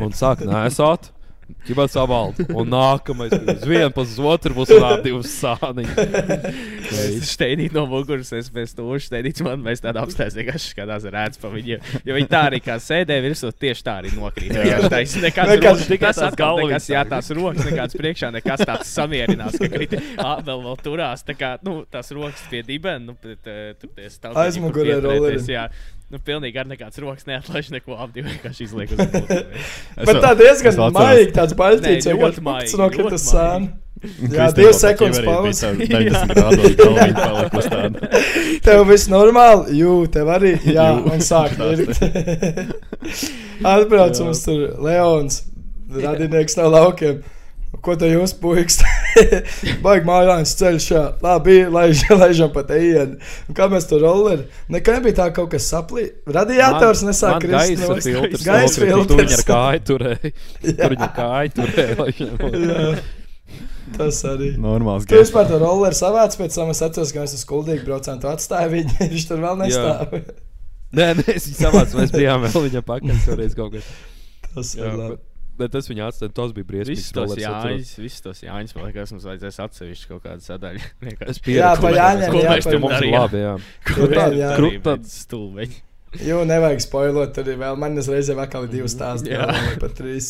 [0.04, 1.12] Un sāk nesāt.
[1.68, 2.46] Ķibats abaldi.
[2.56, 6.00] Un nākamais uz vienu pus uz otru būs vēl divas sāniņas.
[6.88, 11.42] Es steinīju no muguras, es pēc tam uzsteinīju, man mēs tādā apstāstījā, ka skatās rēdz
[11.42, 11.84] pa viņiem.
[12.08, 14.56] Jo viņi tā arī kā sēdēja virsū, tieši tā arī nokrīt.
[14.56, 18.94] Vienkārši tā, nekāds Vienkārši rokas, tās atkal nekas, jā, tās rokas nekāds priekšā, nekas tāds
[18.96, 23.18] samierinās, ka krīt, ā, vēl vēl turās, tā kā, nu, tās rokas pie dibena, nu,
[23.20, 24.40] tur tie stāv.
[24.44, 25.44] Aizmugurē rolleri.
[25.48, 25.68] Jā,
[26.14, 29.74] nu, pilnīgi ar nekāds rokas neatlaiž neko apdi, vienkārši izliek uz muguras.
[30.08, 33.76] Bet tā diezgan maigi, tāds baļķīts, Nē, vienkārši ļoti maigi, ļoti uz sānu.
[34.30, 35.72] Jā, divas sekundes pauze.
[35.80, 38.10] bija tā 90 grādos galviņa palika uz tādu.
[38.68, 41.98] Tev viss normāli, jū, tev arī, jā, un sāk virt.
[43.66, 45.42] Atbrauc mums tur Leons,
[45.98, 47.24] radinieks no laukiem.
[47.82, 48.80] Ko te jūs puikas?
[49.86, 51.04] Baigi mājās ceļš, jā.
[51.24, 53.18] Labi, laiž, laižam pat ienu.
[53.50, 54.48] Un kā mēs tur rolleri?
[54.74, 56.08] Nekā nebija tā kaut kas saplī.
[56.28, 57.84] Radiators nesāk krist.
[57.84, 58.46] Gaisa filtrs.
[58.48, 59.48] Gaisa nokrita, un Tu viņu ar filtrs.
[59.52, 60.34] kāju turēji.
[60.68, 62.98] Tur viņa kāju turēja.
[63.98, 64.50] Tas arī.
[64.60, 68.20] Normāls Tu vispār to rolleri savāc, pēc tam es atceros, ka mēs uz skuldīgi braucām,
[68.20, 70.18] tu atstāji viņu, viņš tur vēl nestāv.
[70.98, 71.98] Nē, nē, es viņu savācu.
[72.02, 73.88] Mēs bijām vēl viņa pakaļ toreiz kaut kas.
[74.54, 75.16] Tas Jā, ir labi.
[75.16, 75.27] bet
[75.74, 76.32] tas viņa atstāja.
[76.38, 77.02] Tas bija briesmīgs.
[77.02, 80.82] Visus jāņus, visus tos jāņus, man liekas, mums vajadzēs atsevišķi kaut kādu sadaļu.
[81.34, 83.20] Es Jā, pa mēs- Jāņiem, jā, ir darījām.
[83.26, 83.54] labi, jā.
[83.90, 84.50] Ko Tur mēs tā, tur jā.
[84.50, 85.80] darījām, Kruta- bet stulbeņi.
[86.28, 87.78] Jo nevajag spoilot, tur ir vēl.
[87.82, 89.46] Man reizē vakar divas stāstus, Jā.
[89.50, 90.30] vai pat trīs.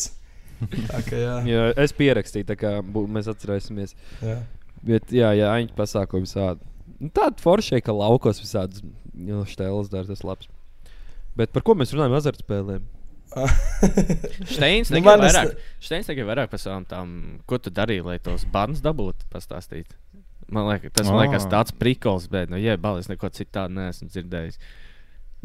[0.58, 1.34] Tā kā jā.
[1.46, 1.66] jā.
[1.78, 3.94] Es pierakstīju, tā kā bū- mēs atcerēsimies.
[4.24, 4.40] jā.
[4.82, 6.60] Bet, jā, jā, aņķi pasākumi visādi.
[6.98, 8.82] Nu, Tāda forša, ka laukos visādas
[9.50, 10.46] stēles dara, tas labs.
[11.38, 12.14] Bet par ko mēs runājam?
[12.18, 12.82] Azartspēlēm.
[14.54, 17.14] Steins Nu, tagad man es- vairāk, Steins tagad vairāk par savām tām,
[17.48, 19.94] ko tu darīji, lai tos bērnus dabūtu, pastāstīt.
[20.48, 21.50] Man liekas, tas man liekas Ā.
[21.52, 24.56] tāds prikols, bet, nu, jā, balis neko citu tādu neesmu dzirdējis.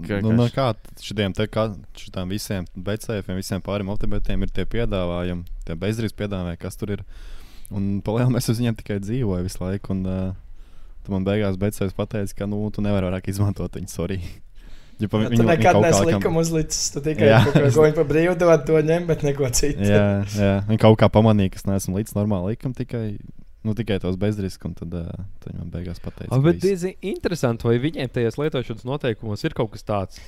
[0.07, 0.67] Ka- Nu, no š- kā
[1.03, 1.67] šitiem te, kā,
[1.99, 7.03] šitām visiem becējiem, visiem pāriem optimistiem ir tie piedāvājumi, tie bezdarības piedāvājumi, kas tur ir.
[7.73, 9.91] Un palielinājumā es uz viņiem tikai dzīvoju visu laiku.
[9.93, 10.33] Un, uh,
[11.05, 13.89] tu man beigās becējs pateica, ka nu, tu nevari vairāk izmantot viņu.
[13.91, 14.19] Sorry.
[15.01, 16.91] Ja pa, Ja, tu nekad neesi likumu uzlicis.
[16.93, 17.29] Tu tikai
[17.89, 19.81] viņi pa brīvu dod, to ņem, bet neko citu.
[19.87, 20.03] Jā,
[20.37, 20.51] jā.
[20.69, 23.17] Viņi kaut kā pamanīja, ka es neesmu līdz normāli likam, tikai,
[23.65, 24.69] nu, tikai tos bezrisku.
[24.69, 28.85] Un tad, uh, tad man beigās pateica, Oh, bet diezgan interesanti, vai viņiem tajos lietošanas
[28.87, 30.21] noteikumos ir kaut kas tāds.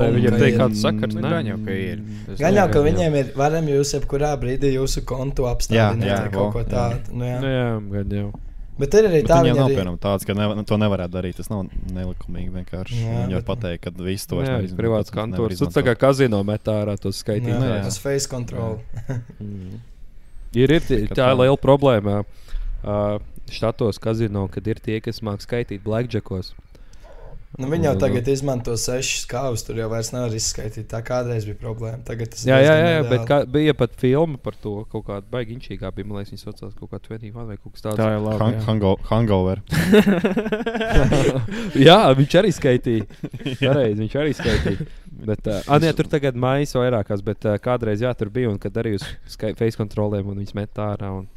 [0.00, 0.58] arī viņiem ir.
[0.62, 1.14] kāds sakars.
[1.18, 2.02] Nu, Nē, gan jau, ka ir.
[2.30, 6.20] Tas Gan jau, ka viņiem ir, varam jūs jebkurā brīdī jūsu kontu apstādināt Jā, jā,
[6.24, 6.70] vai kaut ko jā.
[6.72, 7.14] tādu.
[7.20, 7.38] Nu, jā.
[7.44, 8.28] Nu, jā, gan jau.
[8.76, 9.76] Bet ir arī Bet tā, viņiem viņi nav arī...
[9.78, 11.36] piemēram tāds, ka nevar, to nevarētu darīt.
[11.40, 11.62] Tas nav
[11.96, 12.98] nelikumīgi vienkārši.
[13.00, 15.62] Jā, Viņi var bet- pateikt, ka viss to Jā, privāts kantors.
[15.62, 17.86] Tas tā kā kazino metā ārā tos Jā, skaitītājus.
[17.88, 18.80] tas face control.
[19.40, 19.80] Mm.
[20.56, 21.30] Ir, ir tā ir tā.
[21.36, 22.22] liela problēma.
[22.86, 23.18] Uh,
[23.52, 26.52] štatos kazino, kad ir tie, kas māca skaitīt blackjackos.
[27.56, 30.84] Nu, viņi jau Un, tagad izmanto sešas kāvas, tur jau vairs nevar izskaidrot.
[30.90, 32.02] Tā kādreiz bija problēma.
[32.04, 34.74] Tagad tas ir Jā, jā, jā, jā bet kā, bija pat filma par to.
[34.92, 36.08] Kaut kāda baigiņšīgā bija.
[36.08, 37.96] Man liekas, viņi saucās kaut kā 21 vai kaut kas tāds.
[38.02, 38.50] Tā ir labi.
[38.52, 38.62] jā.
[38.68, 39.64] Hango, hangover.
[41.88, 43.08] jā, viņš arī skaitīja.
[43.62, 44.88] Pareizi, viņš arī skaitīja.
[45.24, 48.76] Bet, uh, nē, tur tagad mājas vairākās, bet uh, kādreiz jā, tur bija un kad
[48.82, 49.06] arī uz
[49.40, 51.14] face kontrolēm un viņas met ārā.
[51.22, 51.30] Un...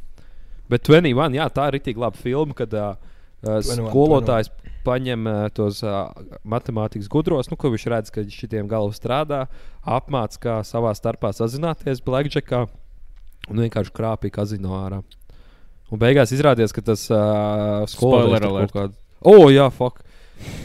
[0.68, 3.08] Bet 21, jā, tā ir tik laba filma, kad uh, 21,
[3.44, 4.50] skolotājs
[4.84, 6.10] paņem uh, tos uh,
[6.48, 9.40] matemātikas gudros, nu, ko viņš redz, ka šitiem galvā strādā,
[9.84, 12.66] apmāca, kā savā starpā sazināties Blackjackā
[13.50, 15.02] un vienkārši krāpīja kazino ārā.
[15.90, 18.72] Un beigās izrādījās, ka tas uh, skolotājs alert.
[18.72, 18.98] kaut kādu.
[19.20, 20.04] O, oh, jā, fuck!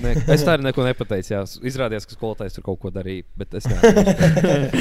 [0.03, 1.31] Ne, es tā arī neko nepateicu.
[1.33, 3.25] Jā, izrādījās, ka skolotājs tur kaut ko darīja.
[3.39, 4.75] Bet es nesaprotu.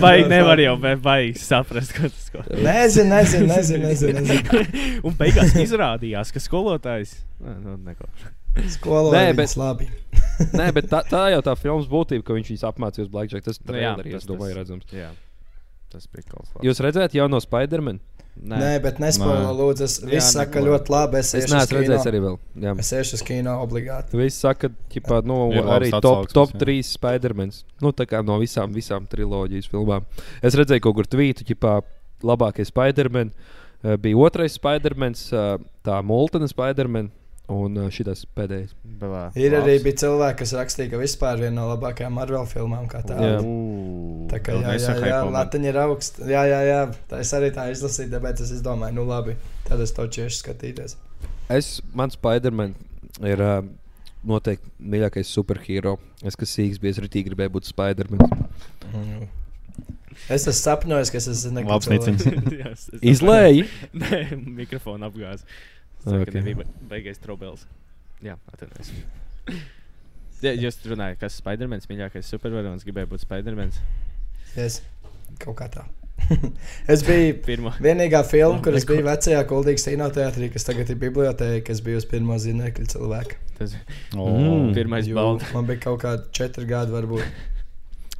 [0.04, 2.44] Vai nevar jau baigi saprast, ko tas ko.
[2.64, 3.84] Nezinu, nezinu, nezinu.
[3.88, 4.64] nezinu, nezinu.
[5.08, 7.16] Un beigās izrādījās, ka skolotājs.
[7.44, 8.08] Nē, nu, neko.
[8.76, 9.88] Skolotāji Nē, bet- labi.
[10.54, 13.44] Nē, bet tā, tā jau tā filmas būtība, ka viņš viņus apmācīja uz Blackjack.
[13.48, 14.94] Tas Nu, jā, tas- es domāju, tas- redzams.
[14.94, 15.10] Jā,
[15.92, 17.98] tas bija kaut kas Jūs redzējāt jauno Spider-Man?
[18.34, 19.86] Nē, Nē bet nespoilo, lūdzu.
[19.86, 20.66] Es Jā, saka neko.
[20.72, 21.18] ļoti labi.
[21.20, 22.36] Es, Es neesmu redzējis arī vēl.
[22.64, 22.74] Jā.
[22.82, 24.18] Es iešu uz kino obligāti.
[24.18, 24.68] Visi saka,
[25.06, 26.60] ka nu, Ir arī top, top jā.
[26.66, 27.52] 3 Spider-Man.
[27.80, 30.04] Nu, tā kā no visām, visām triloģijas filmām.
[30.42, 31.78] Es redzēju, kaut kur tvītu, ka
[32.26, 35.14] labākais Spider-Man eh, bija otrais Spider-Man,
[35.86, 37.12] tā Multena Spider-Man
[37.52, 38.72] un šis pēdējais.
[39.00, 39.24] Belā.
[39.38, 43.36] Ir arī bija cilvēki, kas rakstīja, ka vispār viena no labākajām Marvel filmām kā tāda.
[44.30, 46.24] Tā kā jā, jā, jā, latiņa ir augsta.
[46.30, 46.80] Jā, jā, jā.
[47.10, 49.36] Tā es arī tā izlasīju, tāpēc es domāju, nu labi,
[49.68, 50.98] tad es to cieši skatīties.
[51.52, 52.72] Es, man Spider-Man
[53.28, 53.60] ir uh,
[54.24, 55.98] noteikti mīļākais superhero.
[56.24, 58.24] Es, kas sīgs bija, es arī gribēju būt Spider-Man.
[58.94, 59.26] Mm.
[60.30, 62.24] Es esmu sapņojis, ka es esmu nekad Labs niciens.
[63.12, 63.66] Izlēji?
[64.02, 64.20] Nē,
[64.60, 65.44] mikrofonu apgāz.
[66.04, 66.28] Ok.
[66.28, 66.40] Okay.
[66.40, 67.66] Nebija beigais trobels.
[68.24, 68.92] Jā, atvainojos.
[70.44, 73.78] Ja, jūs runājat, kas ir Spidermans, mīļākais supervaronis, gribēja būt Spidermans.
[74.58, 74.80] Yes.
[75.40, 75.84] Kaut kā tā.
[76.92, 77.72] es biju Pirmā.
[77.80, 82.04] vienīgā filma, kur es biju vecajā Kuldīgas kinoteātrī, kas tagad ir bibliotēka, kas bija uz
[82.10, 83.40] pirmo zinekļu cilvēku.
[83.56, 83.72] Tas
[84.12, 84.74] Mm.
[84.76, 85.48] pirmais balds.
[85.54, 87.24] Man bija kaut kādi četri gadi, varbūt.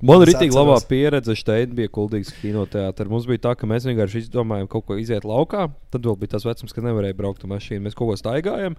[0.04, 3.08] Man ir tik labā pieredze, šeit bija kuldīgs kinoteātris.
[3.10, 5.70] Mums bija tā, ka mēs vienkārši izdomājām kaut ko iziet laukā.
[5.94, 7.86] Tad vēl bija tas vecums, kad nevarēja braukt ar mašīnu.
[7.86, 8.76] Mēs kaut ko staigājām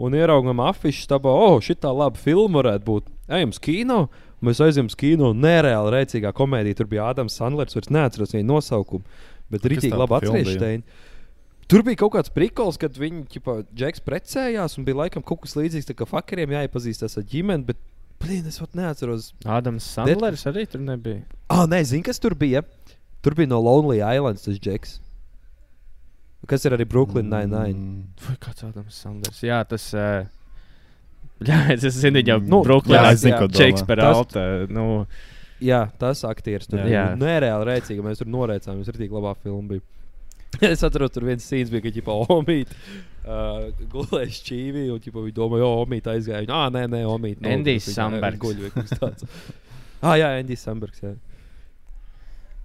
[0.00, 3.08] un ieraugām afišu stabā, oh, šī tā laba filma varētu būt.
[3.30, 4.00] Ejam uz kino,
[4.44, 5.32] mēs aizjām uz kino.
[5.36, 6.80] Nereāli rēcīgā komēdija.
[6.80, 9.20] Tur bija Ādams Sandlers, vairs neatceros viņa nosaukumu.
[9.50, 10.60] Bet rītīgi labi atcerēties bija?
[10.60, 11.08] Steini.
[11.70, 15.54] Tur bija kaut kāds prikals, kad viņi, ķipa, Džeks precējās, un bija laikam kaut kas
[15.54, 17.78] līdzīgs, tā kā fakeriem jāiepazīstas ar ģimeni, bet,
[18.22, 19.30] blīn, es pat neatceros.
[19.44, 21.22] Ādams Sandlers arī tur nebija.
[21.50, 22.62] Ah, nē, zini, kas tur bija?
[23.24, 24.98] Tur bija no Lonely Islands tas Džeks.
[26.48, 27.76] Kas ir arī Brooklyn Nine-Nine?
[27.76, 28.04] Mm.
[28.26, 29.42] Vai kāds Ādams Sandlers?
[29.44, 29.90] Jā, tas.
[29.92, 30.24] Uh,
[31.50, 33.90] jā, es zinu, jau Nu, Brooklynā jā, es zinu, ko Džeks domā.
[33.92, 34.46] Peralta.
[34.72, 34.86] Nu,
[35.60, 37.10] Jā, tas aktieris tur bija.
[37.12, 39.76] Nu, Nereāli rēcīgi, mēs tur noreicām, mums ir tik labā filma.
[40.72, 42.74] Es atceros, tur viens sīns bija, ka ģipa Omīte
[43.22, 46.42] uh, gulēja šķīvī, un ģipa, viņi domāja, o, Omīte aizgāja.
[46.44, 47.40] Viņa, Ah, nē, nē, Omīte.
[47.44, 48.40] nav, Endijs viņa Sambergs.
[48.42, 49.28] guļ vai kaut kas tāds.
[50.06, 51.02] ah, jā, Endijs Sambergs.
[51.06, 51.14] Jā.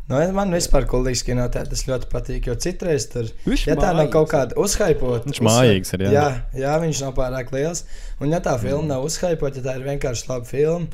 [0.05, 4.27] Nu, man vispār Kuldīgas kinoteātris ļoti patīk, jo citreiz tur, Viņš ja tā nav kaut
[4.29, 6.11] kāda uzhaipota, Viņš mājīgs ir, jā.
[6.13, 6.25] Jā,
[6.61, 7.81] jā, viņš nav pārāk liels.
[8.21, 10.85] Un, ja tā filma nav uzhaipota, ja tā ir vienkārši laba filma,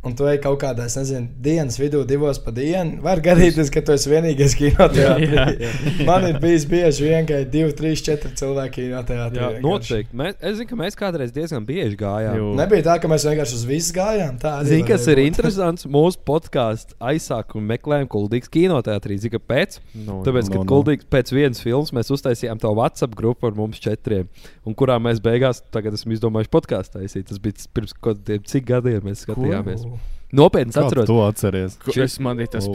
[0.00, 3.82] un tu ej kaut kādā, es nezinu, dienas vidū, divos pa dienu, var gadīties, ka
[3.84, 5.98] tu esi vienīgais kinoteātris.
[6.08, 9.60] Man ir bijis bieži vien, ka ir divi, trīs, četri cilvēki vienkārši.
[9.60, 10.16] noteikti.
[10.16, 12.38] Mēs, es zinu, ka mēs kādreiz diezgan bieži gājām.
[12.38, 12.48] Jū.
[12.56, 14.40] Nebija tā, ka mēs vienkārši uz visu gājām.
[14.70, 15.28] Zini, kas ir būt.
[15.34, 15.84] interesants?
[16.00, 19.20] Mūsu podkāstu aizsākumu meklējām Kuldīgas kinoteātrī.
[19.20, 19.78] Zini, kāpēc?
[19.98, 20.66] nu, Tāpēc, no, ka no.
[20.72, 24.32] Kuldīgs pēc vienas filmas mēs uztaisījām to WhatsApp grupu ar mums četriem,
[24.64, 27.28] un kurā mēs beigās, tagad esam izdomājuši podkāstu taisīt.
[27.28, 29.89] Tas bija pirms kaut kādiem cik gadiem mēs skatījāmies.
[30.30, 31.06] Nopietni Kā atceros.
[31.10, 31.72] tu atceries?
[32.04, 32.68] Es man ir tas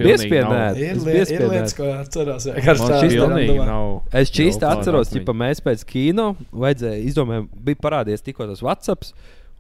[0.44, 0.76] nav.
[0.76, 2.48] Ir, Es li ir lietas, ko atceros.
[3.00, 4.02] šis šis.
[4.12, 9.08] Es čīsti Jau atceros, ka mēs pēc kino vajadzēja izdomāt, bija parādījies tikko tas WhatsApp.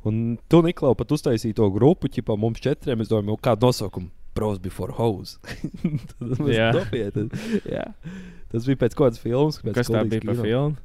[0.06, 2.99] Un tu, Niklau, pat uztaisīji to grupu, ķipā mums četriem.
[3.01, 4.12] Es domāju, kādu nosaukumu?
[4.36, 5.39] Bros before house.
[6.20, 6.74] Tas Jā.
[6.76, 7.30] nopietni.
[7.72, 7.88] Jā.
[8.51, 9.62] Tas bija pēc kādas filmas.
[9.64, 10.76] pēc Kas tā bija par filmu?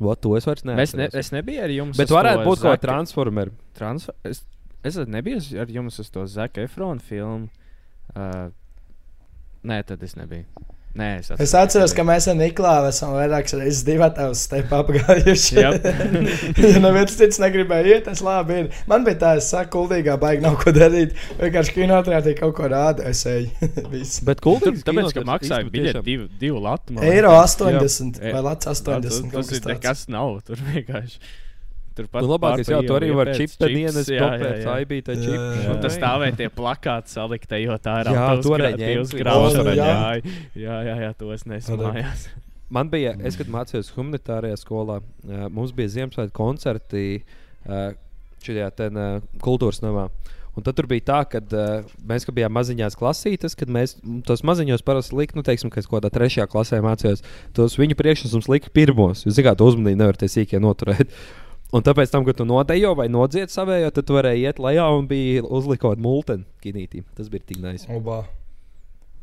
[0.00, 1.96] Vo, to es vairs Mēs ne, es nebiju ar jums.
[1.96, 3.50] Bet varētu to būt Zac- transformera.
[3.76, 4.14] Transfer...
[4.28, 4.44] Es,
[4.84, 7.48] es nebiju ar jums uz to Zaka Efrona filmu.
[8.14, 8.50] Uh,
[9.66, 10.46] nē, tad es nebiju.
[10.90, 15.58] Nē, es, Es atceros, ka mēs ar Niklāvu esam vairākas reizes divi attēlus step apgājuši.
[15.60, 15.84] Jep.
[16.72, 18.70] ja neviens cits negribēja iet, tas labi ir.
[18.90, 21.14] Man bija tā, es saku, kuldīgā baigi nav ko darīt.
[21.38, 23.70] Vienkārši kinoteātrī kaut ko rāda, es eju.
[23.92, 24.18] Viss.
[24.26, 26.98] Bet Tur, kultūras tāpēc, ka maksāja biļeti divu, divu latu.
[26.98, 27.54] Eiro liekas.
[27.60, 28.34] 80 Jā.
[28.34, 29.06] vai lats 80.
[29.06, 30.40] Tas, tas ir nekas nav.
[30.48, 31.22] Tur vienkārši.
[32.00, 34.76] Tur pat Nu, labākais, jā, tu arī vari čipsdienas, jā, jā, kopēt, jā.
[34.80, 35.58] aibītē Jā, čips.
[35.60, 35.72] jā.
[35.74, 38.14] Un tas stāvēja tie plakāti salikti, ejot ārā.
[38.16, 40.32] Jā, tie ņēma uz graudu daudz, jā.
[40.64, 42.24] Jā, jā, to es nesmājās.
[42.72, 45.00] Man bija, es, kad mācījos humanitārajā skolā,
[45.50, 47.24] mums bija Ziemassvētku koncerti
[48.40, 49.00] šajā ten,
[49.44, 50.08] kultūras namā.
[50.58, 53.94] Un tad tur bija tā, ka uh, mēs, kad bijām maziņās klasītes, kad mēs
[54.26, 57.22] tos maziņos parasti likām, nu, teiksim, ka es kaut kādā trešajā klasē mācījos,
[57.56, 59.22] tos viņu priekšnesums lika pirmos.
[59.26, 61.14] Jūs zināt, uzmanīgi nevar tie sīkie noturēt.
[61.70, 65.06] Un tāpēc, tam, kad tu nodejo vai nodziedi savējo, tad tu varēji iet lejā un
[65.10, 67.04] bija uzlikot multeni kinītī.
[67.14, 67.86] Tas bija tik nice.
[67.94, 68.24] Obā.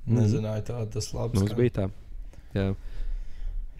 [0.07, 1.35] Nezināju, tā tas labs.
[1.35, 1.57] Mums kā.
[1.59, 1.87] bija tā.
[2.55, 2.69] Jā.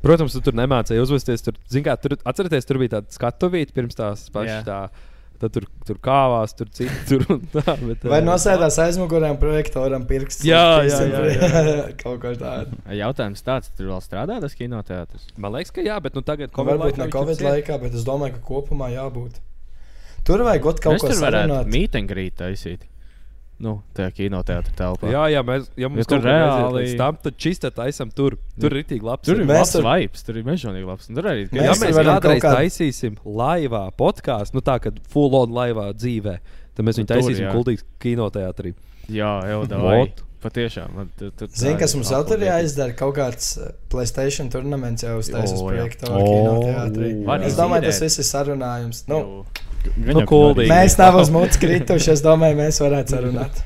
[0.04, 1.46] Protams, tu tur nemācīji uzvesties.
[1.46, 1.56] Tur,
[1.86, 4.68] kā, tur, atcerieties, tur bija tāda skatuvīte pirms tās pašas.
[4.68, 4.82] Tā,
[5.42, 6.96] tad tur, tur kāvās, tur citur.
[7.10, 10.44] Tur, un tā, bet, Vai ā, nosēdās aizmugurēm projektoram pirksts?
[10.48, 12.80] Jā, uz jā, jā, trīsdesmit- Kaut kā tāda.
[12.98, 15.30] Jautājums tāds, tur vēl strādā tas kinoteātris.
[15.38, 18.06] Man liekas, ka jā, bet nu, tagad Ko varbūt ne viņš Covid laikā, bet es
[18.08, 19.40] domāju, ka kopumā jābūt.
[20.28, 22.84] Tur vajag kaut ko tur varētu mītengrīt taisīt.
[23.60, 25.10] Nu, tajā kinoteātrī telpā.
[25.10, 28.36] Jā, jā, mēs ja mums Ja tur kā reāli- tam, tad čista taisam tur.
[28.62, 29.26] Tur ir tik labs.
[29.26, 31.08] Tur ir Mēs labs tur- vibes, tur ir mežonīgi labs.
[31.10, 35.34] Tur arī Mēs Ja mēs varam kādreiz kādu- taisīsim laivā podkāstu, nu tā, kad full
[35.36, 36.38] on laivā dzīvē,
[36.76, 37.52] tad mēs viņu taisīsim jā.
[37.56, 38.76] kuldīgas kinoteātrī.
[39.10, 40.24] Jā, jau Vot.
[40.38, 41.10] Patiešām.
[41.50, 42.94] Zini, kas mums vēl tur jāizdara?
[42.96, 45.74] Kaut kāds uh, Playstation turnaments jau uztaisīs var
[47.42, 49.02] Es domāju, tas viss ir sarunājums.
[49.10, 49.46] Nu,
[49.96, 50.70] Nu, kuldīgi.
[50.72, 53.64] mēs nav uz mūsu krituši, es domāju, mēs varētu sarunāt.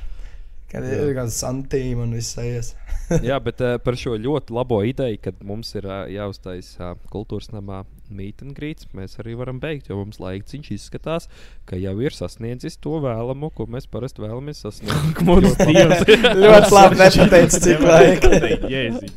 [0.72, 2.76] Kad ir gan santīm un viss aizies.
[3.28, 7.50] Jā, bet uh, par šo ļoti labo ideju, kad mums ir uh, jāuztaisa uh, kultūras
[7.52, 11.28] namā mītnes, mēs arī varam beigt, jo mums laiks izskatās,
[11.68, 15.22] ka jau ir sasniedzis to vēlamo, ko mēs parasti vēlamies sasniegt.
[16.46, 18.34] Ļoti labi nepateicis, cik laika.
[18.72, 19.14] Jēzi.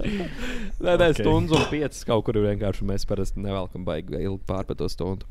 [0.84, 1.22] Nē, nē, Ok.
[1.22, 2.86] stundas un piecas kaut kur ir vienkārši.
[2.90, 5.26] Mēs parasti nevelkam baigi ilgi pārpēt to stundu.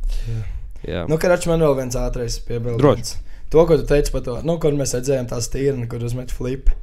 [0.88, 3.15] Jā, Nu, Karač, man vēl viens ātrais piebildes.
[3.53, 6.73] To, ko tu teici par to, nu, kur mēs redzējām tās tīrni, kur uzmet flipu.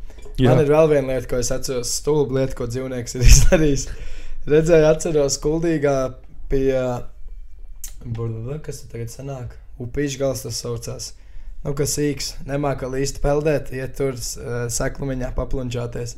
[0.41, 3.87] Man ir vēl viena lieta, ko es atceros, stulba lieta, ko dzīvnieks ir izdarījis.
[4.49, 5.97] Redzēju, atceros, kuldīgā
[6.49, 6.71] pie.
[8.01, 9.59] Burbuļs, kas tur tagad sanāk?
[9.81, 11.11] Upīšu gals tas saucās.
[11.65, 16.17] Nu, kas īks, nemāka līsti peldēt, iet tur uh, seklumiņā paplunčāties.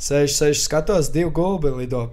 [0.00, 2.06] Sēž, sēž, skatos, divi gulbi lido.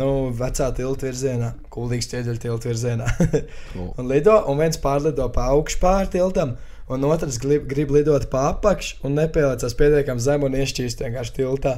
[0.00, 3.08] Nu, vecā tilta virzienā, kuldīgs ķieģeļa tilta virzienā.
[4.00, 6.54] un lido, un viens pārlido pa augšu pāri tiltam,
[6.88, 11.74] un otrs grib, grib lidot pa apakšu un nepieliecās pietiekami zem un iešķīst vienkārši tiltā.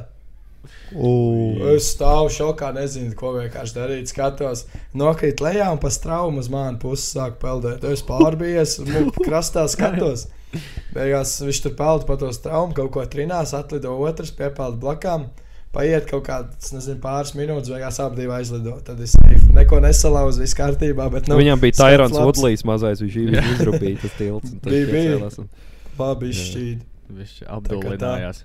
[1.75, 4.09] Es stāvu šokā, nezinu, ko vienkārši darīt.
[4.09, 4.65] Skatos,
[4.97, 7.85] nokrīt lejā un pa straumu uz mani pusi sāk peldēt.
[7.89, 10.27] Es pārbījies, un krastā skatos.
[10.95, 15.27] Beigās viņš tur peld pa to straumu, kaut ko trinās, atlido otrs, piepeld blakām.
[15.75, 17.69] Paiet kaut kādas, nezinu, pāris minūtes,
[17.99, 18.77] abi divi aizlido.
[18.87, 19.41] Tad es safe.
[19.57, 21.09] neko nesalauzu, viss kārtībā.
[21.11, 22.15] Bet, nu, Viņam bija Tairons.
[22.15, 24.53] Woodlīs mazais, viņš bija izrūpījis tas tilts.
[24.65, 25.31] Bija, bija.
[25.99, 26.85] Labi izšķīd.
[27.15, 28.43] Viņš apdulinājās.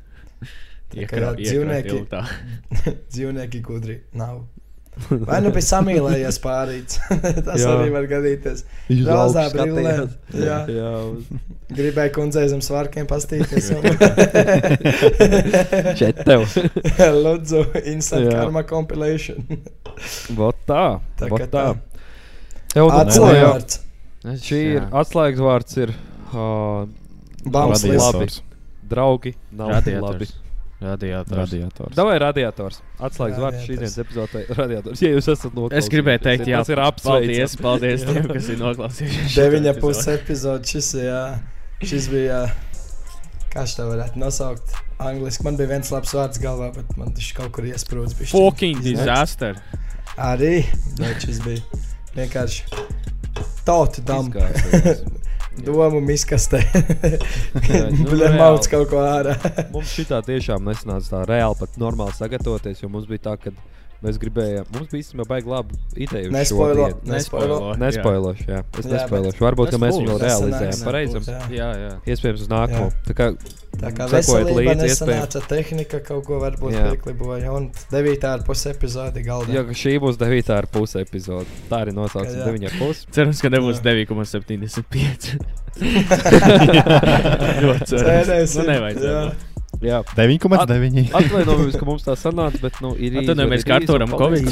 [0.91, 2.03] Tā kā jā, dzīvnieki-
[3.15, 4.43] Dzīvnieki gudri nav.
[5.09, 6.99] Vai nu bija samīlējies pārīts?
[7.47, 7.73] Tas Jā.
[7.73, 8.65] arī var gadīties.
[8.91, 9.95] Uz Rozā brillē.
[10.35, 10.59] Jā.
[10.71, 10.91] Jā,
[11.71, 13.71] Gribēju kundzei zem svārkiem pastīties.
[16.01, 16.45] Šeit tev.
[17.23, 18.41] Lūdzu, instant Jā.
[18.41, 19.47] karma compilation.
[20.37, 20.99] Vot tā.
[21.21, 21.65] Tā vot kā tā.
[21.71, 22.85] tā.
[23.01, 23.81] Atslēgvārds.
[24.45, 25.79] Šī ir atslēgas vārds.
[25.81, 25.95] Ir,
[26.35, 26.85] uh,
[27.47, 28.31] Bams labi.
[28.91, 30.27] Draugi, nav labi.
[30.81, 31.37] Radiators.
[31.37, 31.37] Radiators.
[31.37, 31.97] Radiators.
[31.99, 32.79] Davai radiators.
[32.99, 33.81] Atslēgas vārds šīs Radiators.
[33.81, 34.43] dienas epizodē.
[34.57, 35.03] Radiators.
[35.05, 35.85] Ja jūs esat noklausījušies.
[35.85, 37.57] Es gribēju teikt, jā, tas ir Paldies, apsveicams.
[37.67, 39.37] paldies tiem, kas ir noklausījušies.
[39.37, 40.71] Deviņa puses epizode.
[40.73, 41.21] Šis, jā,
[41.85, 42.41] šis bija.
[43.51, 44.73] Kā šo varētu nosaukt?
[45.03, 48.31] Angliski man bija viens labs vārds galvā, bet man viņš kaut kur iesprūdis.
[48.31, 49.59] Fucking disaster.
[50.17, 50.63] Arī.
[51.01, 51.83] Bet šis bija
[52.17, 52.65] vienkārši.
[53.67, 54.31] Tautu dam.
[55.65, 56.61] Domu miskastē.
[57.95, 58.39] nu, Bļa reāli.
[58.39, 59.37] mauc kaut ko ārā.
[59.75, 63.55] Mums šī tā tiešām nesanāca tā reāli pat normāli sagatavoties, jo mums bija tā, ka
[64.05, 66.27] mēs gribējām, mums bija īstenībā baigi laba ideja.
[66.29, 66.87] uz Nespoilo.
[67.09, 67.59] Nespoilo.
[67.81, 68.61] Nespoilošu, jā.
[68.79, 69.45] Es Jā, nespoilošu.
[69.45, 71.71] Varbūt, ka mēs viņu realizējam nebūs, jā.
[71.81, 71.91] Jā.
[72.15, 72.91] Iespējams, uz nākamo.
[73.09, 73.31] Tā kā,
[73.81, 77.53] Tā kā veselība līdzi, nesanāca, tehnika kaut ko varbūt piekliboja.
[77.55, 79.55] Un devītā ar pusi epizodi galdā.
[79.55, 81.47] Jā, ka šī būs 9 ar pusi epizode.
[81.71, 81.95] Tā arī.
[82.51, 83.07] 9 ar pusi.
[83.15, 83.95] Cerams, ka nebūs Jā.
[84.11, 85.39] 9,75.
[87.63, 88.27] Ļoti cerams.
[88.27, 89.50] Cerēsim, Nu, nevajadzētu.
[89.85, 89.99] Jā.
[90.05, 90.17] būt.
[90.17, 90.17] Jā.
[90.17, 91.15] 9,9.
[91.21, 94.45] Atvainojamies, ka mums tā sanāca, bet nu, ir Atvainojamies, ka Arturam Covid.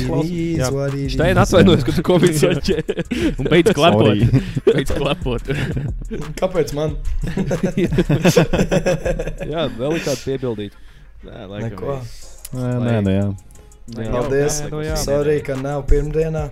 [1.13, 2.93] Steina atvainojas, ka tu Covid saķēri.
[3.37, 3.69] Un beidz.
[3.79, 4.21] Sorry.
[4.69, 5.43] beidz klepot.
[6.41, 6.91] Kāpēc man?
[9.53, 10.73] Jā, vēl ir kāda piebildīt.
[11.27, 11.99] Nē, Neko.
[12.55, 13.27] Nē, nē, nē, jā.
[13.99, 14.61] Jā, Paldies.
[14.63, 14.97] nē, nu jā.
[15.01, 16.45] Sorry, ka nav pirmdienā.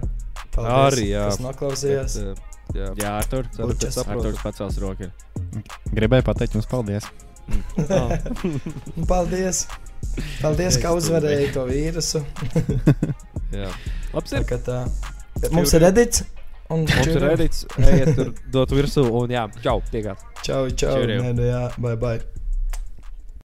[0.55, 1.27] Paldies, Arī, jā.
[1.31, 2.17] Kas noklausījās.
[2.17, 2.25] Bet,
[2.73, 2.89] eh, jā.
[3.03, 3.45] Jā, Artur.
[3.55, 3.89] Ceru, ka.
[4.17, 5.07] Arturs pacels roku.
[5.93, 7.05] Gribēju pateikt jums paldies.
[7.47, 9.67] Un Paldies.
[10.41, 12.23] Paldies, ka uzvarēji to vīrusu.
[13.57, 13.69] Jā.
[14.15, 14.79] Labs Tā tā.
[15.53, 16.25] Mums ir edits.
[16.67, 17.29] Un Mums ir čau.
[17.31, 20.25] edits, ejiet tur, dot virsū un jā, čau, tiekās.
[20.43, 20.97] Čau, čau.
[20.99, 21.35] Čau.
[21.37, 22.19] Nu jā, bye, bye.